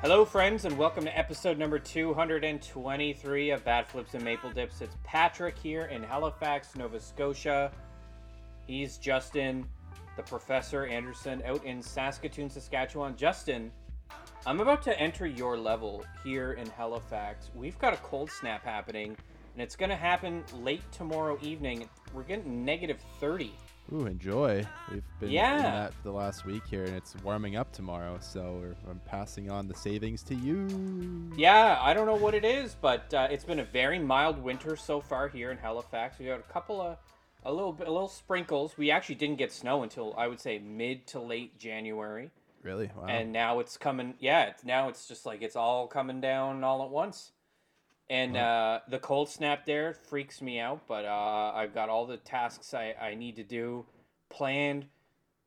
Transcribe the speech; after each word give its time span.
Hello, 0.00 0.24
friends, 0.24 0.64
and 0.64 0.78
welcome 0.78 1.02
to 1.02 1.18
episode 1.18 1.58
number 1.58 1.76
223 1.76 3.50
of 3.50 3.64
Bat 3.64 3.88
Flips 3.88 4.14
and 4.14 4.22
Maple 4.22 4.48
Dips. 4.48 4.80
It's 4.80 4.94
Patrick 5.02 5.58
here 5.58 5.86
in 5.86 6.04
Halifax, 6.04 6.76
Nova 6.76 7.00
Scotia. 7.00 7.72
He's 8.64 8.96
Justin, 8.96 9.66
the 10.16 10.22
Professor 10.22 10.86
Anderson, 10.86 11.42
out 11.44 11.64
in 11.64 11.82
Saskatoon, 11.82 12.48
Saskatchewan. 12.48 13.16
Justin, 13.16 13.72
I'm 14.46 14.60
about 14.60 14.82
to 14.82 14.96
enter 15.00 15.26
your 15.26 15.56
level 15.58 16.04
here 16.22 16.52
in 16.52 16.68
Halifax. 16.68 17.50
We've 17.52 17.78
got 17.80 17.92
a 17.92 17.96
cold 17.96 18.30
snap 18.30 18.64
happening, 18.64 19.16
and 19.54 19.60
it's 19.60 19.74
going 19.74 19.90
to 19.90 19.96
happen 19.96 20.44
late 20.54 20.84
tomorrow 20.92 21.36
evening. 21.42 21.90
We're 22.14 22.22
getting 22.22 22.64
negative 22.64 23.00
30. 23.18 23.52
Ooh, 23.92 24.04
enjoy. 24.04 24.66
We've 24.92 25.02
been 25.18 25.30
Yeah. 25.30 25.62
that 25.62 25.94
for 25.94 26.02
the 26.02 26.12
last 26.12 26.44
week 26.44 26.62
here, 26.66 26.84
and 26.84 26.94
it's 26.94 27.16
warming 27.24 27.56
up 27.56 27.72
tomorrow. 27.72 28.18
So 28.20 28.58
we're, 28.60 28.76
I'm 28.90 29.00
passing 29.06 29.50
on 29.50 29.66
the 29.66 29.74
savings 29.74 30.22
to 30.24 30.34
you. 30.34 31.30
Yeah, 31.36 31.78
I 31.80 31.94
don't 31.94 32.04
know 32.06 32.14
what 32.16 32.34
it 32.34 32.44
is, 32.44 32.76
but 32.78 33.12
uh, 33.14 33.28
it's 33.30 33.44
been 33.44 33.60
a 33.60 33.64
very 33.64 33.98
mild 33.98 34.42
winter 34.42 34.76
so 34.76 35.00
far 35.00 35.28
here 35.28 35.50
in 35.50 35.56
Halifax. 35.56 36.18
We 36.18 36.26
got 36.26 36.40
a 36.40 36.52
couple 36.52 36.80
of 36.82 36.98
a 37.44 37.52
little 37.52 37.72
bit, 37.72 37.88
a 37.88 37.90
little 37.90 38.08
sprinkles. 38.08 38.76
We 38.76 38.90
actually 38.90 39.14
didn't 39.14 39.36
get 39.38 39.52
snow 39.52 39.82
until 39.82 40.14
I 40.18 40.26
would 40.26 40.40
say 40.40 40.58
mid 40.58 41.06
to 41.08 41.20
late 41.20 41.58
January, 41.58 42.30
Really? 42.62 42.90
Wow. 42.94 43.06
and 43.06 43.32
now 43.32 43.60
it's 43.60 43.78
coming. 43.78 44.14
Yeah, 44.18 44.52
now 44.64 44.88
it's 44.88 45.08
just 45.08 45.24
like 45.24 45.40
it's 45.40 45.56
all 45.56 45.86
coming 45.86 46.20
down 46.20 46.62
all 46.62 46.82
at 46.82 46.90
once. 46.90 47.32
And 48.10 48.36
uh, 48.36 48.80
the 48.88 48.98
cold 48.98 49.28
snap 49.28 49.66
there 49.66 49.92
freaks 49.92 50.40
me 50.40 50.58
out, 50.58 50.80
but 50.88 51.04
uh, 51.04 51.52
I've 51.54 51.74
got 51.74 51.90
all 51.90 52.06
the 52.06 52.16
tasks 52.16 52.72
I, 52.72 52.94
I 53.00 53.14
need 53.14 53.36
to 53.36 53.44
do 53.44 53.84
planned 54.30 54.86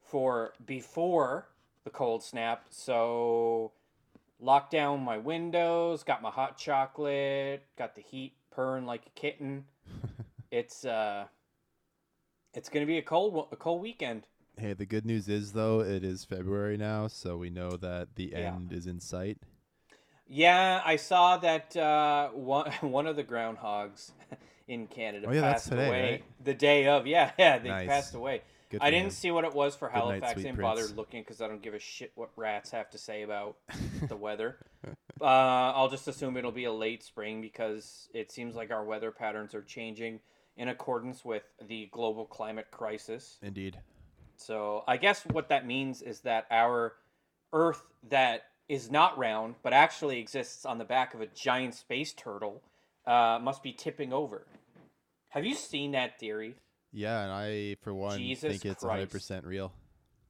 for 0.01 0.53
before 0.65 1.47
the 1.85 1.89
cold 1.89 2.21
snap. 2.23 2.65
So 2.69 3.71
locked 4.39 4.71
down 4.71 5.01
my 5.03 5.17
windows, 5.17 6.03
got 6.03 6.21
my 6.21 6.29
hot 6.29 6.57
chocolate, 6.57 7.65
got 7.77 7.95
the 7.95 8.01
heat 8.01 8.33
purring 8.51 8.85
like 8.85 9.07
a 9.07 9.19
kitten. 9.19 9.65
it's 10.51 10.85
uh 10.85 11.25
it's 12.53 12.69
going 12.69 12.85
to 12.85 12.87
be 12.87 12.97
a 12.97 13.01
cold 13.01 13.47
a 13.51 13.55
cold 13.55 13.81
weekend. 13.81 14.27
hey, 14.57 14.73
the 14.73 14.85
good 14.85 15.05
news 15.05 15.27
is 15.27 15.53
though, 15.53 15.79
it 15.81 16.03
is 16.03 16.25
February 16.25 16.77
now, 16.77 17.07
so 17.07 17.37
we 17.37 17.49
know 17.49 17.77
that 17.77 18.15
the 18.15 18.33
Yeah. 18.35 18.55
end 18.55 18.71
is 18.73 18.85
in 18.87 18.99
sight. 18.99 19.39
Yeah, 20.33 20.81
I 20.85 20.95
saw 20.95 21.35
that 21.37 21.75
uh, 21.75 22.29
one 22.29 22.71
one 22.81 23.05
of 23.05 23.17
the 23.17 23.23
groundhogs 23.23 24.11
in 24.67 24.87
Canada 24.87 25.27
Oh, 25.29 25.33
yeah, 25.33 25.41
that's 25.41 25.63
passed 25.63 25.69
today, 25.71 25.87
away 25.87 26.11
right? 26.11 26.23
the 26.43 26.53
day 26.53 26.87
of. 26.87 27.05
Yeah, 27.05 27.31
yeah, 27.37 27.59
they 27.59 27.67
Nice. 27.67 27.87
passed 27.87 28.15
away. 28.15 28.41
Good 28.69 28.79
I 28.81 28.89
didn't 28.91 29.07
him. 29.07 29.11
see 29.11 29.31
what 29.31 29.43
it 29.43 29.53
was 29.53 29.75
for 29.75 29.89
Good 29.89 29.95
night, 29.95 30.01
Halifax. 30.05 30.31
sweet 30.33 30.43
didn't 30.43 30.55
prince. 30.55 30.69
bother 30.81 30.87
looking 30.95 31.21
because 31.21 31.41
I 31.41 31.49
don't 31.49 31.61
give 31.61 31.73
a 31.73 31.79
shit 31.79 32.13
what 32.15 32.29
rats 32.37 32.71
have 32.71 32.89
to 32.91 32.97
say 32.97 33.23
about 33.23 33.57
the 34.07 34.15
weather. 34.15 34.55
Uh, 35.19 35.25
I'll 35.25 35.89
just 35.89 36.07
assume 36.07 36.37
it'll 36.37 36.53
be 36.53 36.63
a 36.63 36.71
late 36.71 37.03
spring 37.03 37.41
because 37.41 38.07
it 38.13 38.31
seems 38.31 38.55
like 38.55 38.71
our 38.71 38.85
weather 38.85 39.11
patterns 39.11 39.53
are 39.53 39.61
changing 39.61 40.21
in 40.55 40.69
accordance 40.69 41.25
with 41.25 41.43
the 41.67 41.89
global 41.91 42.23
climate 42.23 42.67
crisis. 42.71 43.37
Indeed. 43.41 43.77
So 44.37 44.85
I 44.87 44.95
guess 44.95 45.23
what 45.25 45.49
that 45.49 45.67
means 45.67 46.01
is 46.01 46.21
that 46.21 46.45
our 46.49 46.93
Earth 47.51 47.81
that 48.09 48.43
is 48.69 48.89
not 48.91 49.17
round 49.17 49.55
but 49.63 49.73
actually 49.73 50.19
exists 50.19 50.65
on 50.65 50.77
the 50.77 50.85
back 50.85 51.13
of 51.13 51.21
a 51.21 51.27
giant 51.27 51.73
space 51.75 52.13
turtle 52.13 52.61
uh, 53.07 53.39
must 53.41 53.63
be 53.63 53.71
tipping 53.73 54.13
over. 54.13 54.45
Have 55.29 55.45
you 55.45 55.55
seen 55.55 55.91
that 55.91 56.19
theory? 56.19 56.55
Yeah, 56.93 57.21
and 57.23 57.31
I, 57.31 57.77
for 57.81 57.93
one, 57.93 58.17
Jesus 58.17 58.51
think 58.51 58.65
it's 58.65 58.83
Christ. 58.83 59.11
100% 59.13 59.45
real. 59.45 59.71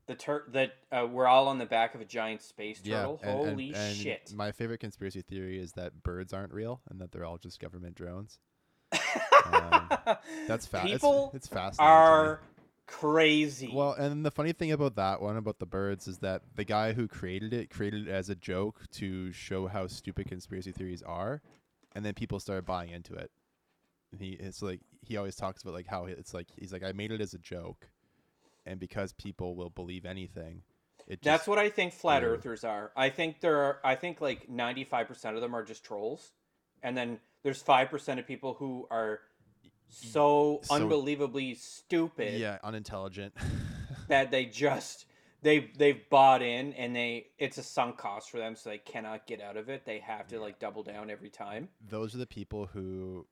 The 0.07 0.15
tur- 0.15 0.45
that 0.53 0.73
uh, 0.91 1.07
we're 1.09 1.25
all 1.27 1.47
on 1.47 1.57
the 1.57 1.65
back 1.65 1.95
of 1.95 2.01
a 2.01 2.05
giant 2.05 2.41
space 2.41 2.79
turtle. 2.81 3.19
and- 3.23 3.31
and- 3.39 3.49
Holy 3.49 3.73
and 3.73 3.95
shit! 3.95 4.31
My 4.35 4.51
favorite 4.51 4.79
conspiracy 4.79 5.21
theory 5.21 5.59
is 5.59 5.71
that 5.73 6.03
birds 6.03 6.33
aren't 6.33 6.53
real 6.53 6.81
and 6.89 6.99
that 7.01 7.11
they're 7.11 7.25
all 7.25 7.37
just 7.37 7.59
government 7.59 7.95
drones. 7.95 8.39
um, 9.45 9.89
That's 10.47 10.65
fa- 10.67 10.79
it's- 10.85 10.93
People 10.93 11.31
it's 11.33 11.47
fascinating. 11.47 11.77
to 11.77 11.81
me. 11.83 11.87
are 11.87 12.39
crazy. 12.91 13.71
Well, 13.73 13.93
and 13.93 14.25
the 14.25 14.31
funny 14.31 14.53
thing 14.53 14.71
about 14.71 14.95
that 14.95 15.21
one 15.21 15.37
about 15.37 15.59
the 15.59 15.65
birds 15.65 16.07
is 16.07 16.19
that 16.19 16.41
the 16.55 16.63
guy 16.63 16.93
who 16.93 17.07
created 17.07 17.53
it 17.53 17.69
created 17.69 18.07
it 18.07 18.11
as 18.11 18.29
a 18.29 18.35
joke 18.35 18.81
to 18.93 19.31
show 19.31 19.67
how 19.67 19.87
stupid 19.87 20.27
conspiracy 20.27 20.71
theories 20.71 21.01
are, 21.01 21.41
and 21.95 22.05
then 22.05 22.13
people 22.13 22.39
started 22.39 22.65
buying 22.65 22.91
into 22.91 23.13
it. 23.13 23.31
And 24.11 24.21
he 24.21 24.31
it's 24.31 24.61
like 24.61 24.81
he 25.01 25.17
always 25.17 25.35
talks 25.35 25.61
about 25.61 25.73
like 25.73 25.87
how 25.87 26.05
it's 26.05 26.33
like 26.33 26.47
he's 26.57 26.73
like 26.73 26.83
I 26.83 26.91
made 26.91 27.11
it 27.11 27.21
as 27.21 27.33
a 27.33 27.39
joke, 27.39 27.89
and 28.65 28.79
because 28.79 29.13
people 29.13 29.55
will 29.55 29.69
believe 29.69 30.05
anything, 30.05 30.63
it 31.07 31.21
That's 31.21 31.41
just, 31.41 31.47
what 31.47 31.59
I 31.59 31.69
think 31.69 31.93
flat 31.93 32.23
earthers 32.23 32.63
are. 32.63 32.91
I 32.95 33.09
think 33.09 33.39
there 33.39 33.57
are 33.57 33.79
I 33.83 33.95
think 33.95 34.21
like 34.21 34.49
95% 34.49 35.35
of 35.35 35.41
them 35.41 35.55
are 35.55 35.63
just 35.63 35.83
trolls. 35.83 36.31
And 36.83 36.97
then 36.97 37.19
there's 37.43 37.61
5% 37.61 38.19
of 38.19 38.25
people 38.25 38.55
who 38.55 38.87
are 38.89 39.19
so, 39.91 40.61
So- 40.63 40.75
unbelievably 40.75 41.55
stupid 41.55 42.39
yeah 42.39 42.57
unintelligent. 42.63 43.33
that 44.07 44.31
they 44.31 44.45
just 44.45 45.05
they 45.41 45.71
they've 45.77 46.09
bought 46.09 46.41
in 46.41 46.73
and 46.73 46.95
they 46.95 47.27
it's 47.37 47.57
a 47.57 47.63
sunk 47.63 47.97
cost 47.97 48.29
for 48.29 48.37
them 48.37 48.55
so 48.55 48.69
they 48.69 48.77
cannot 48.77 49.25
get 49.27 49.41
out 49.41 49.57
of 49.57 49.69
it. 49.69 49.85
They 49.85 49.99
have 49.99 50.27
to 50.29 50.39
like 50.39 50.59
double 50.59 50.83
down 50.83 51.09
every 51.09 51.29
time. 51.29 51.69
Those 51.89 52.13
are 52.15 52.19
the 52.19 52.27
people 52.27 52.67
who, 52.67 53.25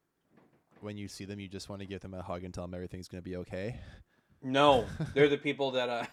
when 0.81 0.97
you 0.97 1.07
see 1.07 1.25
them, 1.25 1.39
you 1.39 1.47
just 1.47 1.69
want 1.69 1.81
to 1.81 1.87
give 1.87 2.01
them 2.01 2.13
a 2.13 2.21
hug 2.21 2.43
and 2.43 2.53
tell 2.53 2.63
them 2.63 2.73
everything's 2.73 3.07
gonna 3.07 3.21
be 3.21 3.35
okay. 3.37 3.79
No, 4.41 4.85
they're 5.13 5.27
the 5.29 5.37
people 5.37 5.71
that 5.71 5.89
uh, 5.89 6.05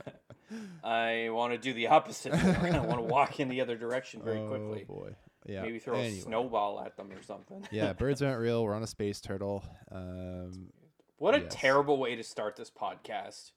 I 0.84 1.28
want 1.30 1.52
to 1.52 1.58
do 1.58 1.72
the 1.72 1.88
opposite. 1.88 2.32
I 2.34 2.80
want 2.80 2.98
to 2.98 3.02
walk 3.04 3.40
in 3.40 3.48
the 3.48 3.60
other 3.60 3.76
direction 3.76 4.20
very 4.22 4.40
quickly. 4.46 4.84
Oh 4.88 4.94
boy. 4.94 5.10
Yeah. 5.46 5.62
Maybe 5.62 5.78
throw 5.78 5.94
anyway. 5.94 6.18
a 6.18 6.22
snowball 6.22 6.80
at 6.80 6.96
them 6.96 7.10
or 7.12 7.22
something. 7.22 7.66
yeah, 7.70 7.92
birds 7.98 8.20
aren't 8.22 8.40
real. 8.40 8.64
We're 8.64 8.74
on 8.74 8.82
a 8.82 8.86
space 8.86 9.20
turtle. 9.20 9.64
Um, 9.90 10.70
What 11.18 11.34
a 11.34 11.40
Yes. 11.40 11.48
terrible 11.54 11.98
way 11.98 12.16
to 12.16 12.22
start 12.22 12.56
this 12.56 12.70
podcast. 12.70 13.52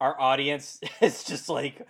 Our 0.00 0.20
audience 0.20 0.80
is 1.00 1.24
just 1.24 1.48
like, 1.48 1.86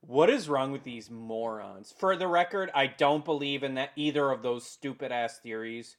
what 0.00 0.30
is 0.30 0.48
wrong 0.48 0.72
with 0.72 0.84
these 0.84 1.10
morons? 1.10 1.92
For 1.98 2.16
the 2.16 2.28
record, 2.28 2.70
I 2.74 2.86
don't 2.86 3.24
believe 3.24 3.62
in 3.62 3.74
that 3.74 3.90
either 3.96 4.30
of 4.30 4.42
those 4.42 4.64
stupid 4.64 5.12
ass 5.12 5.38
theories. 5.38 5.96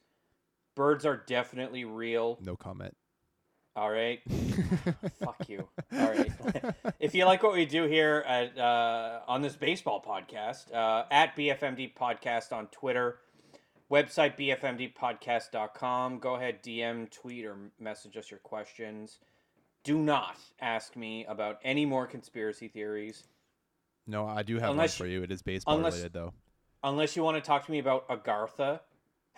Birds 0.74 1.04
are 1.04 1.16
definitely 1.26 1.84
real. 1.84 2.38
no 2.40 2.56
comment. 2.56 2.96
All 3.80 3.90
right. 3.90 4.20
Fuck 5.24 5.48
you. 5.48 5.66
All 5.90 6.10
right. 6.10 6.30
if 7.00 7.14
you 7.14 7.24
like 7.24 7.42
what 7.42 7.54
we 7.54 7.64
do 7.64 7.84
here 7.84 8.22
at 8.28 8.58
uh, 8.58 9.20
on 9.26 9.40
this 9.40 9.56
baseball 9.56 10.04
podcast, 10.06 10.70
uh, 10.74 11.04
at 11.10 11.34
BFMD 11.34 11.94
Podcast 11.94 12.52
on 12.52 12.66
Twitter, 12.66 13.20
website 13.90 14.36
bfmdpodcast.com. 14.38 16.18
Go 16.18 16.34
ahead, 16.34 16.62
DM, 16.62 17.10
tweet, 17.10 17.46
or 17.46 17.56
message 17.80 18.18
us 18.18 18.30
your 18.30 18.40
questions. 18.40 19.18
Do 19.82 19.98
not 19.98 20.36
ask 20.60 20.94
me 20.94 21.24
about 21.26 21.58
any 21.64 21.86
more 21.86 22.06
conspiracy 22.06 22.68
theories 22.68 23.24
No, 24.06 24.26
I 24.26 24.42
do 24.42 24.58
have 24.58 24.72
Unless 24.72 25.00
one 25.00 25.06
for 25.06 25.10
you. 25.10 25.22
It 25.22 25.32
is 25.32 25.40
baseball 25.40 25.76
unless- 25.78 25.94
related 25.94 26.12
though. 26.12 26.34
unless 26.84 27.16
you 27.16 27.22
want 27.22 27.38
to 27.38 27.40
talk 27.40 27.64
to 27.64 27.72
me 27.72 27.78
about 27.78 28.06
Agartha. 28.10 28.80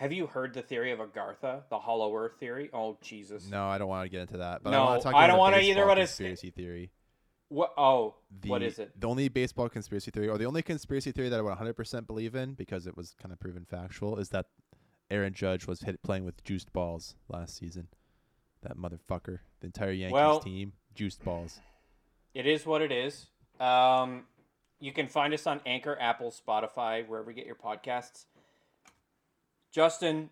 Have 0.03 0.11
you 0.11 0.27
heard 0.27 0.53
the 0.53 0.61
theory 0.61 0.91
of 0.91 0.99
Agartha, 0.99 1.61
the 1.69 1.79
Hollow 1.79 2.13
Earth 2.13 2.33
theory? 2.37 2.69
Oh 2.73 2.97
Jesus! 3.01 3.49
No, 3.49 3.67
I 3.67 3.77
don't 3.77 3.87
want 3.87 4.03
to 4.03 4.09
get 4.09 4.19
into 4.19 4.35
that. 4.35 4.61
But 4.61 4.71
No, 4.71 4.81
I 4.81 4.85
want 4.89 5.01
to 5.01 5.03
talk 5.05 5.15
I 5.15 5.27
don't 5.27 5.37
wanna 5.37 5.59
either, 5.59 5.67
baseball 5.75 5.85
but 5.87 5.97
it's- 5.97 6.09
conspiracy 6.17 6.49
theory. 6.51 6.91
What? 7.47 7.73
Oh, 7.77 8.15
The, 8.41 8.49
what 8.49 8.61
is 8.63 8.79
it? 8.79 8.99
The 8.99 9.07
only 9.07 9.29
baseball 9.29 9.69
conspiracy 9.69 10.11
theory, 10.11 10.27
or 10.27 10.37
the 10.37 10.45
only 10.45 10.61
conspiracy 10.61 11.13
theory 11.13 11.29
that 11.29 11.39
I 11.39 11.41
would 11.41 11.53
100% 11.53 12.05
believe 12.05 12.35
in, 12.35 12.53
because 12.53 12.85
it 12.85 12.97
was 12.97 13.15
kind 13.21 13.31
of 13.31 13.39
proven 13.39 13.63
factual, 13.63 14.17
is 14.19 14.27
that 14.29 14.47
Aaron 15.09 15.33
Judge 15.33 15.67
was 15.67 15.79
hit 15.81 16.03
playing 16.03 16.25
with 16.25 16.43
juiced 16.43 16.73
balls 16.73 17.15
last 17.29 17.55
season. 17.55 17.87
That 18.61 18.75
motherfucker. 18.75 19.39
The 19.61 19.67
entire 19.67 19.91
Yankees 19.91 20.13
Well- 20.13 20.39
team, 20.41 20.73
juiced 20.95 21.23
balls. 21.23 21.61
It 22.33 22.45
is 22.45 22.65
what 22.65 22.81
it 22.81 22.91
is. 22.91 23.27
Um, 23.57 24.27
you 24.81 24.91
can 24.91 25.07
find 25.07 25.33
us 25.33 25.47
on 25.47 25.61
Anchor, 25.65 25.95
Apple, 25.97 26.29
Spotify, 26.31 27.07
wherever 27.07 27.31
you 27.31 27.35
get 27.35 27.45
your 27.45 27.55
podcasts. 27.55 28.25
Justin, 29.73 30.29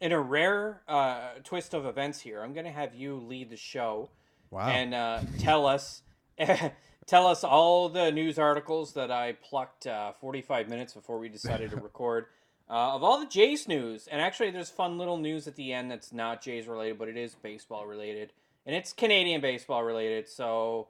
in 0.00 0.12
a 0.12 0.20
rare 0.20 0.82
uh, 0.88 1.30
twist 1.44 1.72
of 1.72 1.86
events 1.86 2.20
here, 2.20 2.42
I'm 2.42 2.52
going 2.52 2.66
to 2.66 2.72
have 2.72 2.94
you 2.94 3.16
lead 3.16 3.48
the 3.48 3.56
show 3.56 4.10
Wow. 4.50 4.68
and 4.68 4.92
uh, 4.94 5.20
tell 5.38 5.66
us 5.66 6.02
tell 7.06 7.26
us 7.26 7.44
all 7.44 7.88
the 7.88 8.10
news 8.10 8.38
articles 8.38 8.94
that 8.94 9.10
I 9.10 9.32
plucked 9.32 9.86
uh, 9.86 10.12
45 10.20 10.68
minutes 10.68 10.94
before 10.94 11.18
we 11.18 11.28
decided 11.28 11.70
to 11.70 11.76
record 11.80 12.26
uh, 12.68 12.94
of 12.94 13.02
all 13.04 13.20
the 13.20 13.26
Jays 13.26 13.68
news. 13.68 14.08
And 14.08 14.20
actually, 14.20 14.50
there's 14.50 14.70
fun 14.70 14.98
little 14.98 15.16
news 15.18 15.46
at 15.46 15.54
the 15.56 15.72
end 15.72 15.90
that's 15.90 16.12
not 16.12 16.42
Jays 16.42 16.66
related, 16.66 16.98
but 16.98 17.08
it 17.08 17.16
is 17.16 17.34
baseball 17.34 17.86
related, 17.86 18.32
and 18.66 18.74
it's 18.74 18.92
Canadian 18.92 19.40
baseball 19.40 19.84
related. 19.84 20.28
So 20.28 20.88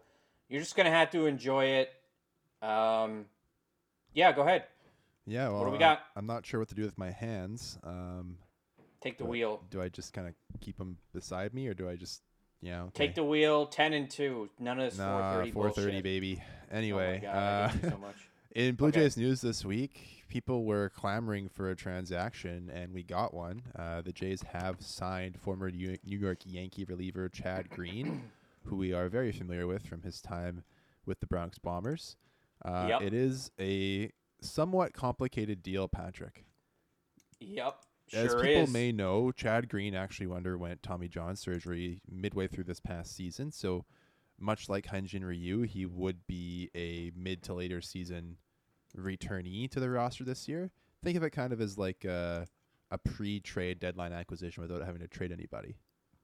you're 0.49 0.61
just 0.61 0.77
gonna 0.77 0.91
have 0.91 1.11
to 1.11 1.27
enjoy 1.27 1.65
it. 1.67 1.93
Um, 2.63 3.27
yeah, 4.15 4.33
go 4.33 4.43
ahead, 4.43 4.65
yeah, 5.29 5.49
well, 5.49 5.65
do 5.65 5.71
we 5.71 5.79
got? 5.79 6.01
I'm 6.17 6.27
not 6.27 6.45
sure 6.47 6.61
what 6.61 6.69
to 6.71 6.75
do 6.75 6.83
with 6.83 6.99
my 6.99 7.11
hands. 7.11 7.79
Um, 7.85 8.39
take 9.01 9.19
the 9.19 9.25
What? 9.25 9.31
wheel. 9.33 9.63
do 9.71 9.81
I 9.83 9.89
just 9.89 10.13
kind 10.13 10.27
of 10.29 10.35
keep 10.61 10.79
them 10.79 10.97
beside 11.13 11.55
me, 11.55 11.69
or 11.69 11.75
do 11.75 11.89
I 11.89 11.97
just, 11.97 12.23
you 12.61 12.71
know, 12.71 12.91
Take 12.95 13.15
the 13.15 13.25
wheel. 13.25 13.67
Ten 13.67 13.93
and 13.93 14.11
two. 14.11 14.49
None 14.59 14.81
of 14.81 14.91
this 14.91 14.99
nah, 14.99 15.19
430 15.45 15.53
430 15.53 15.91
bullshit. 15.91 16.05
baby. 16.05 16.43
Oh 16.43 16.77
Anyway, 16.77 17.21
God, 17.23 17.35
uh, 17.37 17.91
so 17.91 17.99
much. 17.99 18.17
In 18.55 18.75
Blue 18.75 18.89
Okay. 18.89 19.01
Jays 19.03 19.17
news 19.17 19.41
this 19.43 19.65
week, 19.65 20.25
people 20.29 20.65
were 20.65 20.89
clamoring 20.89 21.49
for 21.49 21.71
a 21.71 21.77
transaction, 21.77 22.71
and 22.75 22.93
we 22.93 23.03
got 23.03 23.33
one. 23.35 23.63
Uh, 23.79 24.01
the 24.01 24.11
Jays 24.13 24.43
have 24.53 24.77
signed 24.81 25.39
former 25.39 25.71
New 25.71 25.97
York 26.03 26.39
Yankee 26.45 26.85
reliever 26.85 27.29
Chad 27.29 27.69
Green, 27.71 28.23
who 28.65 28.77
we 28.77 28.93
are 28.93 29.09
very 29.09 29.31
familiar 29.33 29.67
with 29.67 29.87
from 29.87 30.03
his 30.03 30.21
time 30.21 30.65
with 31.07 31.21
the 31.21 31.27
Bronx 31.27 31.59
Bombers. 31.59 32.17
Uh, 32.65 32.87
Yep. 32.89 33.03
It 33.03 33.15
is 33.15 33.51
a 33.61 34.11
somewhat 34.41 34.93
complicated 34.93 35.63
deal, 35.63 35.89
Patrick. 35.89 36.45
Yep. 37.41 37.77
As 38.15 38.31
Sure 38.33 38.41
people 38.41 38.63
is. 38.65 38.71
may 38.73 38.91
know, 38.91 39.31
Chad 39.33 39.69
Green 39.69 39.95
actually 39.95 40.35
underwent 40.35 40.83
Tommy 40.83 41.09
John 41.09 41.37
surgery 41.37 42.01
midway 42.11 42.47
through 42.47 42.65
this 42.65 42.81
past 42.81 43.15
season. 43.15 43.53
So, 43.53 43.85
much 44.41 44.69
like 44.69 44.87
Hyunjin 44.87 45.25
Ryu, 45.25 45.63
he 45.63 45.85
would 45.85 46.27
be 46.27 46.71
a 46.75 47.11
mid 47.15 47.43
to 47.45 47.55
later 47.55 47.81
season 47.83 48.39
returnee 48.97 49.71
to 49.71 49.81
the 49.81 49.91
roster 49.91 50.25
this 50.25 50.49
year. 50.49 50.71
Think 51.03 51.17
of 51.17 51.23
it 51.23 51.31
kind 51.31 51.53
of 51.53 51.61
as 51.61 51.77
like 51.77 52.05
a, 52.05 52.47
a 52.91 52.97
pre 52.99 53.41
trade 53.41 53.79
deadline 53.79 54.13
acquisition 54.13 54.63
without 54.63 54.83
having 54.83 55.01
to 55.03 55.09
trade 55.09 55.31
anybody, 55.33 55.77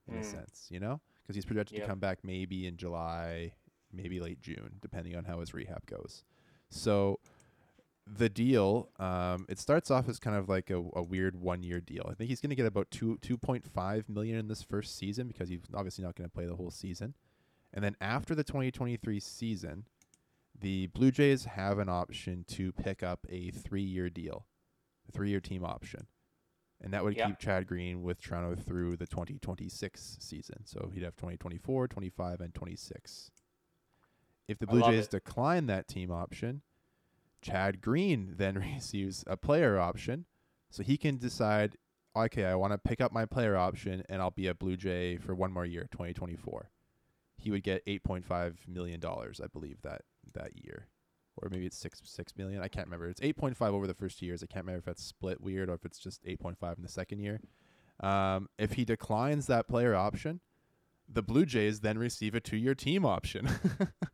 in 0.08 0.14
a 0.16 0.20
Mm. 0.20 0.25
sense, 0.25 0.69
you 0.70 0.81
know? 0.81 1.00
Because 1.22 1.37
he's 1.37 1.44
projected 1.44 1.76
Yep. 1.76 1.84
to 1.87 1.90
come 1.90 1.99
back 1.99 2.20
maybe 2.25 2.66
in 2.66 2.76
July, 2.78 3.52
maybe 3.93 4.20
late 4.20 4.40
June, 4.40 4.78
depending 4.81 5.16
on 5.16 5.25
how 5.25 5.40
his 5.40 5.52
rehab 5.52 5.84
goes. 5.87 6.25
So, 6.70 7.20
the 8.06 8.28
deal 8.28 8.90
um, 8.98 9.46
it 9.48 9.58
starts 9.58 9.90
off 9.90 10.08
as 10.08 10.18
kind 10.18 10.36
of 10.36 10.48
like 10.48 10.68
a, 10.70 10.76
a 10.94 11.02
weird 11.02 11.36
one 11.40 11.62
year 11.62 11.80
deal. 11.80 12.06
I 12.10 12.14
think 12.14 12.28
he's 12.28 12.40
going 12.40 12.50
to 12.50 12.56
get 12.56 12.66
about 12.66 12.90
two 12.90 13.18
two 13.22 13.38
point 13.38 13.64
five 13.66 14.08
million 14.08 14.38
in 14.38 14.48
this 14.48 14.62
first 14.62 14.96
season 14.98 15.26
because 15.28 15.48
he's 15.48 15.60
obviously 15.74 16.04
not 16.04 16.14
going 16.14 16.28
to 16.28 16.34
play 16.34 16.46
the 16.46 16.56
whole 16.56 16.70
season. 16.70 17.14
And 17.72 17.82
then 17.82 17.96
after 18.00 18.34
the 18.34 18.44
2023 18.44 19.18
season, 19.20 19.86
the 20.58 20.86
Blue 20.88 21.10
Jays 21.10 21.44
have 21.46 21.78
an 21.78 21.88
option 21.88 22.44
to 22.48 22.72
pick 22.72 23.02
up 23.02 23.26
a 23.28 23.50
three 23.50 23.82
year 23.82 24.10
deal, 24.10 24.46
a 25.08 25.12
three 25.12 25.30
year 25.30 25.40
team 25.40 25.64
option. 25.64 26.06
And 26.80 26.92
that 26.92 27.02
would 27.04 27.16
Yeah. 27.16 27.28
keep 27.28 27.38
Chad 27.38 27.66
Green 27.66 28.02
with 28.02 28.20
Toronto 28.20 28.54
through 28.60 28.96
the 28.96 29.06
2026 29.06 30.18
season. 30.20 30.66
So 30.66 30.90
he'd 30.92 31.02
have 31.02 31.16
2024, 31.16 31.88
25, 31.88 32.40
and 32.42 32.54
26. 32.54 33.30
If 34.46 34.58
the 34.58 34.66
Blue 34.66 34.82
Jays 34.82 35.06
it. 35.06 35.10
decline 35.10 35.66
that 35.66 35.88
team 35.88 36.10
option, 36.10 36.60
Chad 37.44 37.81
Green 37.81 38.35
then 38.37 38.55
receives 38.75 39.23
a 39.26 39.37
player 39.37 39.79
option. 39.79 40.25
So 40.70 40.82
he 40.82 40.96
can 40.96 41.19
decide, 41.19 41.76
okay, 42.17 42.46
I 42.46 42.56
want 42.56 42.73
to 42.73 42.79
pick 42.79 43.00
up 43.00 43.12
my 43.12 43.26
player 43.26 43.56
option 43.56 44.02
and 44.08 44.20
I'll 44.20 44.32
be 44.32 44.49
a 44.49 44.55
Blue 44.55 44.76
Jay 44.76 45.17
for 45.17 45.35
one 45.35 45.52
more 45.52 45.64
year, 45.64 45.87
2024. 45.93 46.70
He 47.37 47.50
would 47.50 47.62
get 47.62 47.87
8.5 47.87 48.67
million 48.67 48.99
dollars, 48.99 49.41
I 49.43 49.46
believe 49.46 49.82
that 49.82 50.02
that 50.32 50.64
year. 50.64 50.88
Or 51.37 51.49
maybe 51.49 51.67
it's 51.67 51.76
6 51.79 52.00
6 52.02 52.32
million. 52.37 52.62
I 52.62 52.69
can't 52.69 52.87
remember. 52.87 53.08
It's 53.08 53.20
8.5 53.20 53.61
over 53.73 53.87
the 53.87 53.94
first 53.94 54.19
two 54.19 54.26
years. 54.26 54.43
I 54.43 54.47
can't 54.47 54.64
remember 54.64 54.79
if 54.79 54.85
that's 54.85 55.05
split 55.05 55.40
weird 55.40 55.69
or 55.69 55.75
if 55.75 55.85
it's 55.85 55.99
just 55.99 56.25
8.5 56.25 56.76
in 56.76 56.82
the 56.82 56.88
second 56.88 57.20
year. 57.20 57.40
Um, 58.00 58.49
if 58.58 58.73
he 58.73 58.85
declines 58.85 59.47
that 59.47 59.69
player 59.69 59.94
option, 59.94 60.40
the 61.08 61.23
Blue 61.23 61.44
Jays 61.44 61.81
then 61.81 61.99
receive 61.99 62.35
a 62.35 62.40
two-year 62.40 62.75
team 62.75 63.05
option. 63.05 63.49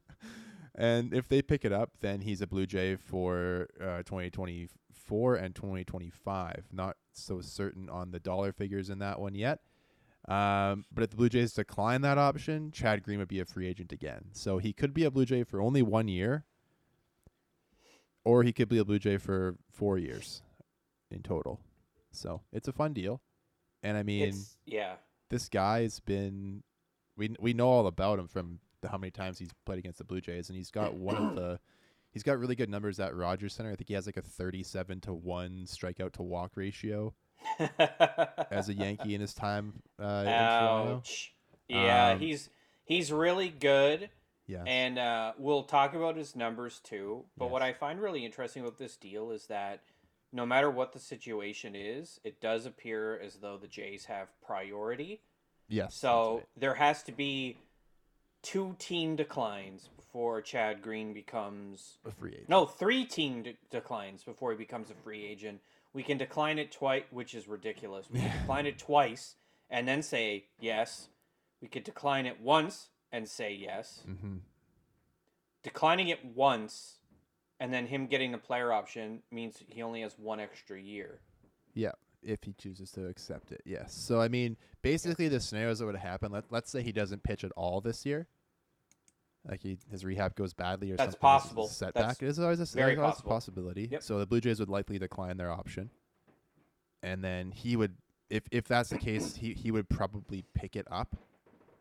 and 0.81 1.13
if 1.13 1.29
they 1.29 1.43
pick 1.43 1.65
it 1.65 1.73
up, 1.73 1.91
then 2.01 2.23
he's 2.23 2.41
a 2.41 2.47
Blue 2.47 2.65
Jay 2.67 2.97
for 2.97 3.69
uh, 3.81 3.99
2024 4.05 5.37
and 5.37 5.55
2025. 5.55 6.69
Not 6.73 6.97
so 7.13 7.43
certain 7.43 7.91
on 7.91 8.13
the 8.13 8.19
dollar 8.19 8.53
figures 8.53 8.89
in 8.89 8.99
that 9.01 9.21
one 9.21 9.35
yet. 9.35 9.61
Um, 10.27 10.87
but 10.91 11.05
if 11.05 11.11
the 11.11 11.17
Blue 11.17 11.29
Jays 11.29 11.53
decline 11.53 12.01
that 12.03 12.17
option, 12.17 12.73
Chad 12.73 13.03
Green 13.03 13.19
would 13.19 13.29
be 13.29 13.41
a 13.41 13.45
free 13.45 13.67
agent 13.67 13.93
again. 13.93 14.27
So 14.33 14.59
he 14.59 14.73
could 14.73 14.95
be 14.95 15.05
a 15.05 15.11
Blue 15.11 15.27
Jay 15.27 15.45
for 15.45 15.61
only 15.61 15.83
one 15.83 16.09
year, 16.09 16.45
or 18.25 18.43
he 18.43 18.53
could 18.53 18.69
be 18.69 18.79
a 18.79 18.85
Blue 18.85 18.99
Jay 18.99 19.19
for 19.19 19.57
four 19.71 19.99
years 19.99 20.43
in 21.11 21.23
total. 21.23 21.61
So 22.11 22.43
it's 22.53 22.69
a 22.69 22.73
fun 22.73 22.93
deal. 22.93 23.21
And 23.83 23.97
I 23.97 24.03
mean, 24.03 24.29
It's, 24.29 24.57
yeah. 24.67 24.95
this 25.29 25.49
guy's 25.49 26.01
been 26.01 26.63
we 27.17 27.35
we 27.39 27.53
know 27.53 27.69
all 27.69 27.87
about 27.87 28.19
him 28.19 28.29
from 28.29 28.61
the, 28.81 28.89
how 28.89 28.99
many 28.99 29.11
times 29.11 29.39
he's 29.39 29.51
played 29.65 29.79
against 29.79 29.99
the 29.99 30.05
Blue 30.05 30.21
Jays, 30.21 30.49
and 30.49 30.57
he's 30.57 30.71
got 30.71 30.95
one 30.95 31.17
of 31.17 31.35
the 31.35 31.61
he's 32.13 32.23
got 32.23 32.39
really 32.39 32.55
good 32.55 32.71
numbers 32.71 33.01
at 33.01 33.15
Rogers 33.15 33.55
Center. 33.55 33.71
I 33.71 33.77
think 33.77 33.89
he 33.89 33.95
has 33.95 34.07
like 34.07 34.17
a 34.17 34.23
thirty-seven 34.23 35.01
to 35.03 35.13
one 35.13 35.65
strikeout 35.67 36.13
to 36.13 36.23
walk 36.23 36.53
ratio 36.55 37.15
as 38.51 38.69
a 38.69 38.75
Yankee 38.75 39.15
in 39.15 39.21
his 39.21 39.35
time 39.35 39.83
uh, 40.01 40.25
Ouch. 40.27 41.33
Yeah, 41.69 42.11
Um, 42.11 42.19
he's 42.19 42.51
he's 42.85 43.13
really 43.13 43.49
good, 43.49 44.11
Yeah, 44.47 44.65
and 44.67 44.99
uh, 44.99 45.33
we'll 45.39 45.65
talk 45.65 45.95
about 45.95 46.17
his 46.17 46.35
numbers 46.35 46.81
too. 46.81 47.25
But 47.37 47.51
what 47.51 47.63
I 47.63 47.73
find 47.73 48.01
really 48.01 48.25
interesting 48.25 48.63
about 48.63 48.79
this 48.79 48.97
deal 48.97 49.31
is 49.31 49.47
that 49.47 49.81
no 50.33 50.47
matter 50.47 50.71
what 50.71 50.93
the 50.93 50.99
situation 50.99 51.75
is, 51.75 52.21
it 52.25 52.41
does 52.41 52.67
appear 52.67 53.19
as 53.19 53.37
though 53.37 53.57
the 53.57 53.67
Jays 53.67 54.05
have 54.07 54.29
priority. 54.45 55.21
yes. 55.69 55.95
So 55.95 56.37
right. 56.37 56.47
there 56.57 56.75
has 56.75 57.03
to 57.05 57.13
be 57.13 57.59
two 58.43 58.77
team 58.79 59.17
declines 59.17 59.89
before 59.97 60.41
Chad 60.43 60.83
Green 60.83 61.13
becomes 61.13 61.99
a 62.05 62.11
free 62.11 62.33
agent. 62.33 62.49
no 62.49 62.67
three 62.67 63.05
team 63.05 63.43
de- 63.43 63.57
declines 63.71 64.25
before 64.25 64.53
he 64.53 64.59
becomes 64.59 64.91
a 64.91 64.95
free 64.95 65.25
agent. 65.27 65.61
We 65.93 66.03
can 66.03 66.19
decline 66.19 66.59
it 66.59 66.71
twice, 66.73 67.03
which 67.11 67.35
is 67.35 67.49
ridiculous. 67.49 68.07
We 68.11 68.21
can 68.21 68.31
decline 68.41 68.67
it 68.67 68.79
twice 68.79 69.37
and 69.69 69.87
then 69.87 70.03
say 70.03 70.47
yes. 70.61 71.09
We 71.61 71.69
could 71.69 71.85
decline 71.85 72.27
it 72.27 72.41
once 72.41 72.89
and 73.13 73.29
say 73.29 73.53
yes. 73.53 74.03
Mm-hmm. 74.09 74.37
Declining 75.63 76.09
it 76.09 76.25
once 76.25 76.97
and 77.61 77.73
then 77.73 77.87
him 77.87 78.07
getting 78.07 78.33
the 78.33 78.39
player 78.39 78.73
option 78.73 79.23
means 79.31 79.63
he 79.69 79.83
only 79.83 80.01
has 80.01 80.19
one 80.19 80.41
extra 80.41 80.81
year. 80.81 81.21
Yeah, 81.75 81.93
if 82.23 82.43
he 82.45 82.53
chooses 82.53 82.91
to 82.93 83.07
accept 83.07 83.53
it, 83.53 83.63
yes. 83.65 83.95
So 83.95 84.21
I 84.21 84.29
mean, 84.29 84.57
basically, 84.83 85.29
the 85.29 85.41
scenarios 85.41 85.79
that 85.79 85.87
would 85.87 85.97
happen. 85.97 86.33
Let 86.33 86.45
Let's 86.51 86.71
say 86.71 86.83
he 86.83 86.93
doesn't 86.93 87.23
pitch 87.23 87.45
at 87.45 87.53
all 87.53 87.81
this 87.81 88.05
year. 88.05 88.27
Like 89.49 89.63
he, 89.63 89.79
his 89.91 90.05
rehab 90.05 90.35
goes 90.35 90.53
badly 90.53 90.93
or 90.93 90.97
That's 90.97 91.15
something. 91.15 91.37
this 91.37 91.45
is 91.45 91.51
a 91.51 91.55
possible. 91.55 91.67
Setback. 91.69 92.07
That's 92.09 92.23
it 92.23 92.27
is 92.29 92.39
always 92.39 92.61
a, 92.61 92.67
very 92.77 92.97
always 92.97 93.13
possible. 93.13 93.31
a 93.31 93.35
possibility. 93.35 93.89
Yep. 93.91 94.03
So 94.03 94.19
the 94.19 94.27
Blue 94.27 94.41
Jays 94.41 94.61
would 94.61 94.69
likely 94.69 94.99
decline 94.99 95.39
their 95.39 95.51
option, 95.51 95.89
and 97.03 97.25
then 97.25 97.51
he 97.51 97.75
would, 97.77 97.95
if 98.29 98.43
if 98.51 98.69
that's 98.69 98.91
the 98.91 98.99
case, 98.99 99.37
he 99.37 99.55
he 99.55 99.71
would 99.71 99.89
probably 99.89 100.45
pick 100.55 100.77
it 100.77 100.87
up, 100.91 101.17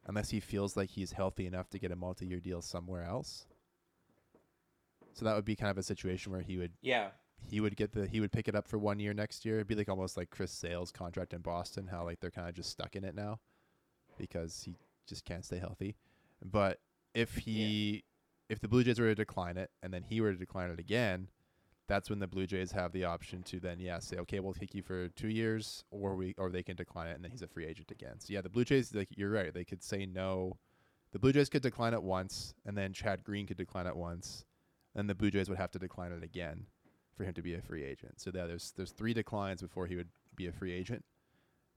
unless 0.07 0.29
he 0.29 0.39
feels 0.39 0.77
like 0.77 0.89
he's 0.91 1.11
healthy 1.11 1.45
enough 1.47 1.69
to 1.71 1.79
get 1.79 1.91
a 1.91 1.97
multi-year 1.97 2.39
deal 2.39 2.61
somewhere 2.61 3.03
else. 3.03 3.45
So 5.13 5.25
that 5.25 5.35
would 5.35 5.43
be 5.43 5.57
kind 5.57 5.69
of 5.71 5.77
a 5.77 5.83
situation 5.83 6.31
where 6.31 6.41
he 6.41 6.55
would 6.55 6.71
Yeah. 6.81 7.09
He 7.47 7.59
would 7.59 7.75
get 7.75 7.91
the 7.91 8.07
he 8.07 8.19
would 8.19 8.31
pick 8.31 8.47
it 8.47 8.55
up 8.55 8.67
for 8.67 8.77
one 8.77 8.99
year 8.99 9.13
next 9.13 9.45
year. 9.45 9.55
It'd 9.55 9.67
be 9.67 9.75
like 9.75 9.89
almost 9.89 10.17
like 10.17 10.29
Chris 10.29 10.51
Sale's 10.51 10.91
contract 10.91 11.33
in 11.33 11.41
Boston, 11.41 11.87
how 11.87 12.03
like 12.03 12.19
they're 12.19 12.31
kind 12.31 12.49
of 12.49 12.55
just 12.55 12.69
stuck 12.69 12.95
in 12.95 13.03
it 13.03 13.15
now 13.15 13.39
because 14.17 14.63
he 14.63 14.75
just 15.07 15.25
can't 15.25 15.45
stay 15.45 15.57
healthy. 15.57 15.95
But 16.43 16.79
if 17.13 17.35
he 17.37 18.03
if 18.49 18.59
the 18.59 18.67
Blue 18.67 18.83
Jays 18.83 18.99
were 18.99 19.07
to 19.07 19.15
decline 19.15 19.57
it 19.57 19.71
and 19.81 19.93
then 19.93 20.03
he 20.03 20.21
were 20.21 20.31
to 20.31 20.37
decline 20.37 20.69
it 20.71 20.79
again, 20.79 21.27
that's 21.87 22.09
when 22.09 22.19
the 22.19 22.27
Blue 22.27 22.45
Jays 22.45 22.71
have 22.71 22.91
the 22.91 23.05
option 23.05 23.43
to 23.43 23.59
then 23.59 23.79
yeah 23.79 23.99
say 23.99 24.17
okay 24.17 24.39
we'll 24.39 24.53
take 24.53 24.75
you 24.75 24.83
for 24.83 25.09
two 25.09 25.29
years 25.29 25.83
or 25.91 26.15
we 26.15 26.35
or 26.37 26.51
they 26.51 26.63
can 26.63 26.75
decline 26.75 27.07
it 27.07 27.15
and 27.15 27.23
then 27.23 27.31
he's 27.31 27.41
a 27.41 27.47
free 27.47 27.65
agent 27.65 27.91
again. 27.91 28.19
So 28.19 28.33
yeah, 28.33 28.41
the 28.41 28.49
Blue 28.49 28.65
Jays 28.65 28.93
like 28.93 29.09
you're 29.15 29.31
right 29.31 29.53
they 29.53 29.65
could 29.65 29.83
say 29.83 30.05
no. 30.05 30.57
The 31.11 31.19
Blue 31.19 31.33
Jays 31.33 31.49
could 31.49 31.63
decline 31.63 31.93
it 31.93 32.03
once 32.03 32.53
and 32.65 32.77
then 32.77 32.93
Chad 32.93 33.23
Green 33.23 33.47
could 33.47 33.57
decline 33.57 33.87
it 33.87 33.95
once, 33.95 34.45
and 34.93 35.09
the 35.09 35.15
Blue 35.15 35.31
Jays 35.31 35.49
would 35.49 35.57
have 35.57 35.71
to 35.71 35.79
decline 35.79 36.11
it 36.11 36.23
again 36.23 36.67
for 37.19 37.25
him 37.25 37.33
to 37.33 37.41
be 37.41 37.53
a 37.53 37.61
free 37.61 37.83
agent. 37.83 38.13
So 38.21 38.31
yeah, 38.33 38.47
there's 38.47 38.71
there's 38.77 38.91
three 38.91 39.13
declines 39.13 39.61
before 39.61 39.87
he 39.87 39.97
would 39.97 40.07
be 40.37 40.47
a 40.47 40.53
free 40.53 40.71
agent. 40.71 41.03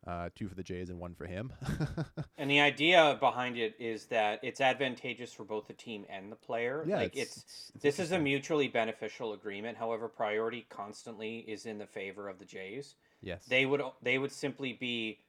Uh, 0.07 0.29
two 0.37 0.49
for 0.49 0.55
the 0.55 0.63
Jays 0.63 0.89
and 0.89 0.99
one 0.99 1.15
for 1.15 1.27
him. 1.27 1.53
And 2.37 2.51
the 2.51 2.61
idea 2.61 3.17
behind 3.21 3.57
it 3.57 3.77
is 3.79 4.07
that 4.07 4.41
it's 4.43 4.61
advantageous 4.61 5.33
for 5.33 5.45
both 5.45 5.69
the 5.69 5.75
team 5.75 6.05
and 6.11 6.31
the 6.33 6.35
player. 6.35 6.85
yeah, 6.89 6.97
like 6.97 7.17
it's, 7.17 7.37
it's 7.37 7.73
this 7.81 7.99
is 8.01 8.11
a 8.11 8.19
mutually 8.19 8.67
beneficial 8.67 9.33
agreement. 9.33 9.79
However, 9.79 10.09
priority 10.09 10.67
constantly 10.69 11.39
is 11.39 11.67
in 11.67 11.79
the 11.79 11.87
favor 11.87 12.29
of 12.29 12.41
the 12.41 12.45
Jays. 12.45 12.97
yes. 13.21 13.45
They 13.47 13.65
would 13.65 13.83
they 14.03 14.19
would 14.19 14.33
simply 14.33 14.73
be 14.73 15.21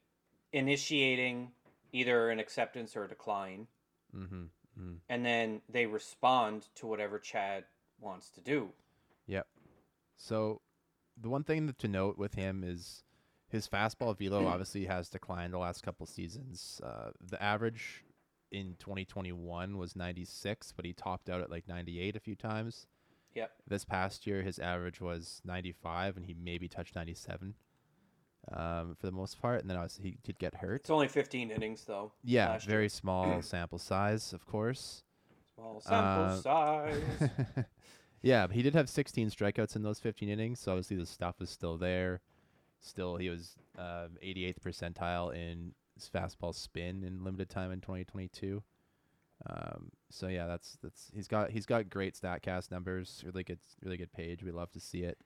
initiating 0.52 1.52
either 1.92 2.30
an 2.32 2.40
acceptance 2.40 2.96
or 2.96 3.04
a 3.04 3.08
decline, 3.08 3.68
mm-hmm. 4.16 4.44
Mm-hmm. 4.80 4.94
and 5.10 5.26
then 5.26 5.62
they 5.70 5.86
respond 5.86 6.68
to 6.76 6.88
whatever 6.88 7.20
Chad 7.20 7.66
wants 8.00 8.30
to 8.32 8.42
do. 8.42 8.70
So 10.16 10.62
the 11.20 11.30
one 11.30 11.44
thing 11.44 11.66
that 11.68 11.78
to 11.80 11.88
note 11.88 12.18
with 12.18 12.36
him 12.36 12.64
is 12.66 13.04
his 13.50 13.68
fastball 13.68 14.18
velo 14.18 14.46
obviously 14.48 14.86
has 14.86 15.10
declined 15.10 15.54
the 15.54 15.58
last 15.60 15.84
couple 15.84 16.06
seasons. 16.06 16.82
Uh, 16.84 17.12
the 17.20 17.42
average 17.42 18.04
in 18.52 18.76
2021 18.80 19.78
was 19.78 19.96
96, 19.96 20.74
but 20.76 20.86
he 20.86 20.94
topped 20.94 21.30
out 21.30 21.42
at 21.42 21.50
like 21.50 21.68
98 21.68 22.16
a 22.16 22.20
few 22.20 22.36
times. 22.36 22.88
Yep. 23.36 23.52
This 23.68 23.84
past 23.84 24.28
year, 24.28 24.44
his 24.44 24.60
average 24.60 25.02
was 25.02 25.42
95, 25.44 26.18
and 26.18 26.26
he 26.28 26.36
maybe 26.40 26.68
touched 26.68 26.96
97 26.96 27.56
um, 28.56 28.96
for 29.00 29.08
the 29.08 29.12
most 29.12 29.42
part. 29.42 29.62
And 29.62 29.70
then 29.70 29.78
obviously 29.78 30.04
he 30.12 30.18
did 30.24 30.38
get 30.38 30.54
hurt. 30.56 30.82
It's 30.82 30.90
only 30.92 31.08
15 31.08 31.50
innings 31.50 31.84
though. 31.86 32.12
Yeah, 32.24 32.60
very 32.60 32.84
year. 32.84 32.90
small 32.90 33.42
sample 33.42 33.80
size, 33.80 34.34
of 34.34 34.46
course. 34.46 35.04
Small 35.56 35.82
sample 35.82 36.24
Uh, 36.24 36.36
size. 36.42 37.02
Yeah, 38.24 38.48
but 38.48 38.56
he 38.56 38.62
did 38.62 38.74
have 38.74 38.90
16 38.90 39.30
strikeouts 39.30 39.76
in 39.76 39.84
those 39.84 40.00
15 40.00 40.30
innings, 40.30 40.60
so 40.60 40.72
obviously 40.72 40.96
the 40.98 41.06
stuff 41.06 41.42
is 41.42 41.50
still 41.50 41.78
there. 41.78 42.22
Still, 42.80 43.18
he 43.18 43.30
was 43.30 43.56
uh, 43.78 44.08
88th 44.24 44.60
percentile 44.66 45.36
in 45.36 45.74
his 45.96 46.10
fastball 46.14 46.56
spin 46.56 47.04
in 47.04 47.24
limited 47.24 47.50
time 47.50 47.72
in 47.72 47.82
2022. 47.82 48.64
Um, 49.46 49.92
so 50.10 50.28
yeah, 50.28 50.48
that's 50.48 50.78
that's 50.82 51.12
he's 51.14 51.28
got 51.28 51.52
he's 51.52 51.66
got 51.66 51.90
great 51.90 52.16
Statcast 52.16 52.72
numbers, 52.72 53.24
really 53.26 53.44
good 53.44 53.60
really 53.84 53.98
good 53.98 54.14
page. 54.14 54.42
We 54.42 54.52
love 54.52 54.72
to 54.72 54.80
see 54.80 55.04
it. 55.04 55.18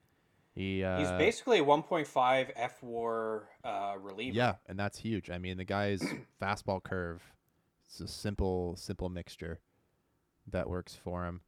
He 0.56 0.84
uh, 0.84 0.98
He's 0.98 1.12
basically 1.12 1.60
a 1.60 1.64
1.5 1.64 2.52
F 2.56 2.82
WAR 2.82 3.48
uh, 3.64 3.94
reliever. 4.00 4.36
yeah, 4.36 4.56
and 4.68 4.80
that's 4.80 4.98
huge. 4.98 5.30
I 5.30 5.38
mean, 5.38 5.58
the 5.58 5.66
guy's 5.66 6.04
fastball 6.42 6.82
curve, 6.82 7.22
it's 7.88 8.00
a 8.00 8.08
simple 8.08 8.76
simple 8.76 9.10
mixture 9.10 9.60
that 10.48 10.68
works 10.68 10.96
for 10.96 11.26
him, 11.26 11.42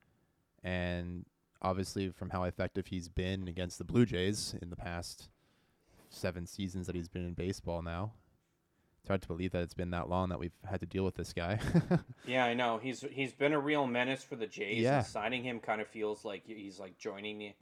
and 0.63 1.25
obviously 1.62 2.10
from 2.10 2.30
how 2.30 2.44
effective 2.44 2.88
he's 2.88 3.10
been 3.10 3.48
against 3.48 3.78
the 3.78 3.84
Blue 3.84 4.06
Jays 4.06 4.56
in 4.62 4.70
the 4.70 4.75
past 4.75 5.30
seven 6.10 6.46
seasons 6.46 6.88
that 6.88 6.96
he's 6.96 7.08
been 7.08 7.25
in 7.25 7.34
baseball 7.34 7.82
now. 7.82 8.13
It's 9.01 9.08
hard 9.08 9.22
to 9.22 9.28
believe 9.28 9.51
that 9.51 9.63
it's 9.63 9.74
been 9.74 9.92
that 9.92 10.10
long 10.10 10.30
that 10.30 10.39
we've 10.39 10.51
had 10.70 10.82
to 10.82 10.86
deal 10.86 11.06
with 11.06 11.16
this 11.16 11.34
guy. 11.34 11.60
Yeah, 12.25 12.46
I 12.46 12.54
know. 12.54 12.78
He's 12.78 13.04
he's 13.12 13.34
been 13.34 13.54
a 13.54 13.60
real 13.60 13.88
menace 13.88 14.24
for 14.24 14.36
the 14.36 14.46
Jays. 14.46 14.84
Yeah. 14.84 15.00
And 15.00 15.08
signing 15.08 15.44
him 15.44 15.60
kind 15.60 15.82
of 15.82 15.88
feels 15.88 16.24
like 16.24 16.44
he's 16.46 16.80
like 16.80 16.96
joining 17.00 17.39
the, 17.39 17.54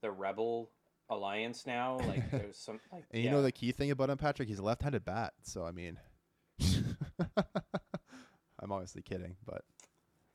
the 0.00 0.12
Rebel 0.12 0.70
Alliance 1.08 1.66
now. 1.66 1.98
Like 2.06 2.30
there's 2.30 2.56
some 2.56 2.78
like 2.92 3.02
and 3.10 3.22
you 3.22 3.28
yeah. 3.28 3.34
know 3.34 3.42
the 3.42 3.50
key 3.50 3.72
thing 3.72 3.90
about 3.90 4.10
him, 4.10 4.18
Patrick, 4.18 4.48
he's 4.48 4.60
a 4.60 4.62
left-handed 4.62 5.04
bat. 5.04 5.32
So 5.42 5.64
I 5.64 5.72
mean, 5.72 5.98
I'm 8.60 8.70
obviously 8.70 9.02
kidding, 9.02 9.34
but 9.44 9.64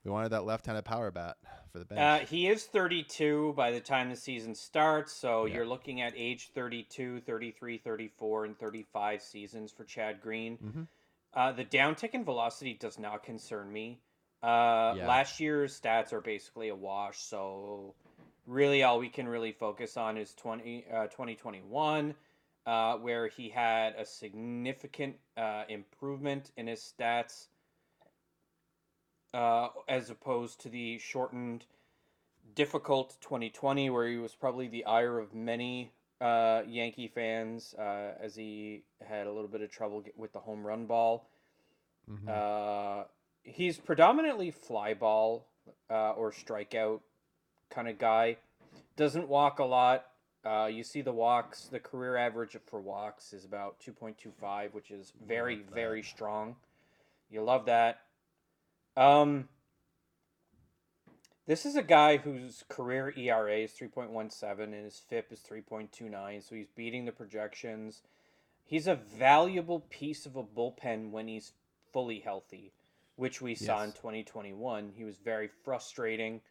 we 0.03 0.12
wanted 0.12 0.29
that 0.29 0.46
left-handed 0.46 0.84
power 0.86 1.12
bat 1.12 1.38
for 1.72 1.79
the 1.79 1.86
bench. 1.86 2.00
Uh, 2.24 2.25
he 2.25 2.48
is 2.48 2.65
32 2.65 3.53
by 3.55 3.72
the 3.72 3.79
time 3.79 4.10
the 4.10 4.15
season 4.15 4.55
starts, 4.55 5.13
so 5.13 5.46
Yeah. 5.46 5.55
you're 5.55 5.65
looking 5.65 6.01
at 6.01 6.13
age 6.15 6.50
32, 6.53 7.22
33, 7.22 7.77
34, 7.77 8.46
and 8.46 8.58
35 8.58 9.22
seasons 9.22 9.72
for 9.72 9.84
Chad 9.86 10.22
Green. 10.22 10.58
Mhm. 10.58 10.88
Uh, 11.34 11.51
the 11.51 11.63
downtick 11.65 12.13
in 12.13 12.25
velocity 12.25 12.74
does 12.74 13.00
not 13.00 13.24
concern 13.24 13.72
me. 13.72 14.01
Uh, 14.43 14.96
Yeah. 14.98 15.08
Last 15.08 15.39
year's 15.39 15.79
stats 15.79 16.12
are 16.12 16.22
basically 16.22 16.70
a 16.70 16.75
wash, 16.75 17.20
so 17.20 17.93
really 18.48 18.81
all 18.84 18.98
we 19.00 19.08
can 19.10 19.27
really 19.27 19.51
focus 19.51 19.96
on 19.98 20.17
is 20.17 20.34
20, 20.34 20.86
uh, 20.91 21.08
2021, 21.08 22.15
uh, 22.65 22.98
where 22.98 23.27
he 23.27 23.50
had 23.50 23.93
a 23.96 24.05
significant 24.05 25.20
uh, 25.38 25.63
improvement 25.70 26.51
in 26.58 26.67
his 26.67 26.81
stats 26.81 27.48
uh, 29.33 29.69
as 29.88 30.09
opposed 30.09 30.59
to 30.61 30.69
the 30.69 30.97
shortened, 31.00 31.65
difficult 32.55 33.17
2020, 33.21 33.89
where 33.89 34.07
he 34.07 34.17
was 34.17 34.35
probably 34.35 34.67
the 34.67 34.85
ire 34.85 35.19
of 35.19 35.33
many 35.33 35.91
uh, 36.19 36.61
Yankee 36.67 37.07
fans, 37.07 37.73
uh, 37.79 38.13
as 38.21 38.35
he 38.35 38.83
had 39.07 39.27
a 39.27 39.31
little 39.31 39.47
bit 39.47 39.61
of 39.61 39.71
trouble 39.71 40.03
with 40.15 40.33
the 40.33 40.39
home 40.39 40.65
run 40.65 40.85
ball. 40.85 41.27
Mhm. 42.09 42.27
Uh, 42.27 43.05
he's 43.43 43.77
predominantly 43.77 44.51
fly 44.51 44.93
ball 44.93 45.47
uh, 45.89 46.11
or 46.11 46.31
strikeout 46.31 47.01
kind 47.69 47.88
of 47.88 47.97
guy. 47.97 48.38
Doesn't 48.95 49.27
walk 49.27 49.59
a 49.59 49.63
lot. 49.65 50.07
Uh, 50.43 50.69
you 50.71 50.83
see 50.83 51.01
the 51.01 51.11
walks. 51.11 51.65
The 51.65 51.79
career 51.79 52.17
average 52.17 52.57
for 52.65 52.79
walks 52.79 53.33
is 53.33 53.45
about 53.45 53.79
2.25, 53.79 54.73
which 54.73 54.91
is 54.91 55.13
very, 55.25 55.63
very 55.73 56.03
strong. 56.03 56.55
You 57.29 57.43
love 57.43 57.65
that. 57.65 58.01
Um, 58.98 59.48
this 61.48 61.65
is 61.65 61.75
a 61.75 61.83
guy 61.83 62.17
whose 62.17 62.63
career 62.69 63.13
ERA 63.17 63.57
is 63.57 63.71
3.17 63.71 64.60
and 64.60 64.74
his 64.74 65.01
FIP 65.10 65.31
is 65.31 65.39
3.29, 65.39 66.48
so 66.48 66.55
he's 66.55 66.67
beating 66.75 67.05
the 67.05 67.12
projections. 67.12 68.01
He's 68.63 68.88
a 68.88 68.95
valuable 68.95 69.81
piece 69.89 70.25
of 70.25 70.36
a 70.36 70.43
bullpen 70.43 71.12
when 71.12 71.27
he's 71.27 71.53
fully 71.91 72.19
healthy, 72.19 72.71
which 73.15 73.41
we 73.41 73.55
saw 73.55 73.83
in 73.83 73.91
2021. 73.91 74.93
He 74.95 75.03
was 75.03 75.17
very 75.17 75.50
frustrating 75.63 76.41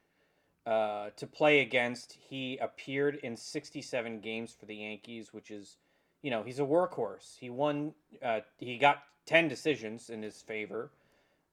uh, 0.67 1.11
to 1.17 1.27
play 1.27 1.61
against. 1.61 2.19
He 2.29 2.59
appeared 2.59 3.17
in 3.23 3.37
67 3.37 4.21
games 4.21 4.55
for 4.59 4.67
the 4.67 4.77
Yankees, 4.77 5.33
which 5.33 5.51
is, 5.51 5.77
you 6.21 6.31
know, 6.31 6.43
he's 6.43 6.59
a 6.59 6.65
workhorse. 6.65 7.39
He 7.39 7.49
won, 7.49 7.95
uh, 8.23 8.41
he 8.59 8.77
got 8.77 9.05
10 9.27 9.49
decisions 9.49 10.11
in 10.11 10.23
his 10.23 10.43
favor, 10.43 10.91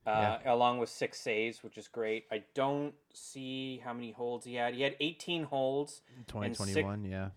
uh, 0.08 0.40
along 0.46 0.80
with 0.80 0.90
six 0.90 1.20
saves, 1.20 1.64
which 1.64 1.78
is 1.78 1.88
great. 1.88 2.26
I 2.32 2.44
don't 2.54 2.94
see 3.14 3.82
how 3.84 3.94
many 3.94 4.12
holds 4.12 4.46
he 4.46 4.56
had. 4.56 4.74
He 4.74 4.82
had 4.82 4.96
18 5.00 5.44
holds. 5.44 6.02
2021, 6.28 7.04
yeah. 7.04 7.30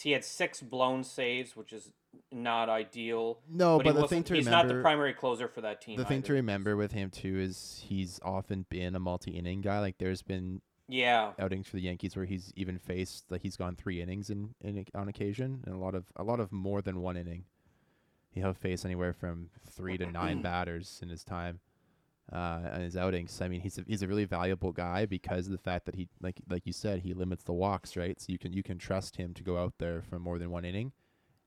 He 0.00 0.12
had 0.12 0.24
six 0.24 0.60
blown 0.62 1.04
saves, 1.04 1.54
which 1.54 1.72
is 1.72 1.90
not 2.32 2.68
ideal. 2.68 3.38
No, 3.48 3.76
but 3.78 3.94
but, 3.94 4.00
the 4.00 4.08
thing 4.08 4.24
to 4.24 4.34
he's 4.34 4.46
remember, 4.46 4.64
he's 4.64 4.72
not 4.72 4.76
the 4.76 4.82
primary 4.82 5.12
closer 5.12 5.48
for 5.48 5.60
that 5.60 5.82
team. 5.82 5.98
the 5.98 6.04
thing 6.04 6.22
to 6.22 6.32
remember 6.32 6.76
with 6.76 6.92
him 6.92 7.10
too 7.10 7.38
is 7.38 7.84
he's 7.86 8.18
often 8.24 8.64
been 8.70 8.94
a 8.94 9.00
multi-inning 9.00 9.60
guy. 9.60 9.80
Like 9.80 9.98
there's 9.98 10.22
been 10.22 10.62
Yeah, 10.88 11.32
outings 11.38 11.68
for 11.68 11.76
the 11.76 11.82
Yankees 11.82 12.16
where 12.16 12.24
he's 12.24 12.52
even 12.56 12.78
faced 12.78 13.30
like 13.30 13.42
he's 13.42 13.56
gone 13.56 13.76
three 13.76 14.00
innings 14.00 14.30
in, 14.30 14.54
in 14.62 14.86
on 14.94 15.08
occasion, 15.08 15.62
and 15.66 15.74
a 15.74 15.78
lot 15.78 15.94
of 15.94 16.04
a 16.16 16.24
lot 16.24 16.40
of 16.40 16.50
more 16.52 16.80
than 16.80 17.00
one 17.02 17.16
inning. 17.16 17.44
He'll 18.30 18.54
face 18.54 18.84
anywhere 18.84 19.12
from 19.12 19.50
three 19.70 19.98
to 19.98 20.06
nine 20.10 20.42
batters 20.42 20.98
in 21.02 21.08
his 21.08 21.22
time, 21.22 21.60
uh, 22.32 22.60
and 22.72 22.82
his 22.82 22.96
outings. 22.96 23.40
I 23.40 23.48
mean, 23.48 23.60
he's 23.60 23.78
a, 23.78 23.84
he's 23.86 24.02
a 24.02 24.08
really 24.08 24.24
valuable 24.24 24.72
guy 24.72 25.06
because 25.06 25.46
of 25.46 25.52
the 25.52 25.58
fact 25.58 25.86
that 25.86 25.94
he 25.94 26.08
like 26.20 26.40
like 26.48 26.66
you 26.66 26.72
said 26.72 27.00
he 27.00 27.14
limits 27.14 27.44
the 27.44 27.52
walks, 27.52 27.96
right? 27.96 28.20
So 28.20 28.26
you 28.32 28.38
can 28.38 28.52
you 28.52 28.62
can 28.62 28.78
trust 28.78 29.16
him 29.16 29.34
to 29.34 29.42
go 29.42 29.58
out 29.58 29.74
there 29.78 30.02
for 30.02 30.18
more 30.18 30.38
than 30.38 30.50
one 30.50 30.64
inning, 30.64 30.92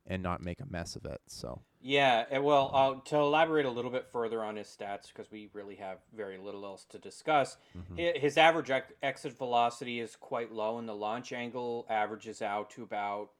and 0.05 0.21
not 0.23 0.41
make 0.41 0.61
a 0.61 0.65
mess 0.69 0.95
of 0.95 1.05
it. 1.05 1.21
So 1.27 1.61
yeah. 1.81 2.25
and 2.29 2.43
Well, 2.43 2.71
uh, 2.73 2.95
to 3.09 3.17
elaborate 3.17 3.65
a 3.65 3.71
little 3.71 3.91
bit 3.91 4.07
further 4.11 4.43
on 4.43 4.55
his 4.55 4.67
stats, 4.67 5.07
because 5.07 5.31
we 5.31 5.49
really 5.53 5.75
have 5.75 5.99
very 6.15 6.37
little 6.37 6.65
else 6.65 6.85
to 6.85 6.99
discuss. 6.99 7.57
Mhm. 7.77 8.17
His 8.17 8.37
average 8.37 8.69
ex- 8.69 8.93
exit 9.01 9.37
velocity 9.37 9.99
is 9.99 10.15
quite 10.15 10.51
low, 10.51 10.77
and 10.77 10.87
the 10.87 10.95
launch 10.95 11.31
angle 11.33 11.85
averages 11.89 12.41
out 12.41 12.69
to 12.71 12.83
about 12.83 13.31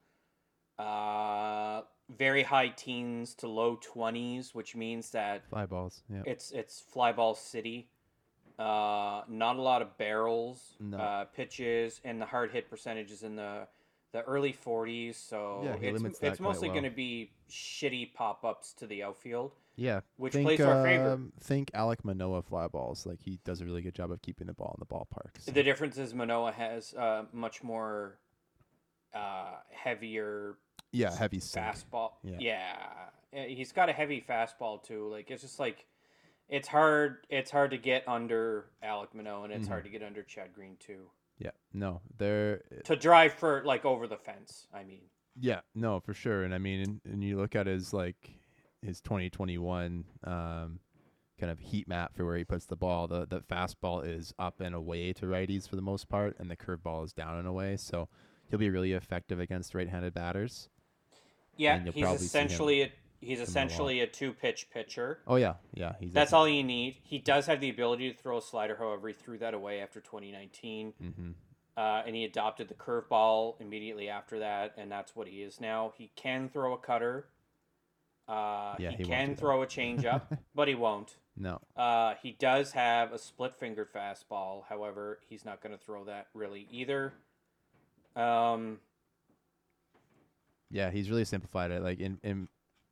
uh, 0.79 1.81
very 2.09 2.43
high 2.43 2.69
teens 2.69 3.35
to 3.35 3.47
low 3.47 3.77
twenties, 3.81 4.53
which 4.55 4.75
means 4.75 5.11
that 5.11 5.47
fly 5.49 5.65
balls, 5.65 6.03
yeah. 6.09 6.23
it's 6.25 6.51
it's 6.51 6.79
fly 6.79 7.11
ball 7.11 7.35
city. 7.35 7.89
Uh, 8.59 9.21
not 9.27 9.55
a 9.57 9.61
lot 9.61 9.83
of 9.83 9.95
barrels, 9.99 10.73
No. 10.79 10.97
uh, 10.97 11.25
pitches, 11.25 12.01
and 12.03 12.19
the 12.19 12.25
hard 12.25 12.51
hit 12.51 12.69
percentage 12.69 13.11
is 13.11 13.23
in 13.23 13.35
the 13.35 13.67
the 14.13 14.23
early 14.23 14.53
40s. 14.53 15.15
So 15.15 15.61
Yeah, 15.63 15.75
it's 15.91 16.21
it's 16.21 16.39
mostly 16.39 16.69
well. 16.69 16.75
going 16.79 16.89
to 16.89 16.95
be 16.95 17.31
shitty 17.51 18.13
pop 18.13 18.43
ups 18.45 18.73
to 18.75 18.87
the 18.87 19.03
outfield. 19.03 19.51
Yeah, 19.75 19.99
Which 20.15 20.33
think, 20.33 20.47
plays 20.47 20.61
our 20.61 20.83
favor. 20.83 21.11
um, 21.11 21.33
Think 21.39 21.69
Alek 21.73 22.03
Manoah 22.03 22.41
fly 22.41 22.67
balls. 22.67 23.05
Like 23.05 23.21
he 23.21 23.37
does 23.43 23.61
a 23.61 23.65
really 23.65 23.81
good 23.83 23.93
job 23.93 24.11
of 24.11 24.21
keeping 24.23 24.47
the 24.47 24.53
ball 24.53 24.75
in 24.75 24.79
the 24.79 24.87
ballpark. 24.87 25.37
so- 25.39 25.51
The 25.51 25.61
difference 25.61 25.97
is 25.99 26.15
Manoah 26.15 26.53
has 26.53 26.95
uh, 26.95 27.25
much 27.31 27.63
more 27.63 28.17
uh, 29.13 29.57
heavier 29.71 30.57
yeah, 30.91 31.15
heavy 31.15 31.39
sink. 31.39 31.65
fastball. 31.65 32.11
Yeah. 32.23 32.37
Yeah. 32.39 32.75
Uh, 33.35 33.43
he's 33.47 33.71
got 33.71 33.89
a 33.89 33.93
heavy 33.93 34.23
fastball 34.27 34.81
too. 34.81 35.07
Like 35.09 35.29
it's 35.31 35.41
just 35.41 35.59
like 35.59 35.85
it's 36.49 36.67
hard. 36.67 37.17
It's 37.29 37.51
hard 37.51 37.71
to 37.71 37.77
get 37.77 38.07
under 38.07 38.67
Alek 38.83 39.13
Manoah, 39.13 39.43
and 39.45 39.53
it's 39.53 39.65
Mhm. 39.67 39.71
hard 39.71 39.83
to 39.83 39.89
get 39.89 40.01
under 40.03 40.23
Chad 40.23 40.53
Green 40.53 40.77
too. 40.79 41.09
Yeah, 41.39 41.51
no, 41.73 42.01
they're 42.17 42.63
To 42.85 42.95
drive 42.95 43.33
for 43.33 43.63
like 43.63 43.85
over 43.85 44.07
the 44.07 44.17
fence. 44.17 44.67
I 44.73 44.83
mean, 44.83 45.01
yeah, 45.39 45.59
no, 45.75 45.99
for 45.99 46.13
sure. 46.13 46.43
And 46.43 46.53
I 46.53 46.57
mean, 46.57 46.79
and, 46.81 47.01
and 47.05 47.23
you 47.23 47.37
look 47.37 47.55
at 47.55 47.67
his 47.67 47.93
like 47.93 48.31
his 48.81 49.01
2021 49.01 50.05
um, 50.23 50.79
kind 51.39 51.51
of 51.51 51.59
heat 51.59 51.87
map 51.87 52.15
for 52.15 52.25
where 52.25 52.37
he 52.37 52.43
puts 52.45 52.65
the 52.65 52.75
ball. 52.77 53.07
The 53.07 53.25
the 53.27 53.41
fastball 53.41 54.03
is 54.07 54.33
up 54.39 54.61
and 54.61 54.73
away 54.73 55.13
to 55.13 55.25
righties 55.25 55.67
for 55.67 55.75
the 55.75 55.81
most 55.81 56.07
part, 56.09 56.35
and 56.39 56.49
the 56.49 56.55
curveball 56.57 57.03
is 57.05 57.13
down 57.13 57.37
and 57.37 57.47
away. 57.47 57.75
So 57.77 58.07
he'll 58.49 58.57
be 58.57 58.69
really 58.69 58.93
effective 58.93 59.39
against 59.39 59.75
right-handed 59.75 60.13
batters. 60.13 60.69
Yeah, 61.57 61.79
he's 61.79 62.01
probably 62.03 62.17
see 62.19 62.37
him 62.37 62.45
essentially 62.47 62.81
a 62.83 62.91
he's 63.19 63.39
essentially 63.39 63.99
a 64.01 64.07
two 64.07 64.33
pitch 64.33 64.67
pitcher. 64.71 65.19
Oh 65.27 65.35
yeah, 65.35 65.55
yeah, 65.73 65.93
he's 65.99 66.11
That's 66.13 66.33
all 66.33 66.47
you 66.47 66.63
need. 66.63 66.97
He 67.03 67.19
does 67.19 67.45
have 67.47 67.59
the 67.59 67.69
ability 67.69 68.11
to 68.11 68.17
throw 68.17 68.37
a 68.37 68.41
slider, 68.41 68.75
however, 68.77 69.07
he 69.07 69.13
threw 69.13 69.37
that 69.39 69.53
away 69.53 69.81
after 69.81 69.99
2019. 69.99 70.93
Mm-hmm. 71.01 71.29
Uh, 71.75 72.01
and 72.07 72.15
he 72.15 72.23
adopted 72.23 72.67
the 72.69 72.73
curveball 72.73 73.61
immediately 73.61 74.09
after 74.09 74.39
that, 74.39 74.73
and 74.77 74.91
that's 74.91 75.15
what 75.15 75.27
he 75.27 75.43
is 75.43 75.61
now. 75.61 75.93
He 75.95 76.11
can 76.15 76.49
throw 76.49 76.73
a 76.73 76.77
cutter. 76.77 77.27
Uh, 78.27 78.75
Yeah, 78.79 78.89
he, 78.91 78.97
he 78.97 79.03
can 79.03 79.27
do 79.29 79.33
that. 79.35 79.39
throw 79.39 79.61
a 79.61 79.67
changeup, 79.67 80.23
but 80.55 80.67
he 80.67 80.73
won't. 80.75 81.17
No, 81.39 81.61
Uh, 81.75 82.15
he 82.23 82.31
does 82.31 82.71
have 82.71 83.13
a 83.13 83.19
split 83.19 83.53
fingered 83.55 83.93
fastball. 83.93 84.63
However, 84.67 85.19
he's 85.29 85.45
not 85.45 85.61
going 85.61 85.77
to 85.77 85.83
throw 85.83 86.03
that 86.05 86.27
really 86.33 86.67
either. 86.71 87.13
Um, 88.15 88.79
yeah, 90.69 90.91
he's 90.91 91.09
really 91.09 91.25
simplified 91.25 91.71
it. 91.71 91.81
Like 91.81 91.99
in 91.99 92.19
in 92.23 92.47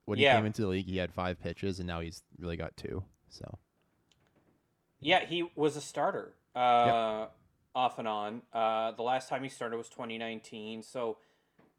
when 0.06 0.20
Yeah. 0.20 0.32
he 0.34 0.38
came 0.38 0.46
into 0.46 0.62
the 0.62 0.68
league, 0.68 0.86
he 0.88 0.98
had 0.98 1.12
five 1.14 1.40
pitches, 1.42 1.80
and 1.80 1.88
now 1.88 2.00
he's 2.02 2.24
really 2.40 2.58
got 2.58 2.76
two. 2.78 3.04
So 3.30 3.58
yeah, 5.00 5.26
he 5.26 5.50
was 5.56 5.76
a 5.76 5.82
starter. 5.82 6.34
Uh, 6.56 7.28
off 7.76 8.00
and 8.00 8.08
on. 8.08 8.42
Uh, 8.54 8.92
the 8.92 9.04
last 9.04 9.28
time 9.28 9.44
he 9.44 9.50
started 9.50 9.76
was 9.76 9.90
2019. 9.90 10.82
So 10.84 11.18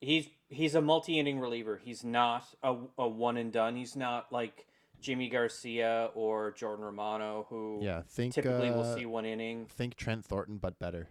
he's 0.00 0.29
he's 0.49 0.75
a 0.75 0.81
multi-inning 0.83 1.41
reliever. 1.41 1.81
He's 1.83 2.05
not 2.05 2.45
a, 2.62 2.76
a 2.99 3.09
one 3.09 3.37
and 3.38 3.50
done. 3.50 3.76
He's 3.76 3.97
not 3.97 4.31
like 4.31 4.67
Yimi 5.03 5.33
Garcia 5.33 6.11
or 6.15 6.50
Jordan 6.53 6.85
Romano, 6.85 7.47
who 7.49 7.81
Yeah, 7.83 8.03
think 8.07 8.35
typically 8.35 8.69
uh, 8.71 8.75
will 8.75 8.85
see 8.97 9.07
one 9.07 9.25
inning. 9.25 9.67
think 9.67 9.95
Trent 9.97 10.25
Thornton, 10.25 10.59
but 10.59 10.79
better. 10.79 11.09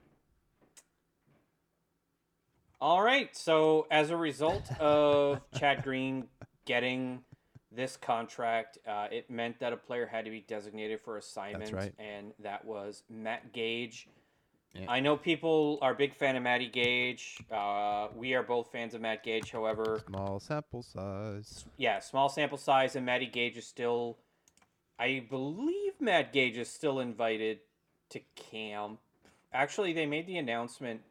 All 2.85 3.01
right. 3.01 3.35
So 3.35 3.87
as 3.89 4.11
a 4.11 4.15
result 4.15 4.69
of 4.79 5.41
Chad 5.57 5.81
Green 5.81 6.27
getting 6.65 7.21
this 7.71 7.97
contract, 7.97 8.77
uh, 8.87 9.07
it 9.11 9.27
meant 9.27 9.59
that 9.59 9.73
a 9.73 9.77
player 9.77 10.05
had 10.05 10.23
to 10.25 10.29
be 10.29 10.41
designated 10.41 11.01
for 11.01 11.17
assignment, 11.17 11.73
right. 11.73 11.93
and 11.97 12.33
that 12.43 12.63
was 12.63 13.01
Matt 13.09 13.51
Gage. 13.53 14.07
Yeah. 14.75 14.85
I 14.87 14.99
know 14.99 15.17
people 15.17 15.79
are 15.81 15.93
a 15.93 15.95
big 15.95 16.13
fan 16.13 16.35
of 16.35 16.43
Matty 16.43 16.67
Gage. 16.67 17.39
Uh, 17.51 18.09
we 18.15 18.35
are 18.35 18.43
both 18.43 18.71
fans 18.71 18.93
of 18.93 19.01
Matt 19.01 19.23
Gage. 19.23 19.49
However, 19.49 20.03
Small 20.05 20.39
sample 20.39 20.83
size. 20.83 21.65
yeah, 21.77 21.97
small 21.97 22.29
sample 22.29 22.59
size, 22.59 22.95
and 22.95 23.03
Matty 23.03 23.25
Gage 23.25 23.57
is 23.57 23.65
still, 23.65 24.19
I 24.99 25.25
believe 25.27 25.93
Matt 25.99 26.31
Gage 26.31 26.57
is 26.57 26.69
still 26.69 26.99
invited 26.99 27.61
to 28.09 28.19
camp. 28.35 28.99
Actually, 29.51 29.91
they 29.91 30.05
made 30.05 30.27
the 30.27 30.37
announcement 30.37 31.01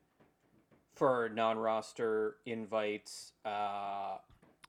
for 0.94 1.30
non-roster 1.34 2.36
invites 2.46 3.32
uh, 3.44 4.16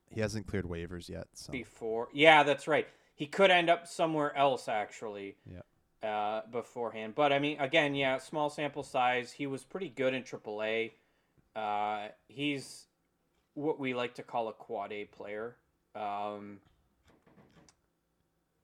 He 0.09 0.21
hasn't 0.21 0.47
cleared 0.47 0.65
waivers 0.65 1.09
yet, 1.09 1.27
so 1.33 1.51
before. 1.51 2.09
Yeah, 2.13 2.43
that's 2.43 2.67
right. 2.67 2.87
He 3.15 3.27
could 3.27 3.51
end 3.51 3.69
up 3.69 3.87
somewhere 3.87 4.35
else 4.35 4.67
actually. 4.67 5.35
Yeah. 5.49 5.61
Uh, 6.03 6.41
beforehand, 6.51 7.13
but 7.15 7.33
I 7.33 7.39
mean, 7.39 7.59
again, 7.59 7.95
yeah, 7.95 8.19
small 8.19 8.51
sample 8.51 8.83
size. 8.83 9.31
He 9.31 9.47
was 9.47 9.63
pretty 9.63 9.89
good 9.89 10.13
in 10.13 10.21
AAA. 10.21 10.91
Uh, 11.55 12.09
he's 12.27 12.85
what 13.55 13.79
we 13.79 13.95
like 13.95 14.13
to 14.15 14.21
call 14.23 14.47
a 14.47 14.53
quad 14.53 14.91
A 14.91 15.05
player. 15.05 15.55
Um, 15.95 16.59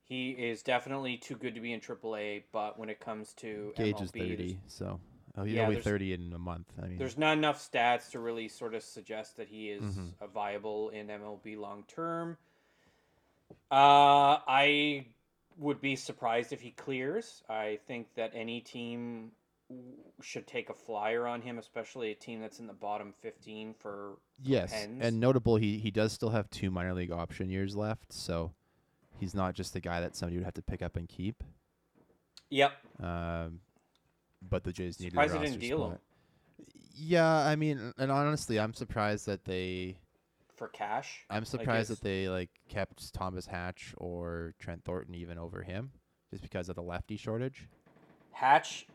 he 0.04 0.32
is 0.32 0.62
definitely 0.62 1.18
too 1.18 1.36
good 1.36 1.56
to 1.56 1.62
be 1.62 1.74
in 1.74 1.80
AAA, 1.80 2.44
but 2.52 2.78
when 2.78 2.90
it 2.90 3.00
comes 3.00 3.34
to 3.36 3.74
Gage 3.76 3.96
MLB, 3.96 4.04
is 4.04 4.12
thirty, 4.12 4.60
so 4.68 5.00
oh, 5.38 5.44
he's 5.44 5.56
Yeah, 5.56 5.64
only 5.68 5.82
thirty 5.82 6.14
in 6.14 6.32
a 6.34 6.40
month. 6.40 6.68
I 6.82 6.88
mean, 6.88 6.98
there's 6.98 7.18
not 7.18 7.38
enough 7.38 7.60
stats 7.60 8.10
to 8.12 8.20
really 8.20 8.48
sort 8.48 8.74
of 8.76 8.84
suggest 8.84 9.38
that 9.38 9.48
he 9.48 9.70
is 9.70 9.82
Mhm. 9.84 10.14
a 10.22 10.28
viable 10.28 10.90
in 10.90 11.08
MLB 11.10 11.56
long 11.56 11.84
term. 11.88 12.38
Uh, 13.72 14.40
I 14.48 15.06
would 15.58 15.82
be 15.82 15.96
surprised 15.96 16.54
if 16.54 16.62
he 16.62 16.72
clears. 16.72 17.44
I 17.50 17.80
think 17.88 18.14
that 18.16 18.32
any 18.34 18.62
team 18.62 19.32
should 20.22 20.48
take 20.48 20.70
a 20.70 20.74
flyer 20.74 21.26
on 21.28 21.42
him, 21.42 21.58
especially 21.58 22.12
a 22.12 22.16
team 22.16 22.42
that's 22.42 22.60
in 22.60 22.68
the 22.68 22.74
bottom 22.74 23.14
15 23.22 23.74
for 23.74 24.18
yes, 24.44 24.72
Pens. 24.72 25.00
and 25.02 25.20
notable, 25.20 25.56
he 25.56 25.78
he 25.80 25.92
does 25.92 26.12
still 26.12 26.30
have 26.30 26.50
two 26.50 26.70
minor 26.72 26.94
league 26.94 27.12
option 27.12 27.50
years 27.50 27.76
left, 27.76 28.12
so 28.12 28.54
he's 29.20 29.34
not 29.34 29.54
just 29.54 29.76
a 29.76 29.80
guy 29.80 30.02
that 30.02 30.16
somebody 30.16 30.38
would 30.38 30.46
have 30.46 30.54
to 30.56 30.62
pick 30.62 30.82
up 30.82 30.96
and 30.98 31.08
keep. 31.08 31.44
Yep. 32.50 32.74
Um, 33.02 33.62
but 34.42 34.64
the 34.64 34.72
Jays 34.74 35.00
needed 35.00 35.14
Surprised 35.14 35.32
a 35.32 35.34
they 35.34 35.40
roster 35.40 35.52
didn't 35.60 35.62
deal 35.62 35.84
him. 35.86 35.92
spot. 35.92 36.02
Yeah, 36.96 37.28
I 37.28 37.56
mean, 37.56 37.94
and 37.98 38.12
honestly, 38.12 38.60
I'm 38.60 38.74
surprised 38.74 39.26
that 39.26 39.46
they. 39.46 39.98
for 40.58 40.68
cash. 40.68 41.26
I'm 41.30 41.46
surprised 41.46 41.90
that 41.90 42.02
they 42.02 42.30
like 42.30 42.50
kept 42.70 43.14
Thomas 43.14 43.46
Hatch 43.48 43.94
or 43.98 44.54
Trent 44.60 44.84
Thornton 44.84 45.16
even 45.16 45.38
over 45.38 45.64
him, 45.64 45.92
just 46.30 46.44
because 46.44 46.70
of 46.70 46.76
the 46.76 46.84
lefty 46.84 47.18
shortage. 47.18 47.68
Hatch, 48.32 48.88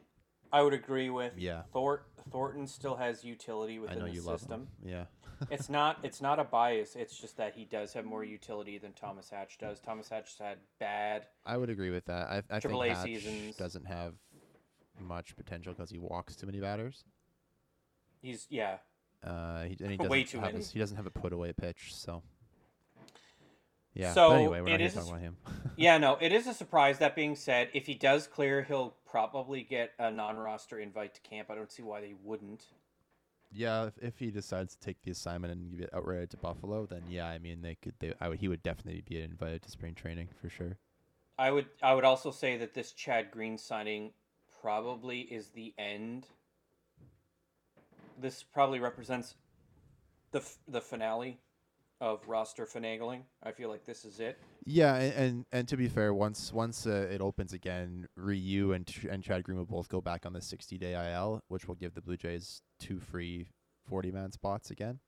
I 0.52 0.62
would 0.62 0.74
agree 0.74 1.10
with. 1.10 1.32
Yeah, 1.36 1.62
Thort 1.72 2.06
Thornton 2.30 2.66
still 2.66 2.96
has 2.96 3.24
utility 3.24 3.76
I 3.76 3.80
within 3.80 3.98
know 4.00 4.04
the 4.06 4.12
you 4.12 4.20
system. 4.20 4.50
love 4.50 4.60
him. 4.60 4.68
Yeah, 4.84 5.04
it's 5.50 5.68
not 5.68 5.98
it's 6.02 6.20
not 6.20 6.38
a 6.38 6.44
bias. 6.44 6.94
It's 6.96 7.18
just 7.18 7.36
that 7.38 7.54
he 7.54 7.64
does 7.64 7.92
have 7.94 8.04
more 8.04 8.24
utility 8.24 8.78
than 8.78 8.92
Thomas 8.92 9.30
Hatch 9.30 9.58
does. 9.58 9.80
Thomas 9.80 10.08
Hatch 10.08 10.34
had 10.38 10.58
bad. 10.78 11.26
I 11.44 11.56
would 11.56 11.70
agree 11.70 11.90
with 11.90 12.04
that. 12.06 12.28
I, 12.28 12.42
I 12.50 12.60
think 12.60 12.84
Hatch 12.84 13.04
seasons. 13.04 13.56
doesn't 13.56 13.86
have 13.86 14.12
much 15.00 15.36
potential 15.36 15.72
because 15.72 15.90
he 15.90 15.98
walks 15.98 16.36
too 16.36 16.46
many 16.46 16.60
batters. 16.60 17.04
He's 18.22 18.46
yeah. 18.50 18.78
Uh, 19.24 19.62
he, 19.64 19.76
and 19.80 19.90
he 19.90 19.96
doesn't 19.96 20.10
Way 20.10 20.24
too 20.24 20.38
have 20.38 20.46
many. 20.48 20.58
his- 20.58 20.70
he 20.72 20.78
doesn't 20.78 20.96
have 20.96 21.06
a 21.06 21.10
put 21.10 21.32
away 21.32 21.52
pitch, 21.52 21.94
so. 21.94 22.22
Yeah. 23.94 24.12
So, 24.12 24.28
but 24.28 24.34
anyway, 24.36 24.60
we're 24.60 24.68
it 24.68 24.70
not 24.72 24.80
here 24.80 24.86
is 24.88 24.92
to 24.94 24.98
a 24.98 25.02
talk 25.02 25.10
about 25.10 25.20
him. 25.22 25.36
Yeah, 25.78 25.98
no, 25.98 26.16
it 26.20 26.32
is 26.32 26.46
a 26.46 26.54
surprise. 26.54 26.98
That 26.98 27.14
being 27.14 27.36
said, 27.36 27.68
if 27.74 27.84
he 27.86 27.94
does 27.94 28.26
clear, 28.26 28.62
he'll 28.62 28.94
probably 29.04 29.62
get 29.62 29.92
a 29.98 30.10
non-roster 30.10 30.78
invite 30.78 31.14
to 31.16 31.20
camp. 31.20 31.50
I 31.50 31.54
don't 31.54 31.70
see 31.70 31.82
why 31.82 32.00
they 32.00 32.14
wouldn't. 32.24 32.64
Yeah, 33.52 33.86
if, 33.86 33.98
if 34.00 34.18
he 34.18 34.30
decides 34.30 34.74
to 34.74 34.80
take 34.80 35.02
the 35.02 35.10
assignment 35.10 35.52
and 35.52 35.70
give 35.70 35.80
it 35.80 35.90
outright 35.94 36.30
to 36.30 36.36
Buffalo, 36.38 36.86
then 36.86 37.02
yeah, 37.08 37.26
I 37.26 37.38
mean 37.38 37.60
they 37.62 37.74
could. 37.74 37.94
They, 37.98 38.12
I 38.20 38.28
would. 38.28 38.38
He 38.38 38.48
would 38.48 38.62
definitely 38.62 39.02
be 39.06 39.20
invited 39.20 39.62
to 39.62 39.70
spring 39.70 39.94
training 39.94 40.28
for 40.40 40.48
sure. 40.48 40.78
I 41.38 41.50
would 41.50 41.66
I 41.82 41.94
would 41.94 42.04
also 42.04 42.30
say 42.30 42.56
that 42.56 42.72
this 42.74 42.92
Chad 42.92 43.30
Green 43.30 43.56
signing 43.58 44.12
probably 44.60 45.20
is 45.20 45.48
the 45.48 45.74
end. 45.78 46.26
This 48.18 48.42
probably 48.42 48.80
represents 48.80 49.34
the 50.32 50.38
f- 50.38 50.58
the 50.68 50.80
finale 50.80 51.38
of 52.00 52.26
roster 52.28 52.66
finagling. 52.66 53.22
I 53.42 53.52
feel 53.52 53.68
like 53.68 53.84
this 53.86 54.04
is 54.04 54.20
it. 54.20 54.38
Yeah, 54.64 54.96
and 54.96 55.14
and, 55.14 55.46
and 55.52 55.68
to 55.68 55.76
be 55.76 55.88
fair, 55.88 56.12
once 56.12 56.52
once 56.52 56.86
uh, 56.86 57.08
it 57.10 57.20
opens 57.20 57.52
again, 57.52 58.06
Ryu 58.16 58.72
and 58.72 58.90
and 59.10 59.22
Chad 59.22 59.44
Green 59.44 59.58
will 59.58 59.66
both 59.66 59.88
go 59.88 60.00
back 60.00 60.26
on 60.26 60.32
the 60.32 60.42
60 60.42 60.78
day 60.78 61.12
IL, 61.12 61.42
which 61.48 61.68
will 61.68 61.74
give 61.74 61.94
the 61.94 62.02
Blue 62.02 62.16
Jays 62.16 62.62
two 62.78 63.00
free 63.00 63.48
40 63.88 64.10
man 64.12 64.32
spots 64.32 64.70
again. 64.70 65.00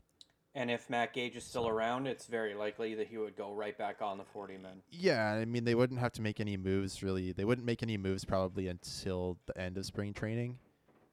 And 0.58 0.72
if 0.72 0.90
Matt 0.90 1.12
Gage 1.12 1.36
is 1.36 1.44
still 1.44 1.68
around, 1.68 2.08
it's 2.08 2.26
very 2.26 2.52
likely 2.52 2.96
that 2.96 3.06
he 3.06 3.16
would 3.16 3.36
go 3.36 3.52
right 3.52 3.78
back 3.78 4.02
on 4.02 4.18
the 4.18 4.24
40 4.24 4.58
men. 4.58 4.82
Yeah, 4.90 5.34
I 5.34 5.44
mean 5.44 5.62
they 5.62 5.76
wouldn't 5.76 6.00
have 6.00 6.10
to 6.14 6.20
make 6.20 6.40
any 6.40 6.56
moves 6.56 7.00
really. 7.00 7.30
They 7.30 7.44
wouldn't 7.44 7.64
make 7.64 7.80
any 7.80 7.96
moves 7.96 8.24
probably 8.24 8.66
until 8.66 9.38
the 9.46 9.56
end 9.56 9.78
of 9.78 9.86
spring 9.86 10.12
training, 10.12 10.58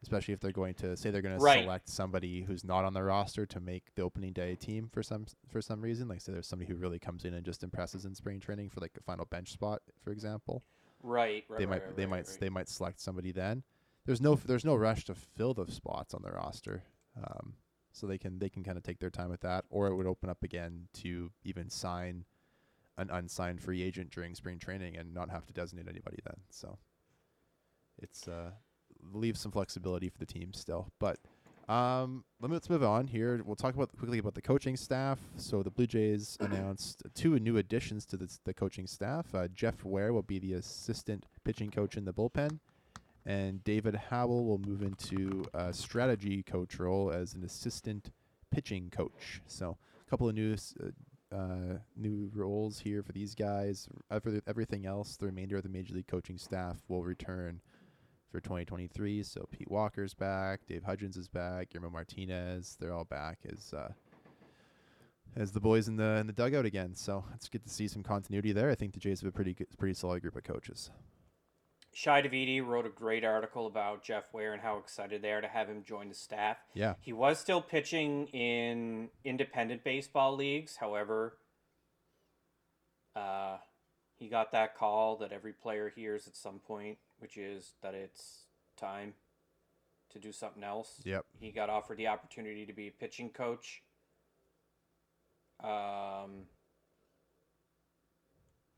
especially 0.02 0.34
if 0.34 0.40
they're 0.40 0.52
going 0.52 0.74
to 0.74 0.98
say 0.98 1.12
they're 1.12 1.22
going 1.22 1.38
to 1.38 1.40
select 1.40 1.88
somebody 1.90 2.42
who's 2.42 2.64
not 2.64 2.86
on 2.86 2.96
the 2.96 3.04
roster 3.04 3.46
to 3.46 3.60
make 3.60 3.94
the 3.94 4.02
opening 4.02 4.34
day 4.34 4.56
team 4.56 4.90
for 4.92 5.04
some 5.04 5.28
for 5.48 5.62
some 5.62 5.80
reason. 5.80 6.08
Like 6.08 6.22
say 6.22 6.32
there's 6.32 6.48
somebody 6.48 6.72
who 6.72 6.80
really 6.80 6.98
comes 6.98 7.24
in 7.24 7.36
and 7.36 7.46
just 7.46 7.62
impresses 7.62 8.06
in 8.06 8.16
spring 8.16 8.40
training 8.40 8.72
for 8.72 8.80
like 8.80 8.94
a 8.98 9.04
final 9.04 9.26
bench 9.26 9.52
spot, 9.52 9.84
for 10.04 10.10
example. 10.10 10.64
Right, 11.04 11.44
right. 11.50 11.60
they 11.60 11.66
right, 11.66 11.70
might 11.70 11.86
right, 11.86 11.96
they 11.96 12.06
right, 12.06 12.10
might 12.10 12.28
right. 12.28 12.38
they 12.40 12.50
might 12.50 12.70
select 12.70 13.00
somebody 13.00 13.32
then. 13.32 13.62
There's 14.08 14.22
no 14.22 14.34
there's 14.34 14.66
no 14.66 14.74
rush 14.74 15.06
to 15.06 15.14
fill 15.14 15.54
the 15.54 15.72
spots 15.72 16.16
on 16.16 16.24
the 16.24 16.32
roster, 16.32 16.82
um, 17.16 17.54
so 17.96 18.06
they 18.06 18.18
can 18.18 18.40
they 18.40 18.50
can 18.50 18.64
kind 18.64 18.78
of 18.78 18.84
take 18.84 19.00
their 19.00 19.10
time 19.10 19.30
with 19.30 19.42
that, 19.42 19.66
or 19.70 19.88
it 19.88 19.96
would 19.96 20.06
open 20.06 20.30
up 20.30 20.44
again 20.44 20.88
to 20.94 21.32
even 21.44 21.70
sign 21.70 22.26
an 22.98 23.10
unsigned 23.10 23.62
free 23.62 23.82
agent 23.82 24.12
during 24.12 24.36
spring 24.36 24.60
training 24.60 24.98
and 24.98 25.14
not 25.14 25.30
have 25.30 25.46
to 25.46 25.54
designate 25.54 25.88
anybody 25.88 26.20
then. 26.26 26.38
So 26.50 26.78
it's 27.98 28.28
uh 28.28 28.52
leaves 29.14 29.40
some 29.40 29.52
flexibility 29.52 30.10
for 30.10 30.18
the 30.18 30.26
team 30.26 30.54
still, 30.54 30.92
but. 31.00 31.20
Um, 31.68 32.26
let 32.42 32.52
me, 32.52 32.54
let's 32.54 32.70
move 32.70 32.84
on 32.84 33.08
here. 33.08 33.42
We'll 33.44 33.56
talk 33.56 33.74
about 33.74 33.90
quickly 33.98 34.20
about 34.20 34.36
the 34.36 34.42
coaching 34.44 34.78
staff. 34.78 35.18
So 35.38 35.64
the 35.64 35.72
Blue 35.72 35.88
Jays 35.88 36.38
announced 36.40 37.02
two 37.16 37.40
new 37.40 37.58
additions 37.58 38.06
to 38.06 38.18
the, 38.18 38.32
the 38.46 38.54
coaching 38.54 38.86
staff. 38.86 39.34
Uh, 39.34 39.48
Jeff 39.48 39.84
Ware 39.84 40.14
will 40.14 40.22
be 40.22 40.38
the 40.38 40.54
assistant 40.54 41.26
pitching 41.44 41.72
coach 41.72 41.98
in 41.98 42.06
the 42.06 42.14
bullpen, 42.14 42.60
and 43.26 43.64
David 43.64 43.96
Howell 43.96 44.46
will 44.46 44.60
move 44.60 44.82
into 44.82 45.46
a 45.54 45.74
strategy 45.74 46.44
coach 46.44 46.80
role 46.80 47.12
as 47.12 47.34
an 47.34 47.44
assistant 47.44 48.12
pitching 48.52 48.90
coach. 48.90 49.42
So 49.48 49.78
a 50.06 50.10
couple 50.10 50.30
of 50.30 50.36
new 50.36 50.56
uh, 50.82 51.36
uh, 51.36 51.80
new 51.98 52.32
roles 52.34 52.80
here 52.80 53.04
for 53.04 53.12
these 53.12 53.36
guys. 53.36 53.90
Every, 54.12 54.42
everything 54.48 54.86
else, 54.86 55.18
the 55.18 55.26
remainder 55.26 55.58
of 55.58 55.64
the 55.64 55.70
major 55.70 55.94
league 55.94 56.08
coaching 56.08 56.38
staff 56.38 56.78
will 56.88 57.04
return 57.04 57.62
for 58.32 58.40
2023. 58.40 59.24
So 59.24 59.48
Pete 59.52 59.70
Walker's 59.70 60.14
back, 60.14 60.62
Dave 60.68 60.84
Hudgens 60.84 61.18
is 61.18 61.28
back, 61.28 61.70
Guillermo 61.70 61.90
Martinez, 61.90 62.78
they're 62.80 62.94
all 62.94 63.06
back 63.06 63.40
as 63.52 63.74
uh, 63.74 63.92
as 65.36 65.52
the 65.52 65.60
boys 65.60 65.88
in 65.88 65.98
the 65.98 66.18
in 66.18 66.28
the 66.28 66.34
dugout 66.34 66.66
again. 66.66 66.94
So 66.94 67.26
it's 67.34 67.50
good 67.50 67.64
to 67.64 67.70
see 67.70 67.88
some 67.88 68.04
continuity 68.04 68.52
there. 68.52 68.70
I 68.70 68.76
think 68.76 68.94
the 68.94 69.00
Jays 69.00 69.22
have 69.22 69.30
a 69.30 69.32
pretty 69.32 69.54
good, 69.54 69.68
pretty 69.78 69.96
solid 69.96 70.22
group 70.22 70.36
of 70.36 70.44
coaches. 70.44 70.92
Shai 71.96 72.22
Davidi 72.22 72.62
wrote 72.62 72.86
a 72.86 72.90
great 72.90 73.24
article 73.24 73.68
about 73.68 74.04
Jeff 74.04 74.26
Ware 74.34 74.52
and 74.52 74.62
how 74.62 74.78
excited 74.78 75.22
they 75.22 75.32
are 75.32 75.40
to 75.40 75.48
have 75.48 75.70
him 75.70 75.82
join 75.82 76.10
the 76.10 76.14
staff. 76.14 76.58
Yeah, 76.74 76.96
He 77.00 77.14
was 77.14 77.40
still 77.40 77.62
pitching 77.62 78.28
in 78.28 79.08
independent 79.24 79.86
baseball 79.86 80.36
leagues. 80.36 80.76
However, 80.76 81.38
uh, 83.16 83.60
he 84.18 84.28
got 84.28 84.52
that 84.52 84.76
call 84.76 85.16
that 85.20 85.32
every 85.32 85.54
player 85.54 85.90
hears 85.96 86.28
at 86.28 86.36
some 86.36 86.60
point, 86.60 86.98
which 87.20 87.38
is 87.38 87.76
that 87.82 87.94
it's 87.94 88.44
time 88.76 89.14
to 90.10 90.20
do 90.20 90.34
something 90.34 90.66
else. 90.66 91.00
yep. 91.06 91.24
He 91.40 91.50
got 91.50 91.70
offered 91.70 91.98
the 91.98 92.08
opportunity 92.08 92.66
to 92.66 92.74
be 92.74 92.90
a 92.90 92.92
pitching 92.92 93.30
coach. 93.30 93.84
Um, 95.64 96.48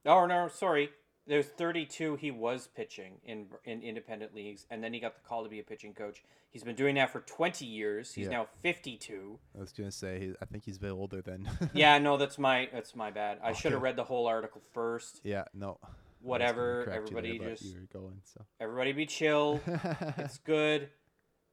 oh 0.06 0.28
no, 0.28 0.50
sorry. 0.54 0.92
There's 1.28 1.46
32 1.48 2.16
he 2.16 2.32
was 2.32 2.68
pitching 2.68 3.16
in 3.26 3.48
in 3.66 3.82
independent 3.82 4.34
leagues 4.34 4.66
and 4.70 4.84
then 4.84 4.94
he 4.94 5.00
got 5.00 5.16
the 5.16 5.28
call 5.28 5.44
to 5.44 5.50
be 5.50 5.60
a 5.60 5.64
pitching 5.64 5.94
coach 5.94 6.24
he's 6.50 6.64
been 6.64 6.76
doing 6.76 6.96
that 6.96 7.10
for 7.12 7.20
20 7.22 7.66
years 7.66 8.14
he's 8.14 8.26
Yeah. 8.26 8.32
now 8.32 8.48
52 8.62 9.38
I 9.56 9.60
was 9.60 9.72
gonna 9.74 9.92
say 9.92 10.20
he, 10.20 10.34
I 10.42 10.46
think 10.46 10.64
he's 10.64 10.78
a 10.78 10.80
bit 10.80 10.92
older 10.92 11.22
than. 11.22 11.50
yeah 11.74 11.98
no 11.98 12.18
that's 12.18 12.38
my 12.38 12.70
that's 12.72 12.96
my 12.96 13.12
bad 13.12 13.40
i 13.44 13.52
should 13.54 13.74
have 13.74 13.82
read 13.82 13.96
the 13.96 14.04
whole 14.06 14.26
article 14.28 14.62
first 14.74 15.22
yeah. 15.24 15.44
No. 15.54 15.78
I 15.84 15.88
was 15.88 15.90
gonna 15.90 15.94
whatever 16.22 16.80
you 16.80 16.86
there, 16.86 16.96
everybody 16.96 17.40
just 17.40 17.76
going 17.94 18.22
so. 18.24 18.46
everybody 18.60 18.92
be 18.94 19.06
chill 19.06 19.60
it's 20.18 20.38
good 20.40 20.90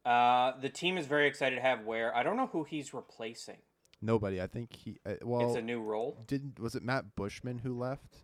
uh 0.06 0.52
the 0.60 0.68
team 0.68 0.96
is 0.96 1.06
very 1.06 1.26
excited 1.26 1.56
to 1.56 1.62
have 1.62 1.84
where 1.84 2.14
i 2.16 2.22
don't 2.22 2.36
know 2.36 2.46
who 2.48 2.64
he's 2.64 2.94
replacing 2.94 3.58
Nobody. 4.02 4.42
I 4.42 4.46
think 4.48 4.74
he. 4.76 4.98
Uh, 5.06 5.14
well, 5.22 5.48
it's 5.48 5.56
a 5.56 5.62
new 5.62 5.80
role 5.80 6.18
didn't 6.26 6.60
was 6.60 6.74
it 6.74 6.82
Matt 6.82 7.16
Buschmann 7.16 7.60
who 7.60 7.78
left? 7.78 8.18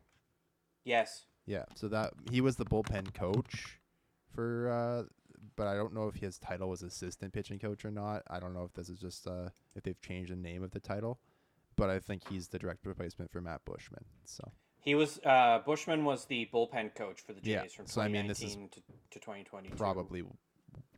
yes 0.85 1.25
Yeah. 1.51 1.65
So 1.75 1.89
that 1.89 2.13
he 2.31 2.41
was 2.41 2.57
the 2.57 2.65
bullpen 2.65 3.13
coach 3.13 3.79
for. 4.33 4.71
uh 4.71 5.13
but 5.57 5.67
I 5.67 5.75
don't 5.75 5.95
know 5.95 6.07
if 6.07 6.17
his 6.17 6.39
title 6.39 6.69
was 6.69 6.83
assistant 6.83 7.33
pitching 7.33 7.59
coach 7.59 7.85
or 7.85 7.91
not. 7.91 8.23
I 8.29 8.39
don't 8.41 8.53
know 8.53 8.65
if 8.65 8.75
this 8.75 8.89
is 8.89 8.99
just 8.99 9.27
uh 9.27 9.49
if 9.75 9.83
they've 9.83 10.01
changed 10.01 10.31
the 10.31 10.37
name 10.37 10.63
of 10.63 10.71
the 10.71 10.81
title, 10.81 11.19
but 11.77 11.91
I 11.91 11.99
think 11.99 12.29
he's 12.29 12.49
the 12.49 12.59
direct 12.59 12.87
replacement 12.87 13.31
for 13.33 13.41
Matt 13.41 13.65
Buschmann. 13.65 14.05
So 14.25 14.53
he 14.81 14.95
was 14.95 15.19
uh 15.25 15.61
Buschmann 15.67 16.05
was 16.05 16.27
the 16.27 16.49
bullpen 16.53 16.95
coach 16.95 17.21
for 17.21 17.33
the 17.33 17.41
jays 17.41 17.55
Yeah, 17.55 17.63
from 17.75 17.87
so 17.87 18.01
I 18.03 18.07
2019 18.07 18.13
mean, 18.13 18.29
this 18.29 18.43
is 18.43 18.55
to, 18.75 18.81
to 19.13 19.19
2022 19.19 19.75
probably 19.77 20.25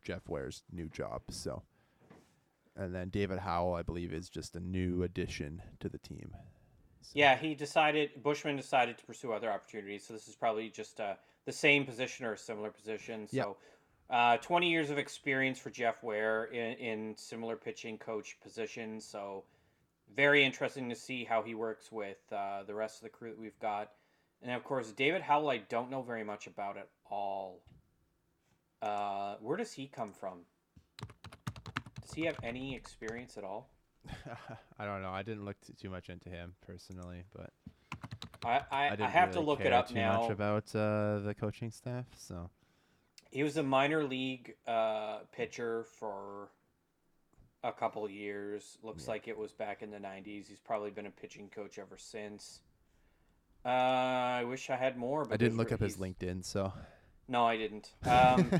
Jeff 0.03 0.21
Ware's 0.27 0.63
new 0.71 0.87
job. 0.89 1.21
So, 1.31 1.63
and 2.75 2.93
then 2.93 3.09
David 3.09 3.39
Howell, 3.39 3.73
I 3.73 3.81
believe, 3.81 4.13
is 4.13 4.29
just 4.29 4.55
a 4.55 4.59
new 4.59 5.01
addition 5.03 5.61
to 5.79 5.89
the 5.89 5.97
team. 5.97 6.35
So- 7.03 7.11
Yeah, 7.15 7.35
he 7.37 7.53
decided. 7.53 8.11
Buschmann 8.23 8.57
decided 8.57 8.97
to 8.97 9.05
pursue 9.05 9.31
other 9.33 9.51
opportunities. 9.51 10.05
So 10.07 10.13
this 10.13 10.27
is 10.27 10.35
probably 10.35 10.69
just 10.69 10.99
uh, 10.99 11.15
the 11.45 11.51
same 11.51 11.85
position 11.85 12.25
or 12.25 12.33
a 12.33 12.37
similar 12.37 12.71
position. 12.71 13.27
So, 13.27 13.57
uh, 14.09 14.37
twenty 14.37 14.69
years 14.69 14.89
of 14.89 14.97
experience 14.97 15.59
for 15.59 15.69
Jeff 15.69 16.01
Ware 16.03 16.45
in, 16.45 16.73
in 16.77 17.17
similar 17.17 17.55
pitching 17.55 17.97
coach 17.97 18.37
positions. 18.41 19.05
So, 19.05 19.43
very 20.15 20.43
interesting 20.43 20.89
to 20.89 20.95
see 20.95 21.23
how 21.23 21.41
he 21.43 21.55
works 21.55 21.91
with 21.91 22.19
uh, 22.31 22.63
the 22.63 22.73
rest 22.73 22.97
of 22.97 23.03
the 23.03 23.09
crew 23.09 23.29
that 23.29 23.39
we've 23.39 23.59
got. 23.59 23.91
And 24.41 24.51
of 24.51 24.63
course, 24.63 24.91
David 24.91 25.21
Howell, 25.21 25.49
I 25.49 25.57
don't 25.57 25.89
know 25.89 26.01
very 26.01 26.23
much 26.23 26.47
about 26.47 26.77
at 26.77 26.89
all. 27.09 27.61
Uh, 28.81 29.35
where 29.41 29.55
does 29.57 29.71
he 29.71 29.87
come 29.87 30.11
from? 30.11 30.39
Does 32.01 32.13
he 32.13 32.25
have 32.25 32.37
any 32.43 32.75
experience 32.75 33.37
at 33.37 33.43
all? 33.45 33.69
I 34.79 34.85
don't 34.85 35.01
know. 35.01 35.11
I 35.11 35.23
didn't 35.23 35.45
look 35.45 35.57
too 35.79 35.89
much 35.89 36.09
into 36.09 36.29
him 36.29 36.53
personally, 36.65 37.23
but 37.35 37.51
I, 38.45 38.61
I, 38.71 38.87
I, 38.89 38.97
I, 38.99 39.07
have 39.07 39.31
to 39.31 39.35
really 39.39 39.45
look 39.47 39.61
it 39.61 39.73
up 39.73 39.89
too 39.89 39.95
now. 39.95 40.21
much 40.21 40.31
about 40.31 40.75
uh, 40.75 41.19
the 41.19 41.35
coaching 41.39 41.71
staff. 41.71 42.05
So 42.17 42.49
He 43.31 43.43
was 43.43 43.57
a 43.57 43.63
minor 43.63 44.03
league 44.03 44.55
uh, 44.67 45.19
pitcher 45.31 45.85
for 45.97 46.49
a 47.63 47.71
couple 47.71 48.09
years. 48.09 48.77
Looks 48.83 49.05
Yeah. 49.05 49.11
like 49.11 49.27
it 49.27 49.37
was 49.37 49.53
back 49.53 49.81
in 49.81 49.91
the 49.91 49.99
90s. 49.99 50.47
He's 50.47 50.59
probably 50.59 50.91
been 50.91 51.05
a 51.05 51.11
pitching 51.11 51.49
coach 51.49 51.79
ever 51.79 51.97
since. 51.97 52.59
Uh, 53.65 53.69
I 53.69 54.43
wish 54.43 54.69
I 54.69 54.75
had 54.75 54.97
more. 54.97 55.23
But 55.23 55.35
I 55.35 55.37
didn't 55.37 55.57
look 55.57 55.71
up 55.71 55.79
his 55.79 55.95
LinkedIn. 55.97 56.43
So 56.43 56.73
No, 57.29 57.45
I 57.45 57.55
didn't. 57.57 57.93
Um, 58.05 58.51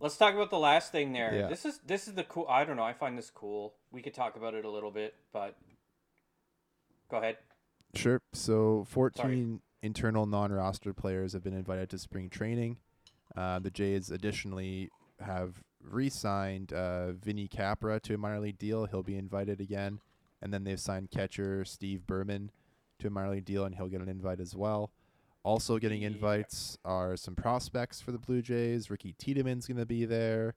let's 0.00 0.16
talk 0.16 0.34
about 0.34 0.50
the 0.50 0.58
last 0.58 0.92
thing 0.92 1.12
there. 1.12 1.34
Yeah. 1.34 1.48
This 1.48 1.64
is 1.64 1.80
this 1.86 2.08
is 2.08 2.14
the 2.14 2.24
cool. 2.24 2.46
I 2.48 2.64
don't 2.64 2.76
know. 2.76 2.82
I 2.82 2.92
find 2.92 3.16
this 3.16 3.30
cool. 3.30 3.74
We 3.90 4.02
could 4.02 4.14
talk 4.14 4.36
about 4.36 4.54
it 4.54 4.64
a 4.64 4.70
little 4.70 4.90
bit, 4.90 5.14
but 5.32 5.56
go 7.10 7.18
ahead. 7.18 7.38
Sure. 7.94 8.20
So 8.32 8.84
14 8.88 9.60
internal 9.82 10.26
non-roster 10.26 10.92
players 10.92 11.32
have 11.32 11.42
been 11.42 11.54
invited 11.54 11.88
to 11.90 11.98
spring 11.98 12.28
training. 12.28 12.78
Uh, 13.36 13.58
the 13.58 13.70
Jays 13.70 14.10
additionally 14.10 14.90
have 15.20 15.62
re-signed 15.82 16.72
uh, 16.72 17.12
Vinny 17.12 17.48
Capra 17.48 18.00
to 18.00 18.14
a 18.14 18.18
minor 18.18 18.40
league 18.40 18.58
deal. 18.58 18.86
He'll 18.86 19.02
be 19.02 19.16
invited 19.16 19.60
again, 19.60 20.00
and 20.42 20.52
then 20.52 20.64
they've 20.64 20.80
signed 20.80 21.10
catcher 21.10 21.64
Steve 21.64 22.06
Berman 22.06 22.50
to 22.98 23.06
a 23.06 23.10
minor 23.10 23.30
league 23.30 23.44
deal, 23.44 23.64
and 23.64 23.74
he'll 23.74 23.88
get 23.88 24.00
an 24.00 24.08
invite 24.08 24.40
as 24.40 24.54
well. 24.54 24.90
Also 25.46 25.78
getting 25.78 26.02
invites 26.02 26.76
are 26.84 27.16
some 27.16 27.36
prospects 27.36 28.00
for 28.00 28.10
the 28.10 28.18
Blue 28.18 28.42
Jays. 28.42 28.90
Ricky 28.90 29.14
Tiedemann's 29.16 29.68
going 29.68 29.76
to 29.76 29.86
be 29.86 30.04
there. 30.04 30.54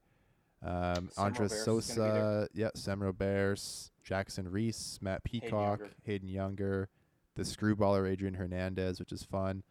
Um, 0.64 1.10
Andres 1.16 1.52
Roberts 1.68 1.88
is 1.92 1.96
gonna 1.96 2.10
be 2.10 2.20
there. 2.20 2.24
Sosa, 2.42 2.50
yeah, 2.56 2.70
Sem 2.74 3.00
Robberse, 3.00 3.92
Jackson 4.04 4.50
Rees, 4.50 4.98
Matt 5.00 5.24
Peacock, 5.24 5.80
Juenger. 5.82 5.90
Hayden 6.04 6.30
Juenger, 6.30 6.88
the 7.36 7.44
screwballer 7.44 8.10
Adrian 8.10 8.34
Hernandez, 8.34 9.00
which 9.00 9.12
is 9.12 9.24
fun. 9.24 9.62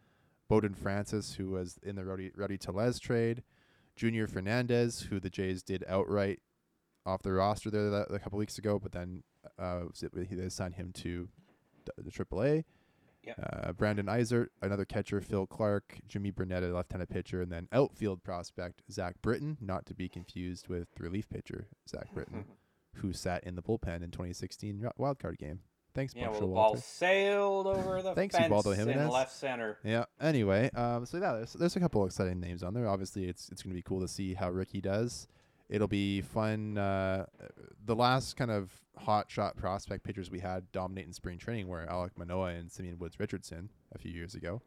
Bowden 0.47 0.73
Francis, 0.73 1.33
who 1.35 1.49
was 1.51 1.77
in 1.83 1.95
the 1.97 2.05
Rowdy, 2.05 2.31
Rowdy 2.35 2.57
Tellez 2.57 2.97
trade. 2.97 3.43
Junior 3.97 4.25
Fernandez, 4.25 5.01
who 5.09 5.19
the 5.19 5.29
Jays 5.29 5.61
did 5.61 5.83
outright 5.87 6.39
off 7.05 7.21
the 7.21 7.33
roster 7.33 7.69
there 7.69 7.89
that, 7.89 8.07
a 8.09 8.17
couple 8.19 8.39
weeks 8.39 8.57
ago, 8.57 8.79
but 8.79 8.93
then 8.93 9.23
uh, 9.59 9.81
was 9.91 10.01
it, 10.01 10.11
he- 10.29 10.35
they 10.35 10.47
signed 10.49 10.75
him 10.75 10.91
to 10.93 11.27
the, 11.85 12.03
the 12.03 12.09
AAA. 12.11 12.63
Yep. 13.23 13.39
Uh, 13.41 13.71
Brandon 13.73 14.05
Isert, 14.05 14.47
another 14.61 14.85
catcher, 14.85 15.19
Phil 15.21 15.45
Clark, 15.45 15.99
Jimmy 16.07 16.31
Burnett, 16.31 16.63
a 16.63 16.73
left-handed 16.73 17.09
pitcher, 17.09 17.41
and 17.41 17.51
then 17.51 17.67
outfield 17.71 18.23
prospect 18.23 18.81
Zach 18.91 19.15
Britton, 19.21 19.57
not 19.59 19.85
to 19.87 19.93
be 19.93 20.07
confused 20.07 20.67
with 20.69 20.87
relief 20.99 21.29
pitcher 21.29 21.67
Zach 21.87 22.07
Britton, 22.13 22.45
who 22.95 23.11
sat 23.13 23.43
in 23.43 23.55
the 23.55 23.61
bullpen 23.61 24.03
in 24.03 24.11
2016 24.11 24.77
wi- 24.77 24.93
wild 24.97 25.19
card 25.19 25.37
game. 25.37 25.59
Thanks, 25.95 26.13
yeah, 26.15 26.23
well, 26.23 26.31
Marshall 26.31 26.47
the 26.47 26.53
ball 26.53 26.77
sailed 26.77 27.67
over 27.67 28.01
the 28.01 28.13
Thanks, 28.15 28.35
fence 28.35 28.45
Ubaldo 28.45 28.71
in 28.71 28.79
Jimenez. 28.79 29.09
left 29.11 29.31
center. 29.33 29.79
Yeah. 29.83 30.05
Anyway, 30.21 30.69
um, 30.75 31.05
so 31.05 31.17
yeah, 31.17 31.33
there's, 31.33 31.53
there's 31.53 31.75
a 31.75 31.79
couple 31.79 32.05
exciting 32.05 32.39
names 32.39 32.63
on 32.63 32.73
there. 32.73 32.87
Obviously, 32.87 33.25
it's 33.25 33.49
it's 33.49 33.63
gonna 33.63 33.75
be 33.75 33.81
cool 33.81 33.99
to 33.99 34.07
see 34.07 34.35
how 34.35 34.49
Ricky 34.51 34.81
does. 34.81 35.27
It'll 35.69 35.87
be 35.87 36.21
fun. 36.21 36.77
Uh, 36.77 37.25
the 37.85 37.95
last 37.95 38.35
kind 38.35 38.49
of 38.51 38.71
hot 38.97 39.29
shot 39.29 39.55
prospect 39.55 40.03
pitchers 40.03 40.31
we 40.31 40.39
had 40.39 40.71
dominate 40.71 41.05
in 41.05 41.13
spring 41.13 41.37
training 41.37 41.67
were 41.67 41.85
Alek 41.89 42.11
Manoah 42.17 42.47
and 42.55 42.71
Simeon 42.71 42.97
Woods 42.97 43.19
Richardson 43.19 43.69
a 43.93 43.97
few 43.99 44.11
years 44.11 44.33
ago. 44.35 44.61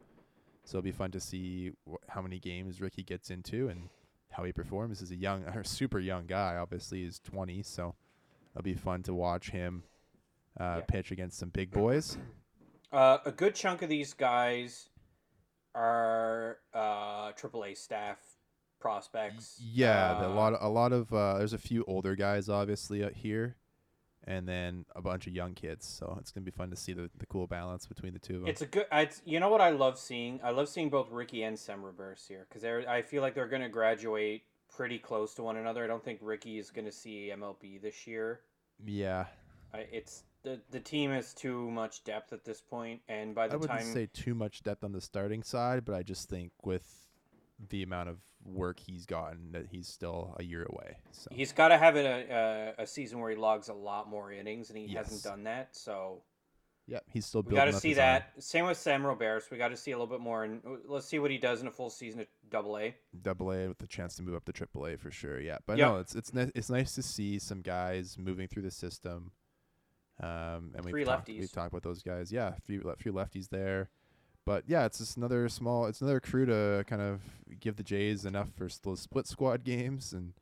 So 0.64 0.78
it'll 0.78 0.84
be 0.84 0.92
fun 0.92 1.10
to 1.10 1.20
see 1.20 1.72
wh- 1.90 1.96
how 2.08 2.22
many 2.22 2.38
games 2.38 2.80
Ricky 2.80 3.02
gets 3.02 3.30
into 3.30 3.68
and 3.68 3.88
how 4.30 4.44
he 4.44 4.52
performs. 4.52 5.00
This 5.00 5.02
is 5.02 5.10
a 5.10 5.16
young, 5.16 5.42
a 5.46 5.64
super 5.64 5.98
young 5.98 6.26
guy. 6.26 6.56
Obviously, 6.56 7.02
he's 7.02 7.18
20, 7.18 7.62
so 7.64 7.96
it'll 8.54 8.62
be 8.62 8.74
fun 8.74 9.02
to 9.02 9.12
watch 9.14 9.50
him 9.50 9.82
uh, 10.60 10.76
Yeah. 10.78 10.80
pitch 10.86 11.10
against 11.10 11.36
some 11.38 11.48
big 11.48 11.72
boys. 11.72 12.16
Uh, 12.92 13.18
a 13.24 13.32
good 13.32 13.54
chunk 13.56 13.82
of 13.82 13.88
these 13.88 14.14
guys 14.14 14.88
are 15.74 16.58
uh, 16.74 17.32
AAA 17.32 17.76
staff 17.76 18.18
prospects. 18.82 19.58
Yeah, 19.62 20.14
the, 20.20 20.26
a 20.26 20.30
Uh, 20.30 20.34
lot, 20.34 20.54
a 20.60 20.68
lot 20.68 20.92
of 20.92 21.12
uh, 21.12 21.38
there's 21.38 21.52
a 21.54 21.58
few 21.58 21.84
older 21.86 22.14
guys 22.16 22.48
obviously 22.48 23.02
out 23.04 23.14
here, 23.14 23.56
and 24.24 24.46
then 24.48 24.84
a 24.94 25.00
bunch 25.00 25.26
of 25.26 25.32
young 25.32 25.54
kids. 25.54 25.86
So 25.86 26.16
it's 26.20 26.30
gonna 26.30 26.44
be 26.44 26.50
fun 26.50 26.70
to 26.70 26.76
see 26.76 26.92
the, 26.92 27.08
the 27.18 27.26
cool 27.26 27.46
balance 27.46 27.86
between 27.86 28.12
the 28.12 28.18
two 28.18 28.34
of 28.34 28.40
them. 28.40 28.48
It's 28.50 28.60
a 28.62 28.66
good. 28.66 28.86
It's, 28.92 29.22
you 29.24 29.40
know 29.40 29.48
what 29.48 29.60
I 29.60 29.70
love 29.70 29.98
seeing? 29.98 30.40
I 30.42 30.50
love 30.50 30.68
seeing 30.68 30.90
both 30.90 31.10
Ricky 31.10 31.42
and 31.44 31.58
Sem 31.58 31.80
Robberse 31.82 32.26
here 32.28 32.46
because 32.48 32.64
I 32.64 33.02
feel 33.02 33.22
like 33.22 33.34
they're 33.34 33.48
going 33.48 33.62
to 33.62 33.68
graduate 33.68 34.42
pretty 34.74 34.98
close 34.98 35.34
to 35.34 35.42
one 35.42 35.56
another. 35.56 35.84
I 35.84 35.86
don't 35.86 36.04
think 36.04 36.18
Ricky 36.22 36.58
is 36.58 36.70
going 36.70 36.86
to 36.86 36.92
see 36.92 37.30
MLB 37.34 37.80
this 37.80 38.06
year. 38.06 38.40
yeah, 38.84 39.26
I, 39.74 39.86
it's 39.92 40.24
the 40.42 40.60
the 40.70 40.80
team 40.80 41.10
has 41.10 41.34
too 41.34 41.70
much 41.70 42.02
depth 42.04 42.32
at 42.32 42.44
this 42.44 42.60
point, 42.60 43.00
and 43.08 43.34
by 43.34 43.46
the 43.48 43.54
I 43.54 43.56
wouldn't 43.56 43.80
time 43.80 43.92
say 43.92 44.08
too 44.12 44.34
much 44.34 44.62
depth 44.62 44.82
on 44.82 44.92
the 44.92 45.00
starting 45.00 45.42
side, 45.42 45.84
but 45.84 45.94
I 45.94 46.02
just 46.02 46.28
think 46.28 46.52
with 46.64 47.08
the 47.68 47.82
amount 47.84 48.08
of 48.08 48.16
work 48.44 48.78
he's 48.80 49.06
gotten, 49.06 49.52
that 49.52 49.66
he's 49.70 49.86
still 49.88 50.34
a 50.38 50.42
year 50.42 50.66
away. 50.68 50.96
So 51.12 51.28
he's 51.32 51.52
got 51.52 51.68
to 51.68 51.78
have 51.78 51.96
a, 51.96 52.74
a 52.78 52.82
a 52.82 52.86
season 52.86 53.20
where 53.20 53.30
he 53.30 53.36
logs 53.36 53.68
a 53.68 53.74
lot 53.74 54.08
more 54.08 54.32
innings, 54.32 54.68
and 54.70 54.78
he 54.78 54.86
Yes. 54.86 55.04
hasn't 55.06 55.22
done 55.24 55.44
that. 55.44 55.74
So 55.76 56.22
yeah, 56.88 56.98
he's 57.06 57.24
still 57.26 57.42
we 57.42 57.54
got 57.54 57.66
to 57.66 57.72
see 57.72 57.90
arm. 57.90 57.96
that. 57.96 58.32
Same 58.42 58.66
with 58.66 58.76
Sem 58.76 59.02
Robberse. 59.04 59.50
We 59.50 59.56
got 59.58 59.68
to 59.68 59.76
see 59.76 59.92
a 59.92 59.96
little 59.96 60.12
bit 60.12 60.20
more, 60.20 60.42
and 60.44 60.60
let's 60.86 61.06
see 61.06 61.20
what 61.20 61.30
he 61.30 61.38
does 61.38 61.60
in 61.62 61.68
a 61.68 61.70
full 61.70 61.90
season 61.90 62.20
at 62.20 62.28
Double 62.50 62.76
A. 62.78 62.94
Double 63.22 63.52
A 63.52 63.68
with 63.68 63.78
the 63.78 63.86
chance 63.86 64.16
to 64.16 64.22
move 64.22 64.34
up 64.34 64.44
to 64.46 64.52
Triple 64.52 64.86
A 64.86 64.96
for 64.96 65.10
sure. 65.12 65.40
Yeah, 65.40 65.58
but 65.66 65.78
Yep. 65.78 65.88
no, 65.88 65.98
it's 65.98 66.14
it's 66.16 66.34
ni- 66.34 66.50
it's 66.54 66.68
nice 66.70 66.94
to 66.96 67.02
see 67.02 67.38
some 67.38 67.62
guys 67.62 68.18
moving 68.18 68.48
through 68.48 68.62
the 68.62 68.70
system. 68.72 69.30
Um, 70.20 70.72
and 70.74 70.84
we've 70.84 71.06
talked, 71.06 71.28
lefties. 71.28 71.40
we've 71.40 71.52
talked 71.52 71.72
about 71.72 71.82
those 71.82 72.02
guys. 72.02 72.30
Yeah, 72.32 72.48
a 72.56 72.60
few 72.60 72.82
le- 72.82 72.96
few 72.96 73.12
lefties 73.12 73.48
there, 73.48 73.88
but 74.44 74.64
yeah, 74.66 74.84
it's 74.84 74.98
just 74.98 75.16
another 75.16 75.48
small. 75.48 75.86
It's 75.86 76.00
another 76.00 76.20
crew 76.20 76.46
to 76.46 76.84
kind 76.86 77.02
of 77.02 77.20
give 77.60 77.76
the 77.76 77.82
Jays 77.82 78.24
enough 78.24 78.50
for 78.56 78.68
those 78.82 79.00
split 79.00 79.26
squad 79.26 79.64
games, 79.64 80.12
and 80.12 80.32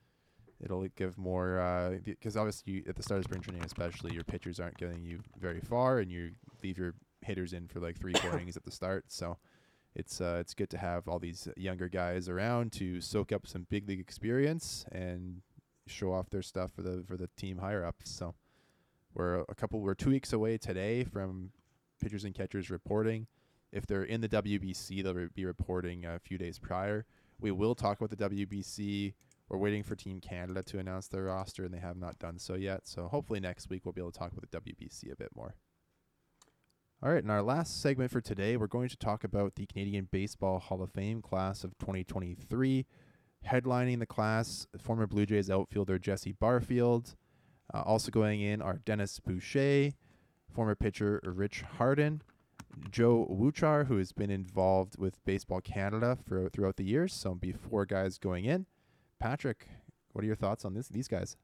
it'll 0.63 0.87
give 0.97 1.19
more 1.19 1.99
because 2.05 2.37
obviously 2.37 2.73
you, 2.73 2.85
at 2.89 2.97
the 2.97 3.03
start 3.03 3.19
of 3.19 3.25
spring 3.25 3.41
training, 3.41 3.65
especially 3.65 4.15
your 4.15 4.25
pitchers 4.25 4.61
aren't 4.61 4.79
getting 4.79 5.03
you 5.03 5.21
very 5.39 5.61
far, 5.61 5.99
and 5.99 6.11
you 6.11 6.33
leave 6.63 6.79
your 6.79 6.95
hitters 7.23 7.53
in 7.53 7.69
for 7.69 7.81
like 7.81 7.99
three 7.99 8.13
four 8.15 8.33
innings 8.35 8.57
at 8.57 8.65
the 8.65 8.71
start. 8.71 9.05
So 9.09 9.37
it's 9.95 10.21
uh, 10.21 10.39
it's 10.41 10.55
good 10.55 10.71
to 10.71 10.79
have 10.79 11.09
all 11.09 11.19
these 11.19 11.49
younger 11.57 11.89
guys 11.89 12.29
around 12.29 12.73
to 12.73 13.01
soak 13.01 13.33
up 13.33 13.47
some 13.47 13.67
big 13.69 13.89
league 13.89 14.01
experience 14.01 14.85
and 14.93 15.43
show 15.87 16.13
off 16.13 16.31
their 16.31 16.43
stuff 16.43 16.71
for 16.73 16.83
the 16.83 17.05
for 17.07 17.17
the 17.17 17.29
team 17.37 17.59
higher 17.59 17.85
ups. 17.85 18.11
So 18.11 18.35
we're 19.15 19.41
a 19.49 19.55
couple 19.55 19.81
we're 19.81 19.95
two 19.95 20.11
weeks 20.11 20.33
away 20.33 20.57
today 20.59 21.05
from 21.05 21.51
pitchers 22.01 22.25
and 22.25 22.35
catchers 22.35 22.71
reporting. 22.71 23.27
If 23.73 23.87
they're 23.87 24.05
in 24.05 24.21
the 24.21 24.29
WBC, 24.29 25.03
they'll 25.03 25.15
re- 25.15 25.29
be 25.35 25.45
reporting 25.45 26.05
a 26.05 26.19
few 26.19 26.39
days 26.39 26.59
prior. 26.59 27.07
We 27.41 27.51
will 27.51 27.75
talk 27.75 28.01
about 28.01 28.11
the 28.11 28.29
WBC. 28.29 29.15
We're 29.49 29.59
waiting 29.59 29.83
for 29.83 29.95
Team 29.95 30.21
Canada 30.21 30.63
to 30.65 30.79
announce 30.79 31.09
their 31.09 31.25
roster, 31.25 31.65
and 31.65 31.73
they 31.73 31.79
have 31.79 31.97
not 31.97 32.19
done 32.19 32.39
so 32.39 32.55
yet. 32.55 32.87
So 32.87 33.09
hopefully 33.09 33.41
next 33.41 33.71
week 33.71 33.85
we'll 33.85 33.93
be 33.93 34.01
able 34.01 34.13
to 34.13 34.19
talk 34.19 34.33
about 34.33 34.51
the 34.51 34.61
WBC 34.61 35.13
a 35.13 35.17
bit 35.17 35.31
more. 35.35 35.55
All 37.03 37.11
right, 37.11 37.25
in 37.25 37.31
our 37.31 37.43
last 37.43 37.81
segment 37.81 38.11
for 38.11 38.21
today, 38.21 38.59
we're 38.59 38.67
going 38.67 38.91
to 38.91 38.97
talk 38.97 39.25
about 39.25 39.55
the 39.55 39.65
Canadian 39.65 40.09
Baseball 40.11 40.59
Hall 40.59 40.83
of 40.83 40.91
Fame 40.93 41.23
class 41.23 41.65
of 41.65 41.79
2023. 41.79 42.85
Headlining 43.49 44.01
the 44.01 44.07
class, 44.07 44.67
former 44.79 45.07
Blue 45.07 45.25
Jays 45.25 45.49
outfielder 45.49 45.99
Jesse 45.99 46.33
Barfield. 46.33 47.17
Uh, 47.73 47.81
also 47.81 48.11
going 48.11 48.43
in 48.43 48.61
are 48.61 48.81
Denis 48.85 49.19
Boucher, 49.19 49.93
former 50.53 50.75
pitcher 50.75 51.23
Rich 51.25 51.63
Harden, 51.63 52.21
Joe 52.91 53.27
Wiwchar, 53.31 53.87
who 53.87 53.97
has 53.99 54.13
been 54.13 54.31
involved 54.31 54.99
with 54.99 55.25
Baseball 55.25 55.61
Canada 55.61 56.17
for 56.27 56.49
throughout 56.49 56.77
the 56.77 56.85
years. 56.85 57.13
So, 57.13 57.35
be 57.35 57.53
four 57.53 57.87
guys 57.87 58.19
going 58.19 58.45
in. 58.45 58.67
Patrick, 59.19 59.67
what 60.13 60.23
are 60.23 60.27
your 60.27 60.37
thoughts 60.37 60.65
on 60.65 60.75
this? 60.75 60.89
These 60.89 61.09
guys. 61.09 61.37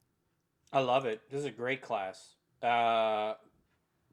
I 0.72 0.80
love 0.80 1.06
it. 1.06 1.22
This 1.30 1.40
is 1.40 1.46
a 1.46 1.50
great 1.50 1.82
class. 1.82 2.34
Uh, 2.62 3.34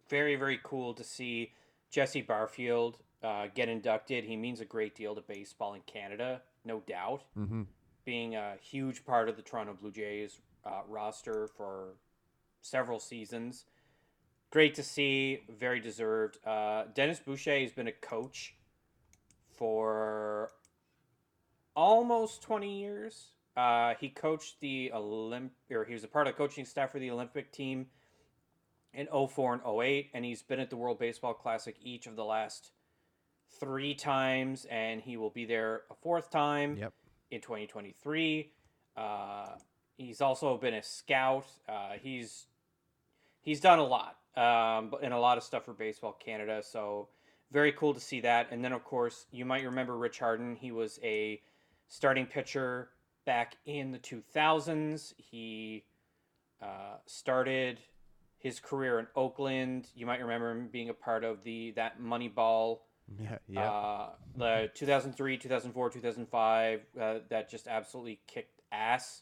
very 0.10 0.36
very 0.36 0.60
cool 0.64 0.94
to 0.94 1.04
see 1.04 1.52
Jesse 1.90 2.22
Barfield 2.22 3.00
uh, 3.24 3.48
get 3.54 3.70
inducted. 3.70 4.24
He 4.24 4.36
means 4.36 4.60
a 4.60 4.66
great 4.66 4.96
deal 4.96 5.16
to 5.16 5.22
baseball 5.22 5.74
in 5.74 5.82
Canada, 5.82 6.42
no 6.66 6.82
doubt. 6.82 7.24
Mm-hmm. 7.38 7.64
Being 8.06 8.36
a 8.36 8.56
huge 8.62 9.06
part 9.06 9.30
of 9.30 9.38
the 9.38 9.42
Toronto 9.42 9.78
Blue 9.80 9.92
Jays 9.92 10.40
uh, 10.66 10.82
roster 10.88 11.48
for 11.56 11.96
several 12.62 13.00
seasons. 13.00 13.66
Great 14.54 14.76
to 14.76 14.84
see. 14.84 15.40
Very 15.50 15.80
deserved. 15.80 16.38
Uh, 16.46 16.84
Denis 16.94 17.20
Boucher 17.20 17.60
has 17.60 17.72
been 17.72 17.88
a 17.88 17.92
coach 17.92 18.54
for 19.58 20.52
almost 21.76 22.44
20 22.44 22.80
years. 22.80 23.30
Uh, 23.58 23.96
he 24.00 24.10
coached 24.10 24.60
the 24.60 24.92
Olymp, 24.94 25.50
or 25.72 25.86
he 25.86 25.94
was 25.94 26.04
a 26.04 26.08
part 26.08 26.28
of 26.28 26.36
the 26.36 26.38
coaching 26.38 26.66
staff 26.66 26.92
for 26.92 27.00
the 27.00 27.10
Olympic 27.10 27.52
team 27.52 27.88
in 28.94 29.08
04 29.08 29.54
and 29.56 29.62
08, 29.82 30.12
and 30.14 30.24
he's 30.24 30.44
been 30.44 30.60
at 30.60 30.70
the 30.70 30.78
World 30.78 31.00
Baseball 31.00 31.34
Classic 31.34 31.76
each 31.82 32.06
of 32.06 32.16
the 32.16 32.24
last 32.24 32.74
three 33.60 33.96
times, 33.96 34.68
and 34.70 35.02
he 35.02 35.18
will 35.18 35.32
be 35.32 35.46
there 35.46 35.82
a 35.90 35.96
fourth 35.96 36.30
time 36.30 36.78
Yep. 36.78 36.94
in 37.32 37.42
2023. 37.42 38.52
Uh, 38.96 39.56
he's 39.98 40.22
also 40.22 40.56
been 40.60 40.76
a 40.76 40.84
scout. 40.84 41.48
Uh, 41.68 41.94
he's 42.00 42.46
he's 43.42 43.60
done 43.60 43.80
a 43.80 43.84
lot, 43.84 44.18
um, 44.36 44.90
but- 44.90 45.04
and 45.04 45.14
a 45.14 45.20
lot 45.20 45.38
of 45.38 45.44
stuff 45.44 45.66
for 45.66 45.74
Baseball 45.74 46.14
Canada. 46.14 46.62
So 46.64 47.10
very 47.52 47.72
cool 47.74 47.94
to 47.94 48.00
see 48.00 48.20
that. 48.22 48.48
And 48.52 48.64
then 48.64 48.74
of 48.74 48.84
course 48.84 49.26
you 49.32 49.46
might 49.46 49.64
remember 49.64 49.96
Rich 49.98 50.20
Harden. 50.20 50.56
He 50.56 50.72
was 50.72 51.00
a 51.04 51.42
starting 51.88 52.26
pitcher 52.26 52.90
back 53.26 53.58
in 53.66 53.92
the 53.92 54.00
2000s. 54.00 55.14
He 55.18 55.86
uh, 56.62 56.98
started 57.06 57.80
his 58.40 58.60
career 58.60 59.00
in 59.00 59.08
Oakland. 59.16 59.88
You 59.96 60.06
might 60.06 60.20
remember 60.22 60.52
him 60.52 60.68
being 60.72 60.90
a 60.90 60.94
part 60.94 61.24
of 61.24 61.44
the 61.44 61.72
that 61.72 62.02
Moneyball 62.02 62.80
Yeah. 63.22 63.38
Yeah. 63.48 63.70
uh, 63.72 64.10
the 64.36 64.72
2003, 64.74 65.38
2004, 65.38 65.90
2005, 65.92 66.82
uh, 67.00 67.20
that 67.30 67.50
just 67.50 67.68
absolutely 67.68 68.20
kicked 68.28 68.62
ass. 68.72 69.22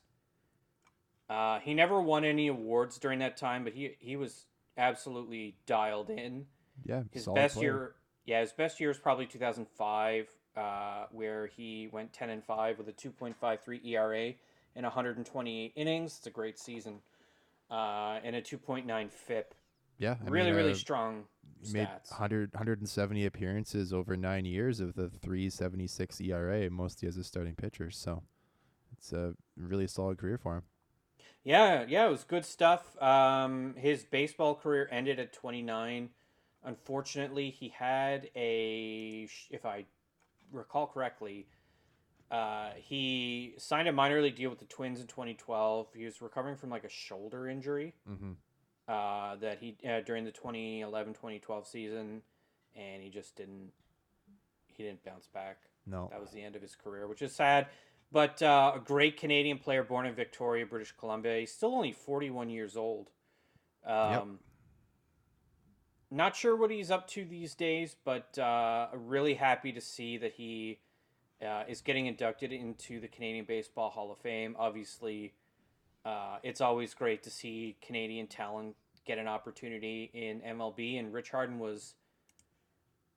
Uh, 1.29 1.59
he 1.59 1.73
never 1.73 2.01
won 2.01 2.23
any 2.25 2.47
awards 2.47 2.97
during 2.97 3.19
that 3.19 3.37
time, 3.37 3.63
but 3.63 3.73
he 3.73 3.95
he 3.99 4.15
was 4.15 4.45
absolutely 4.77 5.55
dialed 5.65 6.09
in. 6.09 6.45
yeah. 6.85 7.03
His 7.11 7.27
best 7.27 7.55
player. 7.55 7.65
year, 7.65 7.95
yeah, 8.25 8.41
his 8.41 8.51
best 8.51 8.79
year 8.79 8.91
is 8.91 8.97
probably 8.97 9.25
2005, 9.25 10.27
uh, 10.55 11.05
where 11.11 11.47
he 11.47 11.89
went 11.91 12.13
10 12.13 12.29
and 12.29 12.43
5 12.43 12.77
with 12.77 12.87
a 12.87 12.93
2.53 12.93 13.85
ERA 13.85 14.33
in 14.75 14.83
128 14.83 15.73
innings. 15.75 16.17
It's 16.17 16.27
a 16.27 16.31
great 16.31 16.59
season, 16.59 16.99
uh, 17.69 18.19
and 18.23 18.35
a 18.35 18.41
2.9 18.41 19.11
FIP. 19.11 19.55
Yeah. 19.97 20.15
I 20.25 20.29
really, 20.29 20.47
mean, 20.47 20.55
really 20.55 20.71
uh, 20.71 20.75
strong 20.75 21.25
He 21.61 21.73
made 21.73 21.87
stats. 21.87 22.09
100, 22.09 22.53
170 22.53 23.25
appearances 23.25 23.93
over 23.93 24.17
nine 24.17 24.45
years 24.45 24.79
of 24.79 24.95
the 24.95 25.09
376 25.09 26.21
ERA, 26.21 26.69
mostly 26.71 27.07
as 27.07 27.17
a 27.17 27.23
starting 27.23 27.53
pitcher. 27.53 27.91
So 27.91 28.23
it's 28.97 29.13
a 29.13 29.33
really 29.55 29.87
solid 29.87 30.17
career 30.17 30.39
for 30.39 30.55
him. 30.55 30.63
Yeah, 31.43 31.85
yeah, 31.87 32.05
it 32.05 32.11
was 32.11 32.23
good 32.23 32.45
stuff. 32.45 33.01
Um, 33.01 33.73
his 33.77 34.03
baseball 34.03 34.55
career 34.55 34.87
ended 34.91 35.19
at 35.19 35.33
29. 35.33 36.09
Unfortunately, 36.63 37.49
he 37.49 37.69
had 37.69 38.29
a, 38.35 39.27
if 39.49 39.65
I 39.65 39.85
recall 40.51 40.85
correctly, 40.85 41.47
uh, 42.29 42.69
he 42.77 43.55
signed 43.57 43.87
a 43.87 43.91
minor 43.91 44.21
league 44.21 44.35
deal 44.35 44.49
with 44.51 44.59
the 44.59 44.65
Twins 44.65 45.01
in 45.01 45.07
2012. 45.07 45.87
He 45.95 46.05
was 46.05 46.21
recovering 46.21 46.55
from 46.55 46.69
like 46.69 46.83
a 46.83 46.89
shoulder 46.89 47.49
injury 47.49 47.93
Mm-hmm. 48.09 48.31
uh, 48.87 49.35
that 49.37 49.57
he 49.59 49.75
uh, 49.87 50.01
during 50.01 50.23
the 50.23 50.31
2011-2012 50.31 51.65
season, 51.65 52.21
and 52.75 53.01
he 53.01 53.09
just 53.09 53.35
didn't 53.35 53.71
he 54.67 54.83
didn't 54.83 55.03
bounce 55.03 55.27
back. 55.27 55.57
No. 55.85 56.07
That 56.11 56.21
was 56.21 56.31
the 56.31 56.41
end 56.41 56.55
of 56.55 56.61
his 56.61 56.75
career, 56.75 57.07
which 57.07 57.21
is 57.21 57.33
sad. 57.33 57.67
But 58.11 58.41
uh, 58.41 58.73
a 58.75 58.79
great 58.79 59.17
Canadian 59.17 59.57
player 59.57 59.83
born 59.83 60.05
in 60.05 60.13
Victoria, 60.13 60.65
British 60.65 60.91
Columbia. 60.91 61.39
He's 61.39 61.53
still 61.53 61.73
only 61.73 61.93
41 61.93 62.49
years 62.49 62.75
old. 62.75 63.09
Um, 63.85 64.39
Not 66.09 66.35
sure 66.35 66.57
what 66.57 66.71
he's 66.71 66.91
up 66.91 67.07
to 67.09 67.23
these 67.23 67.55
days, 67.55 67.95
but 68.03 68.37
uh, 68.37 68.87
really 68.93 69.35
happy 69.35 69.71
to 69.71 69.79
see 69.79 70.17
that 70.17 70.33
he 70.33 70.79
uh, 71.41 71.63
is 71.69 71.79
getting 71.79 72.05
inducted 72.05 72.51
into 72.51 72.99
the 72.99 73.07
Canadian 73.07 73.45
Baseball 73.45 73.89
Hall 73.89 74.11
of 74.11 74.17
Fame. 74.17 74.57
Obviously, 74.59 75.33
uh, 76.03 76.37
it's 76.43 76.59
always 76.59 76.93
great 76.93 77.23
to 77.23 77.29
see 77.29 77.77
Canadian 77.81 78.27
talent 78.27 78.75
get 79.05 79.17
an 79.17 79.27
opportunity 79.27 80.11
in 80.13 80.41
MLB, 80.41 80.99
and 80.99 81.13
Rich 81.13 81.31
Harden 81.31 81.59
was 81.59 81.95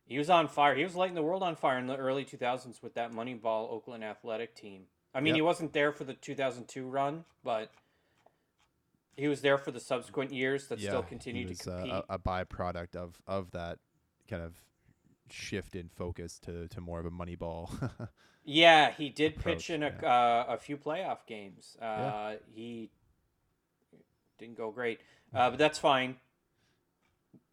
he 0.06 0.18
was 0.18 0.28
on 0.30 0.48
fire. 0.48 0.74
He 0.74 0.84
was 0.84 0.94
lighting 0.94 1.14
the 1.14 1.22
world 1.22 1.42
on 1.42 1.56
fire 1.56 1.78
in 1.78 1.86
the 1.86 1.96
early 1.96 2.24
2000s 2.24 2.82
with 2.82 2.94
that 2.94 3.12
Moneyball 3.12 3.70
Oakland 3.72 4.04
Athletic 4.04 4.54
team. 4.54 4.82
I 5.14 5.20
mean, 5.20 5.34
Yep. 5.34 5.36
he 5.36 5.42
wasn't 5.42 5.72
there 5.72 5.92
for 5.92 6.04
the 6.04 6.14
2002 6.14 6.86
run, 6.86 7.24
but 7.42 7.70
he 9.16 9.28
was 9.28 9.40
there 9.42 9.58
for 9.58 9.70
the 9.70 9.80
subsequent 9.80 10.32
years 10.32 10.66
that 10.68 10.80
still 10.80 11.02
he 11.02 11.08
continued 11.08 11.48
was, 11.50 11.58
to 11.60 11.72
uh, 11.72 11.76
compete. 11.76 11.92
a, 12.08 12.14
a 12.14 12.18
byproduct 12.18 12.96
of 12.96 13.16
of 13.26 13.52
that 13.52 13.78
kind 14.28 14.42
of 14.42 14.54
shift 15.30 15.76
in 15.76 15.88
focus 15.88 16.38
to 16.40 16.66
to 16.68 16.80
more 16.80 16.98
of 16.98 17.06
a 17.06 17.10
Moneyball. 17.10 17.70
yeah, 18.44 18.90
he 18.90 19.08
did 19.08 19.36
approach, 19.36 19.56
pitch 19.58 19.70
in 19.70 19.82
a, 19.84 19.94
yeah. 20.02 20.08
uh, 20.48 20.54
a 20.54 20.58
few 20.58 20.76
playoff 20.76 21.26
games. 21.26 21.76
Uh, 21.80 22.34
He 22.52 22.90
didn't 24.38 24.56
go 24.56 24.70
great, 24.72 25.00
uh, 25.32 25.50
but 25.50 25.58
that's 25.60 25.78
fine. 25.78 26.16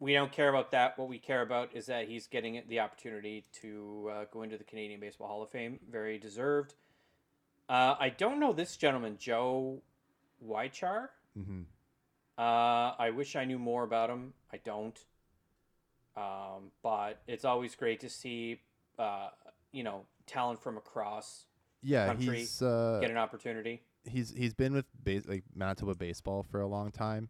We 0.02 0.14
don't 0.14 0.32
care 0.32 0.48
about 0.48 0.72
that. 0.72 0.98
What 0.98 1.08
we 1.08 1.20
care 1.20 1.42
about 1.42 1.70
is 1.74 1.86
that 1.86 2.08
he's 2.08 2.26
getting 2.26 2.60
the 2.68 2.80
opportunity 2.80 3.44
to 3.60 4.10
uh, 4.12 4.24
go 4.32 4.42
into 4.42 4.58
the 4.58 4.64
Canadian 4.64 4.98
Baseball 4.98 5.28
Hall 5.28 5.44
of 5.44 5.50
Fame. 5.50 5.78
Very 5.88 6.18
deserved. 6.18 6.74
Uh, 7.68 7.94
I 8.00 8.08
don't 8.08 8.40
know 8.40 8.52
this 8.52 8.76
gentleman, 8.76 9.16
Joe 9.16 9.80
Wiwchar. 10.44 11.06
mm-hmm. 11.38 11.60
Uh, 12.36 12.94
I 12.98 13.12
wish 13.14 13.36
I 13.36 13.44
knew 13.44 13.60
more 13.60 13.84
about 13.84 14.10
him. 14.10 14.32
I 14.52 14.56
don't. 14.64 14.98
Um, 16.16 16.72
but 16.82 17.20
it's 17.28 17.44
always 17.44 17.76
great 17.76 18.00
to 18.00 18.08
see, 18.08 18.60
uh, 18.98 19.28
you 19.70 19.84
know, 19.84 20.06
talent 20.26 20.60
from 20.60 20.78
across 20.78 21.44
Yeah, 21.80 22.06
Country, 22.06 22.38
he's 22.38 22.60
uh, 22.60 22.98
get 23.00 23.12
an 23.12 23.18
opportunity. 23.18 23.82
he's 24.04 24.34
he's 24.36 24.52
been 24.52 24.72
with 24.72 24.86
base, 25.04 25.28
like 25.28 25.44
Manitoba 25.54 25.94
baseball 25.94 26.44
for 26.50 26.60
a 26.60 26.66
long 26.66 26.90
time. 26.90 27.28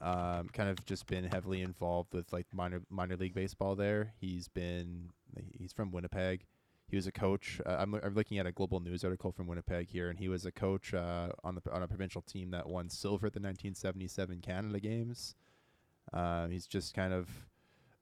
Um, 0.00 0.48
kind 0.52 0.70
of 0.70 0.84
just 0.86 1.06
been 1.06 1.24
heavily 1.24 1.62
involved 1.62 2.14
with 2.14 2.32
like 2.32 2.46
minor 2.52 2.82
minor 2.88 3.16
league 3.16 3.34
baseball 3.34 3.76
there. 3.76 4.12
He's 4.18 4.48
been 4.48 5.10
he's 5.58 5.72
from 5.72 5.90
Winnipeg. 5.90 6.44
He 6.88 6.96
was 6.96 7.06
a 7.06 7.12
coach. 7.12 7.60
Uh, 7.64 7.76
I'm, 7.78 7.94
I'm 7.94 8.14
looking 8.14 8.38
at 8.38 8.46
a 8.46 8.52
global 8.52 8.80
news 8.80 9.04
article 9.04 9.30
from 9.30 9.46
Winnipeg 9.46 9.88
here, 9.88 10.10
and 10.10 10.18
he 10.18 10.28
was 10.28 10.44
a 10.44 10.50
coach 10.50 10.92
uh, 10.92 11.28
on 11.44 11.54
the 11.54 11.62
on 11.72 11.82
a 11.82 11.88
provincial 11.88 12.22
team 12.22 12.50
that 12.50 12.68
won 12.68 12.88
silver 12.88 13.26
at 13.26 13.32
the 13.32 13.40
1977 13.40 14.40
Canada 14.40 14.80
Games. 14.80 15.34
Um, 16.12 16.50
he's 16.50 16.66
just 16.66 16.94
kind 16.94 17.12
of 17.12 17.28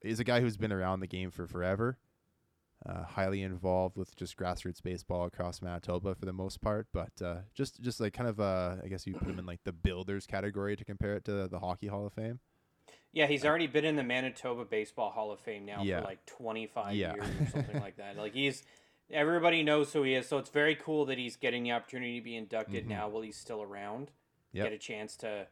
he's 0.01 0.19
a 0.19 0.23
guy 0.23 0.41
who's 0.41 0.57
been 0.57 0.71
around 0.71 1.01
the 1.01 1.07
game 1.07 1.31
for 1.31 1.45
forever. 1.45 1.97
Uh, 2.85 3.03
highly 3.03 3.41
involved 3.41 3.97
with 3.97 4.15
just 4.15 4.37
grassroots 4.37 4.81
baseball 4.81 5.25
across 5.25 5.61
Manitoba 5.61 6.15
for 6.15 6.25
the 6.25 6.31
most 6.31 6.61
part, 6.61 6.87
but 6.93 7.11
uh, 7.21 7.39
just 7.53 7.81
just 7.81 7.99
like 7.99 8.13
kind 8.13 8.29
of 8.29 8.39
uh, 8.39 8.77
I 8.81 8.87
guess 8.87 9.05
you 9.05 9.15
put 9.15 9.27
him 9.27 9.37
in 9.37 9.45
like 9.45 9.59
the 9.65 9.73
builders 9.73 10.25
category 10.25 10.77
to 10.77 10.85
compare 10.85 11.15
it 11.15 11.25
to 11.25 11.49
the 11.49 11.59
Hockey 11.59 11.87
Hall 11.87 12.07
of 12.07 12.13
Fame. 12.13 12.39
Yeah, 13.11 13.27
he's 13.27 13.43
already 13.43 13.67
been 13.67 13.83
in 13.83 13.97
the 13.97 14.03
Manitoba 14.03 14.63
Baseball 14.63 15.09
Hall 15.09 15.29
of 15.31 15.41
Fame 15.41 15.65
now 15.65 15.83
Yeah. 15.83 15.99
for 15.99 16.05
like 16.07 16.25
25 16.25 16.95
Yeah. 16.95 17.15
years 17.15 17.27
or 17.41 17.45
something 17.47 17.81
like 17.81 17.97
that. 17.97 18.15
Like 18.15 18.33
he's 18.33 18.63
everybody 19.11 19.61
knows 19.61 19.91
who 19.91 20.03
he 20.03 20.13
is, 20.13 20.29
so 20.29 20.37
it's 20.37 20.49
very 20.49 20.75
cool 20.75 21.03
that 21.07 21.17
he's 21.17 21.35
getting 21.35 21.63
the 21.63 21.73
opportunity 21.73 22.17
to 22.17 22.23
be 22.23 22.37
inducted 22.37 22.85
Mhm. 22.85 22.89
now 22.89 23.09
while 23.09 23.23
he's 23.23 23.35
still 23.37 23.61
around. 23.61 24.11
Yep. 24.53 24.65
Get 24.67 24.73
a 24.73 24.77
chance 24.77 25.17
to 25.17 25.47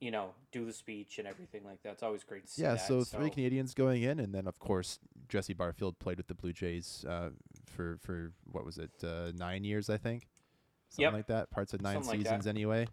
you 0.00 0.10
know, 0.10 0.30
do 0.50 0.64
the 0.64 0.72
speech 0.72 1.18
and 1.18 1.28
everything 1.28 1.62
like 1.64 1.82
that. 1.82 1.92
It's 1.92 2.02
always 2.02 2.24
great 2.24 2.46
to 2.46 2.50
see 2.50 2.62
Yeah, 2.62 2.74
that. 2.74 2.86
so 2.86 3.04
three 3.04 3.28
Canadians 3.30 3.74
going 3.74 4.02
in, 4.02 4.18
and 4.18 4.34
then 4.34 4.46
of 4.46 4.58
course 4.58 4.98
Jesse 5.28 5.52
Barfield 5.54 5.98
played 5.98 6.16
with 6.16 6.26
the 6.26 6.34
Blue 6.34 6.52
Jays 6.52 7.04
uh, 7.08 7.30
for 7.66 7.98
for 8.00 8.32
what 8.50 8.64
was 8.64 8.78
it 8.78 8.90
uh, 9.04 9.32
nine 9.36 9.62
years 9.64 9.90
I 9.90 9.96
think, 9.98 10.26
something 10.88 11.04
Yep. 11.04 11.12
like 11.12 11.26
that. 11.26 11.50
Parts 11.50 11.74
of 11.74 11.82
nine 11.82 11.94
Something 12.02 12.20
like 12.20 12.26
seasons 12.26 12.46
anyway, 12.46 12.86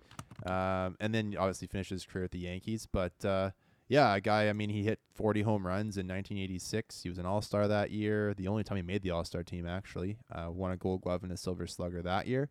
um, 0.45 0.95
and 0.99 1.13
then 1.13 1.35
obviously 1.37 1.67
finished 1.67 1.89
his 1.91 2.05
career 2.05 2.25
at 2.25 2.31
the 2.31 2.39
Yankees. 2.39 2.87
But 2.91 3.23
uh, 3.25 3.51
yeah, 3.87 4.13
a 4.13 4.19
guy. 4.19 4.49
I 4.49 4.53
mean, 4.53 4.69
he 4.69 4.83
hit 4.83 4.99
40 5.15 5.43
home 5.43 5.65
runs 5.65 5.97
in 5.97 6.07
1986. 6.09 7.03
He 7.03 7.09
was 7.09 7.17
an 7.17 7.25
All 7.25 7.41
Star 7.41 7.67
that 7.69 7.89
year. 7.91 8.33
The 8.33 8.47
only 8.49 8.63
time 8.65 8.75
he 8.75 8.81
made 8.83 9.01
the 9.01 9.11
All 9.11 9.23
Star 9.23 9.43
team 9.43 9.65
actually. 9.65 10.17
Uh, 10.29 10.51
won 10.51 10.71
a 10.71 10.77
Gold 10.77 11.01
Glove 11.03 11.23
and 11.23 11.31
a 11.31 11.37
Silver 11.37 11.67
Slugger 11.67 12.01
that 12.01 12.27
year. 12.27 12.49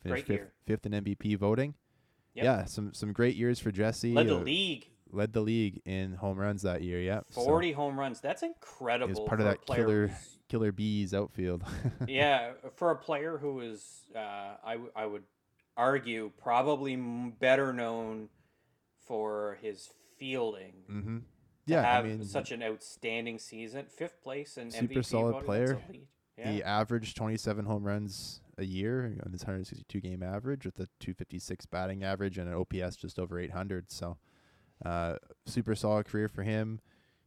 Finished 0.00 0.26
Great 0.26 0.38
fifth, 0.38 0.44
year. 0.46 0.52
fifth 0.64 0.86
in 0.86 0.92
MVP 0.92 1.36
voting. 1.38 1.74
Yep. 2.36 2.44
Yeah, 2.44 2.64
some 2.66 2.92
some 2.92 3.12
great 3.12 3.34
years 3.34 3.58
for 3.58 3.72
Jesse. 3.72 4.12
led 4.12 4.28
the 4.28 4.36
uh, 4.36 4.40
league 4.40 4.86
led 5.10 5.32
the 5.32 5.40
league 5.40 5.80
in 5.84 6.12
home 6.14 6.38
runs 6.38 6.62
that 6.62 6.82
year. 6.82 7.00
Yeah, 7.00 7.20
so- 7.30 7.42
40 7.42 7.72
home 7.72 7.98
runs. 7.98 8.20
That's 8.20 8.42
incredible. 8.42 9.24
part 9.26 9.40
of 9.40 9.46
that 9.46 9.64
killer 9.66 10.10
killer 10.48 10.70
bees 10.72 11.14
outfield. 11.14 11.62
yeah, 12.08 12.52
for 12.74 12.90
a 12.90 12.96
player 12.96 13.38
who 13.38 13.60
is, 13.60 14.02
uh, 14.14 14.56
I, 14.64 14.72
w- 14.72 14.92
I 14.94 15.06
would 15.06 15.24
argue, 15.76 16.30
probably 16.40 16.92
m- 16.94 17.30
better 17.38 17.72
known 17.72 18.28
for 19.06 19.58
his 19.62 19.88
fielding. 20.18 20.72
mm-hmm. 20.90 21.18
Yeah, 21.68 21.98
I 21.98 22.02
mean, 22.02 22.24
such 22.24 22.52
an 22.52 22.62
outstanding 22.62 23.40
season, 23.40 23.86
fifth 23.86 24.22
place 24.22 24.56
in 24.56 24.70
Super 24.70 24.94
MVP 24.94 25.04
solid 25.04 25.32
voting, 25.32 25.46
player. 25.46 25.78
Yeah. 26.38 26.52
he 26.52 26.62
averaged 26.62 27.16
27 27.16 27.64
home 27.64 27.82
runs 27.82 28.40
a 28.58 28.64
year 28.64 29.04
on 29.24 29.32
his 29.32 29.42
162 29.42 30.00
game 30.00 30.22
average 30.22 30.64
with 30.64 30.76
a 30.80 30.88
256 31.00 31.66
batting 31.66 32.02
average 32.02 32.38
and 32.38 32.48
an 32.48 32.54
OPS 32.54 32.96
just 32.96 33.18
over 33.18 33.38
800. 33.38 33.90
So, 33.90 34.16
uh, 34.84 35.16
super 35.46 35.74
solid 35.74 36.06
career 36.06 36.28
for 36.28 36.42
him. 36.42 36.80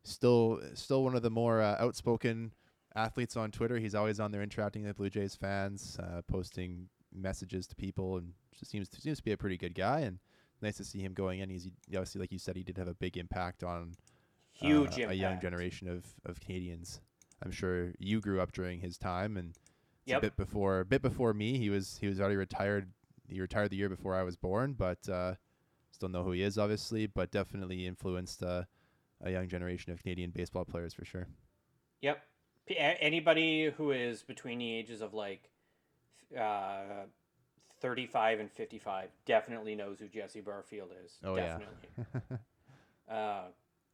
Still, 0.04 0.60
still 0.74 1.04
one 1.04 1.16
of 1.16 1.22
the 1.22 1.30
more 1.30 1.62
uh, 1.62 1.76
outspoken 1.80 2.54
athletes 2.96 3.38
on 3.38 3.52
Twitter. 3.52 3.78
He's 3.78 3.96
always 3.96 4.20
on 4.20 4.32
there 4.32 4.42
interacting 4.42 4.84
with 4.86 4.98
Blue 4.98 5.10
Jays 5.10 5.36
fans, 5.36 5.98
uh, 6.02 6.22
posting 6.28 6.88
messages 7.14 7.68
to 7.68 7.76
people, 7.76 8.18
and 8.18 8.34
just 8.58 8.72
seems 8.72 8.90
seems 8.98 9.18
to 9.18 9.24
be 9.24 9.32
a 9.32 9.38
pretty 9.38 9.58
good 9.58 9.76
guy. 9.76 10.02
And 10.02 10.20
nice 10.62 10.78
to 10.78 10.84
see 10.84 11.00
him 11.00 11.14
going 11.14 11.40
in. 11.40 11.50
He's 11.50 11.66
he, 11.66 11.72
obviously, 11.96 12.22
like 12.22 12.32
you 12.32 12.40
said, 12.40 12.56
he 12.56 12.64
did 12.64 12.78
have 12.78 12.88
a 12.88 12.94
big 12.94 13.18
impact 13.18 13.64
on 13.64 13.96
Huge 14.54 14.92
uh, 14.92 15.02
impact. 15.02 15.12
a 15.12 15.16
young 15.16 15.40
generation 15.40 15.88
of, 15.88 16.06
of 16.26 16.40
Canadians. 16.40 17.02
I'm 17.44 17.52
sure 17.52 17.94
you 18.00 18.20
grew 18.20 18.42
up 18.42 18.52
during 18.52 18.80
his 18.80 18.98
time, 18.98 19.38
and 19.38 19.54
Yep. 20.06 20.18
a 20.18 20.22
bit 20.22 20.38
before 20.38 20.80
a 20.80 20.86
bit 20.86 21.02
before 21.02 21.34
me. 21.34 21.58
He 21.58 21.70
was 21.70 21.98
he 22.00 22.08
was 22.08 22.20
already 22.20 22.36
retired. 22.36 22.92
He 23.28 23.40
retired 23.42 23.70
the 23.70 23.76
year 23.78 23.90
before 23.90 24.16
I 24.16 24.24
was 24.24 24.36
born, 24.36 24.74
but 24.74 25.08
uh, 25.08 25.36
still 25.92 26.10
know 26.10 26.24
who 26.24 26.32
he 26.32 26.42
is, 26.42 26.58
obviously. 26.58 27.06
But 27.08 27.30
definitely 27.32 27.86
influenced 27.86 28.42
uh, 28.42 28.64
a 29.22 29.32
young 29.32 29.48
generation 29.48 29.92
of 29.92 30.02
Canadian 30.02 30.32
baseball 30.32 30.66
players 30.66 30.94
for 30.94 31.06
sure. 31.06 31.28
Yep. 32.02 32.24
P- 32.66 32.78
anybody 32.78 33.70
who 33.78 33.92
is 33.92 34.24
between 34.24 34.60
the 34.60 34.74
ages 34.74 35.02
of 35.02 35.14
like 35.14 35.50
uh, 36.38 37.06
35 37.82 38.40
and 38.40 38.52
55 38.52 39.10
definitely 39.26 39.76
knows 39.76 40.00
who 40.00 40.08
Jesse 40.08 40.42
Barfield 40.42 40.90
is. 41.06 41.14
Oh, 41.24 41.36
yeah. 41.36 41.58
definitely. 41.58 42.38
uh, 43.10 43.42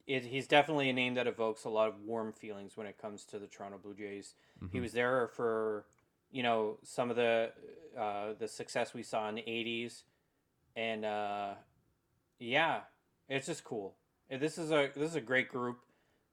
it, 0.07 0.23
he's 0.25 0.47
definitely 0.47 0.89
a 0.89 0.93
name 0.93 1.15
that 1.15 1.27
evokes 1.27 1.63
a 1.65 1.69
lot 1.69 1.87
of 1.87 1.99
warm 2.01 2.31
feelings 2.33 2.77
when 2.77 2.87
it 2.87 2.97
comes 2.97 3.25
to 3.25 3.39
the 3.39 3.47
Toronto 3.47 3.77
Blue 3.81 3.93
Jays. 3.95 4.35
He 4.71 4.77
Mhm. 4.77 4.81
was 4.81 4.93
there 4.93 5.27
for, 5.29 5.85
you 6.35 6.43
know, 6.43 6.77
some 6.83 7.09
of 7.09 7.15
the 7.15 7.49
uh, 7.97 8.33
the 8.37 8.47
success 8.47 8.93
we 8.93 9.03
saw 9.03 9.29
in 9.29 9.35
the 9.35 9.41
80s. 9.41 10.01
And 10.75 11.05
uh, 11.05 11.53
yeah, 12.39 12.81
it's 13.29 13.47
just 13.47 13.63
cool. 13.63 13.95
This 14.29 14.57
is 14.57 14.69
a 14.69 14.89
this 14.93 15.09
is 15.09 15.15
a 15.15 15.21
great 15.21 15.47
group 15.47 15.79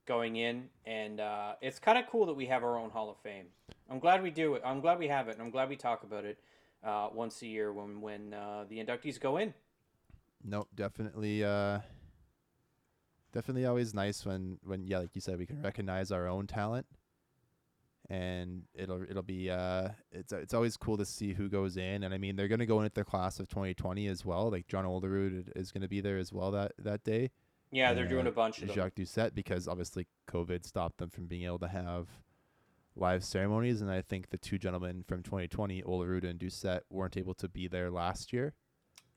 going 0.05 0.35
in, 0.35 0.65
and 0.85 1.21
uh, 1.21 1.53
it's 1.61 1.79
kind 1.79 1.97
of 1.97 2.05
cool 2.07 2.25
that 2.25 2.33
we 2.33 2.47
have 2.47 2.65
our 2.65 2.77
own 2.77 2.89
Hall 2.89 3.09
of 3.09 3.17
Fame. 3.23 3.45
I'm 3.89 3.99
glad 3.99 4.21
we 4.21 4.29
do 4.29 4.55
it. 4.55 4.61
I'm 4.65 4.81
glad 4.81 4.99
we 4.99 5.07
have 5.07 5.29
it, 5.29 5.35
and 5.35 5.41
I'm 5.41 5.51
glad 5.51 5.69
we 5.69 5.77
talk 5.77 6.03
about 6.03 6.25
it 6.25 6.37
uh, 6.83 7.07
once 7.13 7.41
a 7.41 7.47
year 7.47 7.71
when 7.71 8.01
when 8.01 8.33
uh, 8.33 8.65
the 8.67 8.83
inductees 8.83 9.17
go 9.21 9.37
in. 9.37 9.53
No, 10.43 10.67
definitely. 10.75 11.45
Uh, 11.45 11.79
definitely 13.31 13.65
always 13.65 13.93
nice 13.93 14.25
when 14.25 14.59
when 14.65 14.85
yeah, 14.85 14.97
like 14.97 15.15
you 15.15 15.21
said, 15.21 15.39
we 15.39 15.45
can 15.45 15.61
recognize 15.61 16.11
our 16.11 16.27
own 16.27 16.45
talent, 16.45 16.87
and 18.09 18.63
it'll 18.75 19.03
it'll 19.03 19.23
be 19.23 19.49
uh, 19.49 19.89
it's 20.11 20.33
it's 20.33 20.53
always 20.53 20.77
cool 20.77 20.97
to 20.97 21.05
see 21.05 21.33
who 21.33 21.49
goes 21.49 21.77
in, 21.77 22.03
and 22.03 22.13
I 22.13 22.17
mean 22.17 22.35
they're 22.35 22.47
gonna 22.47 22.65
go 22.65 22.79
in 22.79 22.85
at 22.85 22.95
the 22.95 23.03
class 23.03 23.39
of 23.39 23.47
2020 23.47 24.07
as 24.07 24.25
well. 24.25 24.51
Like 24.51 24.67
John 24.67 24.85
Olerud 24.85 25.49
is 25.55 25.71
gonna 25.71 25.87
be 25.87 26.01
there 26.01 26.17
as 26.17 26.31
well 26.33 26.51
that 26.51 26.73
that 26.79 27.03
day. 27.03 27.31
Yeah, 27.71 27.93
they're 27.93 28.07
doing 28.07 28.27
a 28.27 28.31
bunch 28.31 28.61
of 28.61 28.67
them. 28.67 28.75
Jacques 28.75 28.95
Doucet 28.95 29.33
because 29.33 29.67
obviously 29.67 30.07
COVID 30.29 30.65
stopped 30.65 30.97
them 30.99 31.09
from 31.09 31.25
being 31.25 31.45
able 31.45 31.59
to 31.59 31.67
have 31.67 32.07
live 32.95 33.23
ceremonies, 33.23 33.81
and 33.81 33.89
I 33.89 34.01
think 34.01 34.29
the 34.29 34.37
two 34.37 34.59
gentlemen 34.59 35.03
from 35.07 35.23
2020, 35.23 35.81
Olerud 35.81 36.23
and 36.23 36.37
Doucet, 36.37 36.83
weren't 36.91 37.17
able 37.17 37.33
to 37.35 37.47
be 37.47 37.67
there 37.67 37.89
last 37.89 38.31
year. 38.31 38.53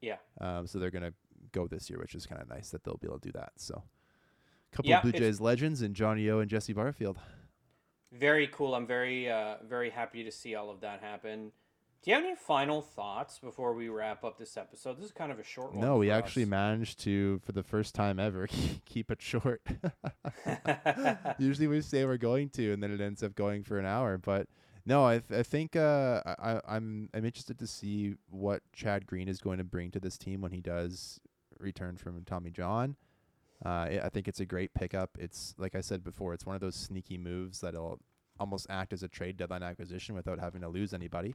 Yeah. 0.01 0.17
Um, 0.41 0.67
so 0.67 0.79
they're 0.79 0.91
gonna 0.91 1.13
go 1.53 1.67
this 1.67 1.91
year, 1.91 1.99
which 1.99 2.15
is 2.15 2.27
kind 2.27 2.41
of 2.41 2.49
nice 2.49 2.71
that 2.71 2.85
they'll 2.85 2.97
be 2.97 3.07
able 3.07 3.19
to 3.19 3.29
do 3.29 3.33
that. 3.33 3.53
So, 3.57 3.83
a 4.73 4.77
couple 4.77 4.89
Yeah, 4.89 4.99
of 4.99 5.03
Blue 5.03 5.13
Jays 5.13 5.41
legends 5.41 5.83
and 5.83 5.95
Johnny 5.95 6.29
O 6.31 6.39
and 6.39 6.49
Jesse 6.51 6.73
Barfield. 6.73 7.19
Very 8.13 8.49
cool. 8.49 8.75
I'm 8.75 8.87
very 8.87 9.31
uh, 9.31 9.57
very 9.67 9.91
happy 9.91 10.25
to 10.25 10.33
see 10.33 10.55
all 10.55 10.71
of 10.71 10.81
that 10.81 11.01
happen. 11.01 11.53
Do 12.03 12.11
you 12.11 12.15
have 12.15 12.25
any 12.25 12.37
final 12.37 12.83
thoughts 12.83 13.41
before 13.41 13.75
we 13.75 13.89
wrap 13.89 14.23
up 14.23 14.39
this 14.39 14.57
episode? 14.57 14.97
This 14.97 15.07
is 15.07 15.11
kind 15.11 15.33
of 15.33 15.41
a 15.41 15.43
short 15.43 15.73
one. 15.73 15.85
No, 15.85 15.97
we 15.97 16.09
actually 16.13 16.45
us. 16.45 16.51
managed 16.51 17.01
to, 17.01 17.41
for 17.45 17.51
the 17.51 17.65
first 17.65 17.97
time 17.97 18.21
ever, 18.21 18.47
keep 18.85 19.11
it 19.11 19.21
short. 19.21 19.61
Usually 21.39 21.67
we 21.67 21.81
say 21.81 22.05
we're 22.05 22.17
going 22.17 22.51
to, 22.51 22.73
and 22.73 22.81
then 22.81 22.93
it 22.93 23.01
ends 23.01 23.25
up 23.25 23.35
going 23.35 23.65
for 23.65 23.81
an 23.81 23.87
hour. 23.87 24.19
But 24.19 24.47
no, 24.85 25.05
I 25.05 25.19
th- 25.19 25.41
I 25.41 25.43
think 25.43 25.75
uh, 25.75 26.23
I- 26.25 26.61
I'm 26.69 27.11
I'm 27.13 27.25
interested 27.25 27.59
to 27.59 27.67
see 27.67 28.15
what 28.31 28.63
Chad 28.73 29.07
Green 29.07 29.27
is 29.27 29.41
going 29.41 29.59
to 29.59 29.65
bring 29.65 29.91
to 29.91 29.99
this 29.99 30.17
team 30.17 30.41
when 30.41 30.53
he 30.53 30.61
does 30.61 31.19
return 31.59 31.97
from 31.97 32.23
Tommy 32.25 32.53
John. 32.53 32.95
Uh, 33.65 33.89
I 34.03 34.11
think 34.13 34.29
it's 34.29 34.41
a 34.41 34.47
great 34.47 34.75
pickup. 34.75 35.17
It's 35.19 35.55
like 35.59 35.75
I 35.75 35.81
said 35.81 36.05
before, 36.05 36.35
it's 36.35 36.45
one 36.47 36.55
of 36.55 36.61
those 36.61 36.77
sneaky 36.77 37.17
moves 37.17 37.61
that'll 37.61 38.01
almost 38.39 38.67
act 38.69 38.93
as 38.93 39.03
a 39.03 39.09
trade 39.09 39.37
deadline 39.37 39.63
acquisition 39.63 40.15
without 40.15 40.39
having 40.39 40.61
to 40.61 40.69
lose 40.69 40.93
anybody. 40.93 41.35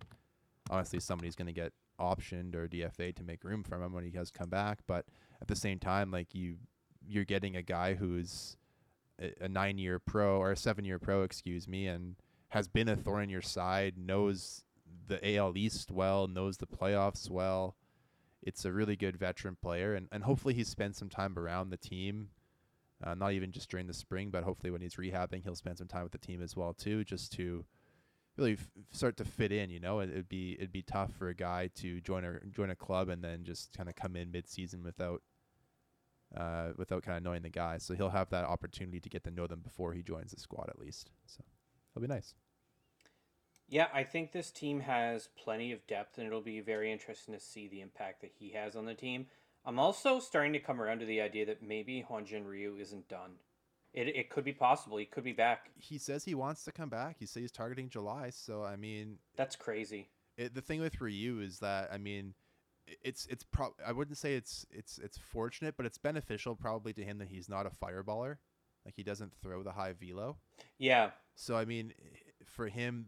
Honestly, 0.70 1.00
somebody's 1.00 1.36
going 1.36 1.48
to 1.48 1.54
get 1.54 1.74
optioned 2.00 2.56
or 2.56 2.68
DFA 2.68 3.16
to 3.16 3.24
make 3.24 3.44
room 3.44 3.64
for 3.64 3.82
him 3.82 3.94
when 3.94 4.04
he 4.04 4.12
has 4.12 4.30
come 4.30 4.50
back. 4.50 4.80
But 4.88 5.06
at 5.42 5.48
the 5.48 5.56
same 5.56 5.80
time, 5.80 6.12
like 6.12 6.36
you, 6.36 6.58
you're 7.08 7.26
getting 7.26 7.56
a 7.56 7.64
guy 7.64 7.96
who's 7.96 8.58
a, 9.20 9.46
a 9.46 9.50
nine-year 9.50 10.00
pro 10.00 10.38
or 10.38 10.52
a 10.52 10.58
seven-year 10.58 11.00
pro, 11.00 11.24
excuse 11.24 11.68
me, 11.68 11.88
and 11.88 12.16
has 12.50 12.68
been 12.68 12.90
a 12.90 12.96
thorn 12.96 13.24
in 13.24 13.30
your 13.30 13.42
side, 13.42 13.98
knows 13.98 14.64
the 15.08 15.36
AL 15.36 15.58
East 15.58 15.90
well, 15.90 16.28
knows 16.28 16.58
the 16.58 16.68
playoffs 16.68 17.30
well. 17.30 17.76
It's 18.42 18.66
a 18.66 18.72
really 18.72 18.96
good 18.96 19.18
veteran 19.18 19.56
player, 19.62 19.94
and, 19.94 20.08
and 20.12 20.24
hopefully 20.24 20.54
he 20.54 20.64
spends 20.64 20.98
some 20.98 21.10
time 21.10 21.38
around 21.38 21.70
the 21.70 21.78
team, 21.78 22.30
uh, 23.04 23.14
not 23.14 23.34
even 23.34 23.52
just 23.52 23.70
during 23.70 23.88
the 23.88 23.94
spring, 23.94 24.30
but 24.32 24.44
hopefully 24.44 24.72
when 24.72 24.82
he's 24.82 24.96
rehabbing, 24.96 25.44
he'll 25.44 25.56
spend 25.56 25.78
some 25.78 25.88
time 25.88 26.04
with 26.04 26.12
the 26.12 26.18
team 26.18 26.42
as 26.42 26.56
well 26.56 26.74
too, 26.74 27.04
just 27.04 27.32
to 27.34 27.66
really 28.38 28.54
f- 28.54 28.70
start 28.92 29.18
to 29.18 29.26
fit 29.26 29.52
in. 29.52 29.70
You 29.70 29.80
know, 29.80 30.00
it, 30.00 30.10
it'd 30.10 30.30
be 30.30 30.54
it'd 30.54 30.72
be 30.72 30.82
tough 30.82 31.12
for 31.14 31.30
a 31.30 31.36
guy 31.36 31.70
to 31.76 32.02
join 32.02 32.26
a 32.26 32.40
join 32.48 32.70
a 32.70 32.76
club 32.76 33.10
and 33.10 33.24
then 33.24 33.44
just 33.44 33.74
kind 33.76 33.90
of 33.90 33.96
come 33.96 34.16
in 34.16 34.32
mid-season 34.32 34.84
without 34.84 35.22
uh, 36.36 36.70
without 36.78 37.04
kind 37.04 37.18
of 37.18 37.24
knowing 37.24 37.42
the 37.42 37.50
guys. 37.50 37.84
So 37.84 37.94
he'll 37.94 38.10
have 38.10 38.30
that 38.30 38.46
opportunity 38.46 39.00
to 39.00 39.10
get 39.10 39.24
to 39.26 39.32
know 39.32 39.48
them 39.48 39.60
before 39.60 39.94
he 39.94 40.02
joins 40.02 40.32
the 40.32 40.40
squad 40.40 40.70
at 40.70 40.80
least. 40.80 41.12
So 41.26 41.44
it'll 41.94 42.02
be 42.02 42.08
nice. 42.08 42.34
Yeah, 43.72 43.88
I 43.94 44.04
think 44.04 44.34
this 44.34 44.52
team 44.52 44.82
has 44.82 45.30
plenty 45.42 45.72
of 45.72 45.88
depth, 45.88 46.18
and 46.18 46.28
it'll 46.28 46.42
be 46.42 46.60
very 46.60 46.92
interesting 46.92 47.34
to 47.34 47.40
see 47.40 47.68
the 47.70 47.80
impact 47.80 48.20
that 48.22 48.32
he 48.38 48.50
has 48.52 48.76
on 48.76 48.86
the 48.86 48.94
team. 48.94 49.28
I'm 49.66 49.80
also 49.80 50.20
starting 50.20 50.52
to 50.54 50.60
come 50.60 50.82
around 50.82 51.00
to 51.00 51.06
the 51.06 51.22
idea 51.22 51.46
that 51.46 51.64
maybe 51.64 52.06
Hyunjin 52.08 52.46
Ryu 52.46 52.76
isn't 52.82 53.08
done. 53.08 53.32
It, 53.94 54.08
it 54.10 54.30
could 54.30 54.44
be 54.44 54.52
possible. 54.52 54.98
He 54.98 55.06
could 55.06 55.24
be 55.24 55.32
back. 55.32 55.72
He 55.78 55.98
says 55.98 56.26
he 56.26 56.36
wants 56.36 56.66
to 56.66 56.72
come 56.74 56.90
back. 56.90 57.16
He 57.18 57.26
says 57.26 57.42
he's 57.42 57.52
targeting 57.52 57.88
July. 57.88 58.30
So 58.32 58.62
I 58.64 58.76
mean, 58.76 59.20
That's 59.38 59.56
crazy. 59.56 60.10
it, 60.38 60.54
the 60.54 60.62
thing 60.62 60.82
with 60.82 61.00
Ryu 61.00 61.40
is 61.40 61.60
that 61.60 61.90
I 61.94 61.98
mean, 61.98 62.34
i- 62.90 62.96
it's 63.04 63.26
it's 63.28 63.44
pro- 63.44 63.76
I 63.86 63.94
wouldn't 63.94 64.18
say 64.18 64.36
it's 64.36 64.66
it's 64.70 64.98
it's 64.98 65.18
fortunate, 65.18 65.76
but 65.78 65.86
it's 65.86 65.98
beneficial 65.98 66.56
probably 66.56 66.92
to 66.94 67.04
him 67.04 67.20
that 67.20 67.28
he's 67.30 67.48
not 67.48 67.66
a 67.66 67.70
fireballer. 67.70 68.38
Like 68.86 68.96
he 68.96 69.04
doesn't 69.04 69.34
throw 69.42 69.62
the 69.64 69.74
high 69.74 69.94
velo. 69.94 70.38
Yeah, 70.78 71.12
So 71.36 71.56
I 71.56 71.66
mean, 71.66 71.94
for 72.46 72.68
him, 72.68 73.06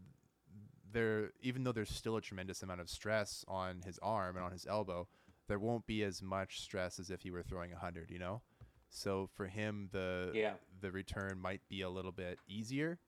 there 0.94 1.32
even 1.42 1.64
though 1.64 1.72
there's 1.72 1.90
still 1.90 2.16
a 2.16 2.22
tremendous 2.22 2.62
amount 2.62 2.80
of 2.80 2.88
stress 2.88 3.44
on 3.46 3.82
his 3.84 3.98
arm 4.02 4.36
and 4.36 4.44
on 4.44 4.52
his 4.52 4.66
elbow, 4.66 5.06
there 5.48 5.58
won't 5.58 5.86
be 5.86 6.02
as 6.02 6.22
much 6.22 6.60
stress 6.60 6.98
as 6.98 7.10
if 7.10 7.20
he 7.20 7.30
were 7.30 7.42
throwing 7.42 7.72
a 7.72 7.76
hundred. 7.76 8.10
You 8.10 8.18
know, 8.18 8.40
so 8.88 9.28
for 9.34 9.46
him, 9.46 9.88
the 9.92 10.30
yeah. 10.32 10.54
the 10.80 10.90
return 10.90 11.38
might 11.38 11.60
be 11.68 11.82
a 11.82 11.90
little 11.90 12.12
bit 12.12 12.38
easier. 12.48 12.98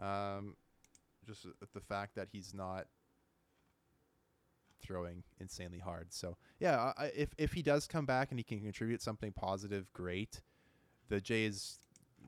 Um, 0.00 0.56
just 1.26 1.46
the 1.72 1.80
fact 1.80 2.16
that 2.16 2.28
he's 2.32 2.52
not 2.52 2.86
throwing 4.82 5.22
insanely 5.40 5.78
hard. 5.78 6.12
So 6.12 6.36
yeah, 6.58 6.92
I, 6.96 7.06
if 7.16 7.30
if 7.38 7.52
he 7.52 7.62
does 7.62 7.86
come 7.86 8.06
back 8.06 8.30
and 8.30 8.38
he 8.38 8.44
can 8.44 8.60
contribute 8.60 9.02
something 9.02 9.32
positive, 9.32 9.92
great. 9.92 10.40
The 11.08 11.20
Jays 11.20 11.80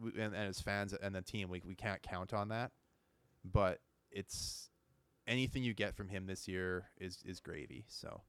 and, 0.03 0.35
and 0.35 0.47
his 0.47 0.61
fans 0.61 0.93
and 0.93 1.15
the 1.15 1.23
team, 1.23 1.49
we 1.49 1.63
we 1.67 1.75
can't 1.75 2.03
count 2.03 2.33
on 2.33 2.49
that. 2.49 2.73
But 3.45 3.81
it's 4.17 4.71
anything 5.27 5.63
you 5.63 5.75
get 5.75 5.95
from 5.95 6.09
him 6.09 6.27
this 6.27 6.49
year 6.49 6.87
is 6.99 7.23
is 7.25 7.41
gravy. 7.41 7.85
So. 7.89 8.23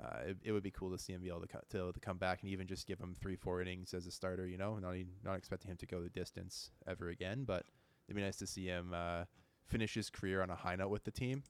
Uh, 0.00 0.20
it, 0.28 0.36
it 0.44 0.52
would 0.52 0.62
be 0.62 0.70
cool 0.70 0.90
to 0.90 0.96
see 0.96 1.12
him 1.12 1.20
be 1.20 1.28
able 1.28 1.42
to, 1.42 1.48
co- 1.48 1.60
to 1.68 1.92
to 1.92 2.00
come 2.00 2.16
back 2.16 2.40
and 2.40 2.50
even 2.50 2.66
just 2.66 2.86
give 2.86 2.98
him 2.98 3.14
three 3.20 3.36
four 3.36 3.60
innings 3.60 3.92
as 3.92 4.06
a 4.06 4.10
starter. 4.10 4.46
You 4.46 4.56
know, 4.56 4.78
not 4.78 4.94
not 5.22 5.36
expecting 5.36 5.70
him 5.70 5.76
to 5.76 5.86
go 5.86 6.00
the 6.00 6.08
distance 6.08 6.70
ever 6.86 7.10
again, 7.10 7.44
but 7.44 7.64
it'd 8.06 8.16
be 8.16 8.22
nice 8.22 8.36
to 8.36 8.46
see 8.46 8.66
him 8.66 8.94
uh, 8.94 9.24
finish 9.66 9.92
his 9.94 10.08
career 10.08 10.42
on 10.42 10.48
a 10.48 10.54
high 10.54 10.76
note 10.76 10.88
with 10.88 11.04
the 11.04 11.10
team 11.10 11.42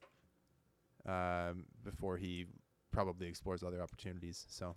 um, 1.07 1.67
before 1.85 2.17
he 2.17 2.47
probably 2.91 3.29
explores 3.29 3.63
other 3.63 3.83
opportunities. 3.83 4.47
So 4.49 4.75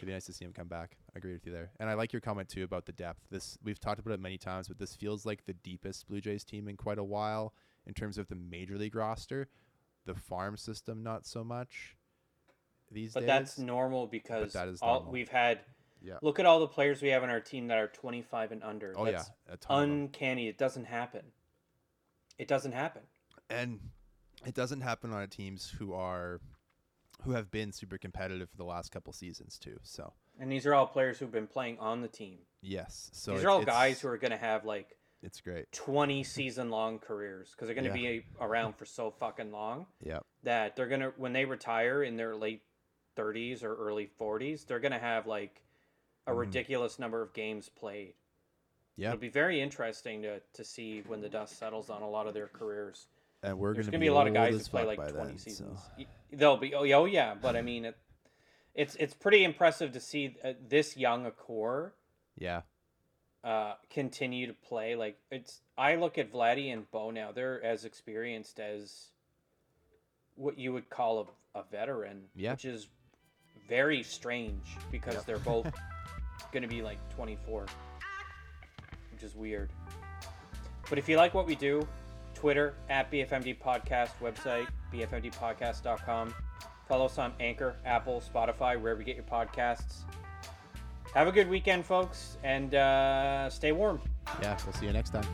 it'd 0.00 0.06
be 0.06 0.12
nice 0.12 0.24
to 0.26 0.32
see 0.32 0.44
him 0.44 0.52
come 0.52 0.68
back. 0.68 0.96
I 1.14 1.18
agree 1.18 1.32
with 1.32 1.44
you 1.46 1.52
there, 1.52 1.70
and 1.78 1.88
I 1.90 1.94
like 1.94 2.12
your 2.12 2.20
comment 2.20 2.48
too 2.48 2.64
about 2.64 2.86
the 2.86 2.92
depth. 2.92 3.20
This 3.30 3.58
we've 3.62 3.78
talked 3.78 4.00
about 4.00 4.14
it 4.14 4.20
many 4.20 4.38
times, 4.38 4.66
but 4.68 4.78
this 4.78 4.94
feels 4.94 5.24
like 5.26 5.44
the 5.44 5.54
deepest 5.54 6.08
Blue 6.08 6.20
Jays 6.20 6.42
team 6.44 6.68
in 6.68 6.76
quite 6.76 6.98
a 6.98 7.04
while 7.04 7.52
in 7.86 7.94
terms 7.94 8.18
of 8.18 8.28
the 8.28 8.34
major 8.34 8.76
league 8.78 8.94
roster. 8.94 9.48
The 10.06 10.14
farm 10.14 10.56
system, 10.56 11.02
not 11.02 11.26
so 11.26 11.44
much 11.44 11.96
these 12.90 13.12
But 13.12 13.20
days. 13.20 13.26
But 13.28 13.32
that's 13.38 13.58
normal 13.58 14.06
because 14.06 14.52
that 14.54 14.66
is 14.68 14.80
all 14.80 14.94
normal. 15.00 15.12
we've 15.12 15.28
had. 15.28 15.60
Yeah. 16.02 16.14
Look 16.22 16.38
at 16.40 16.46
all 16.46 16.60
the 16.60 16.66
players 16.66 17.02
we 17.02 17.08
have 17.08 17.22
on 17.22 17.28
our 17.28 17.40
team 17.40 17.66
that 17.68 17.76
are 17.76 17.86
25 17.88 18.52
and 18.52 18.62
under. 18.64 18.94
oh 18.96 19.04
That's 19.04 19.30
yeah, 19.46 19.52
a 19.54 19.56
ton 19.58 19.82
of 19.82 19.84
'em. 19.84 19.90
uncanny. 20.04 20.48
It 20.48 20.56
doesn't 20.56 20.86
happen. 20.86 21.26
It 22.38 22.48
doesn't 22.48 22.72
happen. 22.72 23.02
and 23.50 23.80
it 24.46 24.54
doesn't 24.54 24.80
happen 24.80 25.12
on 25.12 25.28
teams 25.28 25.68
who 25.68 25.92
are 25.92 26.40
who 27.24 27.32
have 27.32 27.50
been 27.50 27.72
super 27.72 27.98
competitive 27.98 28.50
for 28.50 28.56
the 28.56 28.64
last 28.64 28.90
couple 28.90 29.12
seasons 29.12 29.58
too. 29.58 29.78
So 29.82 30.12
And 30.38 30.50
these 30.50 30.66
are 30.66 30.74
all 30.74 30.86
players 30.86 31.18
who've 31.18 31.30
been 31.32 31.46
playing 31.46 31.78
on 31.78 32.00
the 32.02 32.08
team. 32.08 32.38
yes, 32.62 33.10
so 33.12 33.32
these 33.32 33.42
it- 33.42 33.46
are 33.46 33.50
all 33.50 33.64
guys 33.64 34.00
who 34.00 34.08
are 34.08 34.18
going 34.18 34.30
to 34.32 34.36
have 34.36 34.64
like 34.64 34.96
it's 35.22 35.40
great. 35.42 35.70
20 35.72 36.24
season 36.24 36.70
long 36.70 36.98
careers 36.98 37.50
because 37.50 37.66
they're 37.68 37.74
going 37.74 37.92
to 37.92 37.98
Yeah. 38.00 38.20
be 38.20 38.26
around 38.40 38.74
for 38.76 38.86
so 38.86 39.10
fucking 39.10 39.52
long 39.52 39.86
Yeah, 40.00 40.20
that 40.44 40.76
they're 40.76 40.88
going 40.88 41.02
to 41.02 41.10
when 41.16 41.32
they 41.34 41.44
retire 41.44 42.02
in 42.02 42.16
their 42.16 42.34
late 42.34 42.62
30s 43.16 43.62
or 43.62 43.74
early 43.76 44.06
40s, 44.06 44.64
they're 44.66 44.80
going 44.80 44.92
to 44.92 44.98
have 44.98 45.26
like 45.26 45.62
a 46.26 46.30
Mhm. 46.32 46.38
ridiculous 46.38 46.98
number 46.98 47.20
of 47.22 47.32
games 47.34 47.68
played. 47.68 48.14
yeah, 48.96 49.08
It'll 49.10 49.20
be 49.20 49.28
very 49.28 49.60
interesting 49.60 50.22
to, 50.22 50.40
to 50.40 50.64
see 50.64 51.00
when 51.02 51.20
the 51.22 51.28
dust 51.28 51.56
settles 51.58 51.88
on 51.90 52.02
a 52.02 52.08
lot 52.08 52.26
of 52.26 52.34
their 52.34 52.48
careers. 52.48 53.06
And 53.42 53.58
we're 53.58 53.74
gonna 53.74 53.90
be, 53.90 53.98
be 53.98 54.06
a 54.08 54.14
lot 54.14 54.26
of 54.26 54.34
guys 54.34 54.58
that 54.58 54.70
play 54.70 54.84
like 54.84 54.96
20 54.98 55.12
then, 55.14 55.38
seasons. 55.38 55.80
so- 55.98 56.04
They'll 56.32 56.56
be 56.56 56.74
oh, 56.74 56.84
yeah, 56.84 56.96
oh 56.96 57.04
yeah, 57.06 57.34
but 57.40 57.56
I 57.56 57.62
mean 57.62 57.84
it, 57.86 57.96
it's 58.74 58.94
it's 58.96 59.14
pretty 59.14 59.42
impressive 59.44 59.92
to 59.92 60.00
see 60.00 60.36
uh, 60.44 60.52
this 60.68 60.96
young 60.96 61.26
a 61.26 61.32
core 61.32 61.92
Yeah, 62.38 62.62
uh, 63.42 63.74
continue 63.90 64.46
to 64.46 64.52
play. 64.52 64.94
Like 64.94 65.18
it's, 65.32 65.60
I 65.76 65.96
look 65.96 66.18
at 66.18 66.32
Vladdy 66.32 66.72
and 66.72 66.88
Bo 66.92 67.10
now; 67.10 67.32
they're 67.32 67.60
as 67.64 67.84
experienced 67.84 68.60
as 68.60 69.08
what 70.36 70.56
you 70.56 70.72
would 70.72 70.88
call 70.88 71.34
a, 71.54 71.58
a 71.58 71.64
veteran, 71.70 72.22
Yeah. 72.36 72.52
which 72.52 72.64
is 72.64 72.86
very 73.68 74.02
strange 74.04 74.76
because 74.92 75.14
Yep. 75.14 75.26
they're 75.26 75.38
both 75.38 75.66
going 76.52 76.62
to 76.62 76.68
be 76.68 76.80
like 76.80 76.98
24, 77.16 77.66
which 79.12 79.22
is 79.24 79.34
weird. 79.34 79.70
But 80.88 80.98
if 80.98 81.08
you 81.08 81.16
like 81.16 81.34
what 81.34 81.46
we 81.46 81.54
do, 81.56 81.86
Twitter 82.40 82.74
at 82.88 83.12
BFMD 83.12 83.58
Podcast, 83.58 84.12
website 84.22 84.66
bfmdpodcast.com. 84.92 86.34
Follow 86.88 87.04
us 87.04 87.18
on 87.18 87.32
Anchor, 87.38 87.76
Apple, 87.84 88.20
Spotify, 88.20 88.80
wherever 88.80 88.98
you 88.98 89.04
get 89.04 89.14
your 89.14 89.24
podcasts. 89.24 89.98
Have 91.14 91.28
a 91.28 91.32
good 91.32 91.48
weekend, 91.48 91.84
folks, 91.84 92.38
and 92.42 92.74
uh, 92.74 93.50
stay 93.50 93.72
warm. 93.72 94.00
yeah. 94.40 94.56
We'll 94.64 94.72
see 94.74 94.86
you 94.86 94.92
next 94.92 95.10
time. 95.10 95.26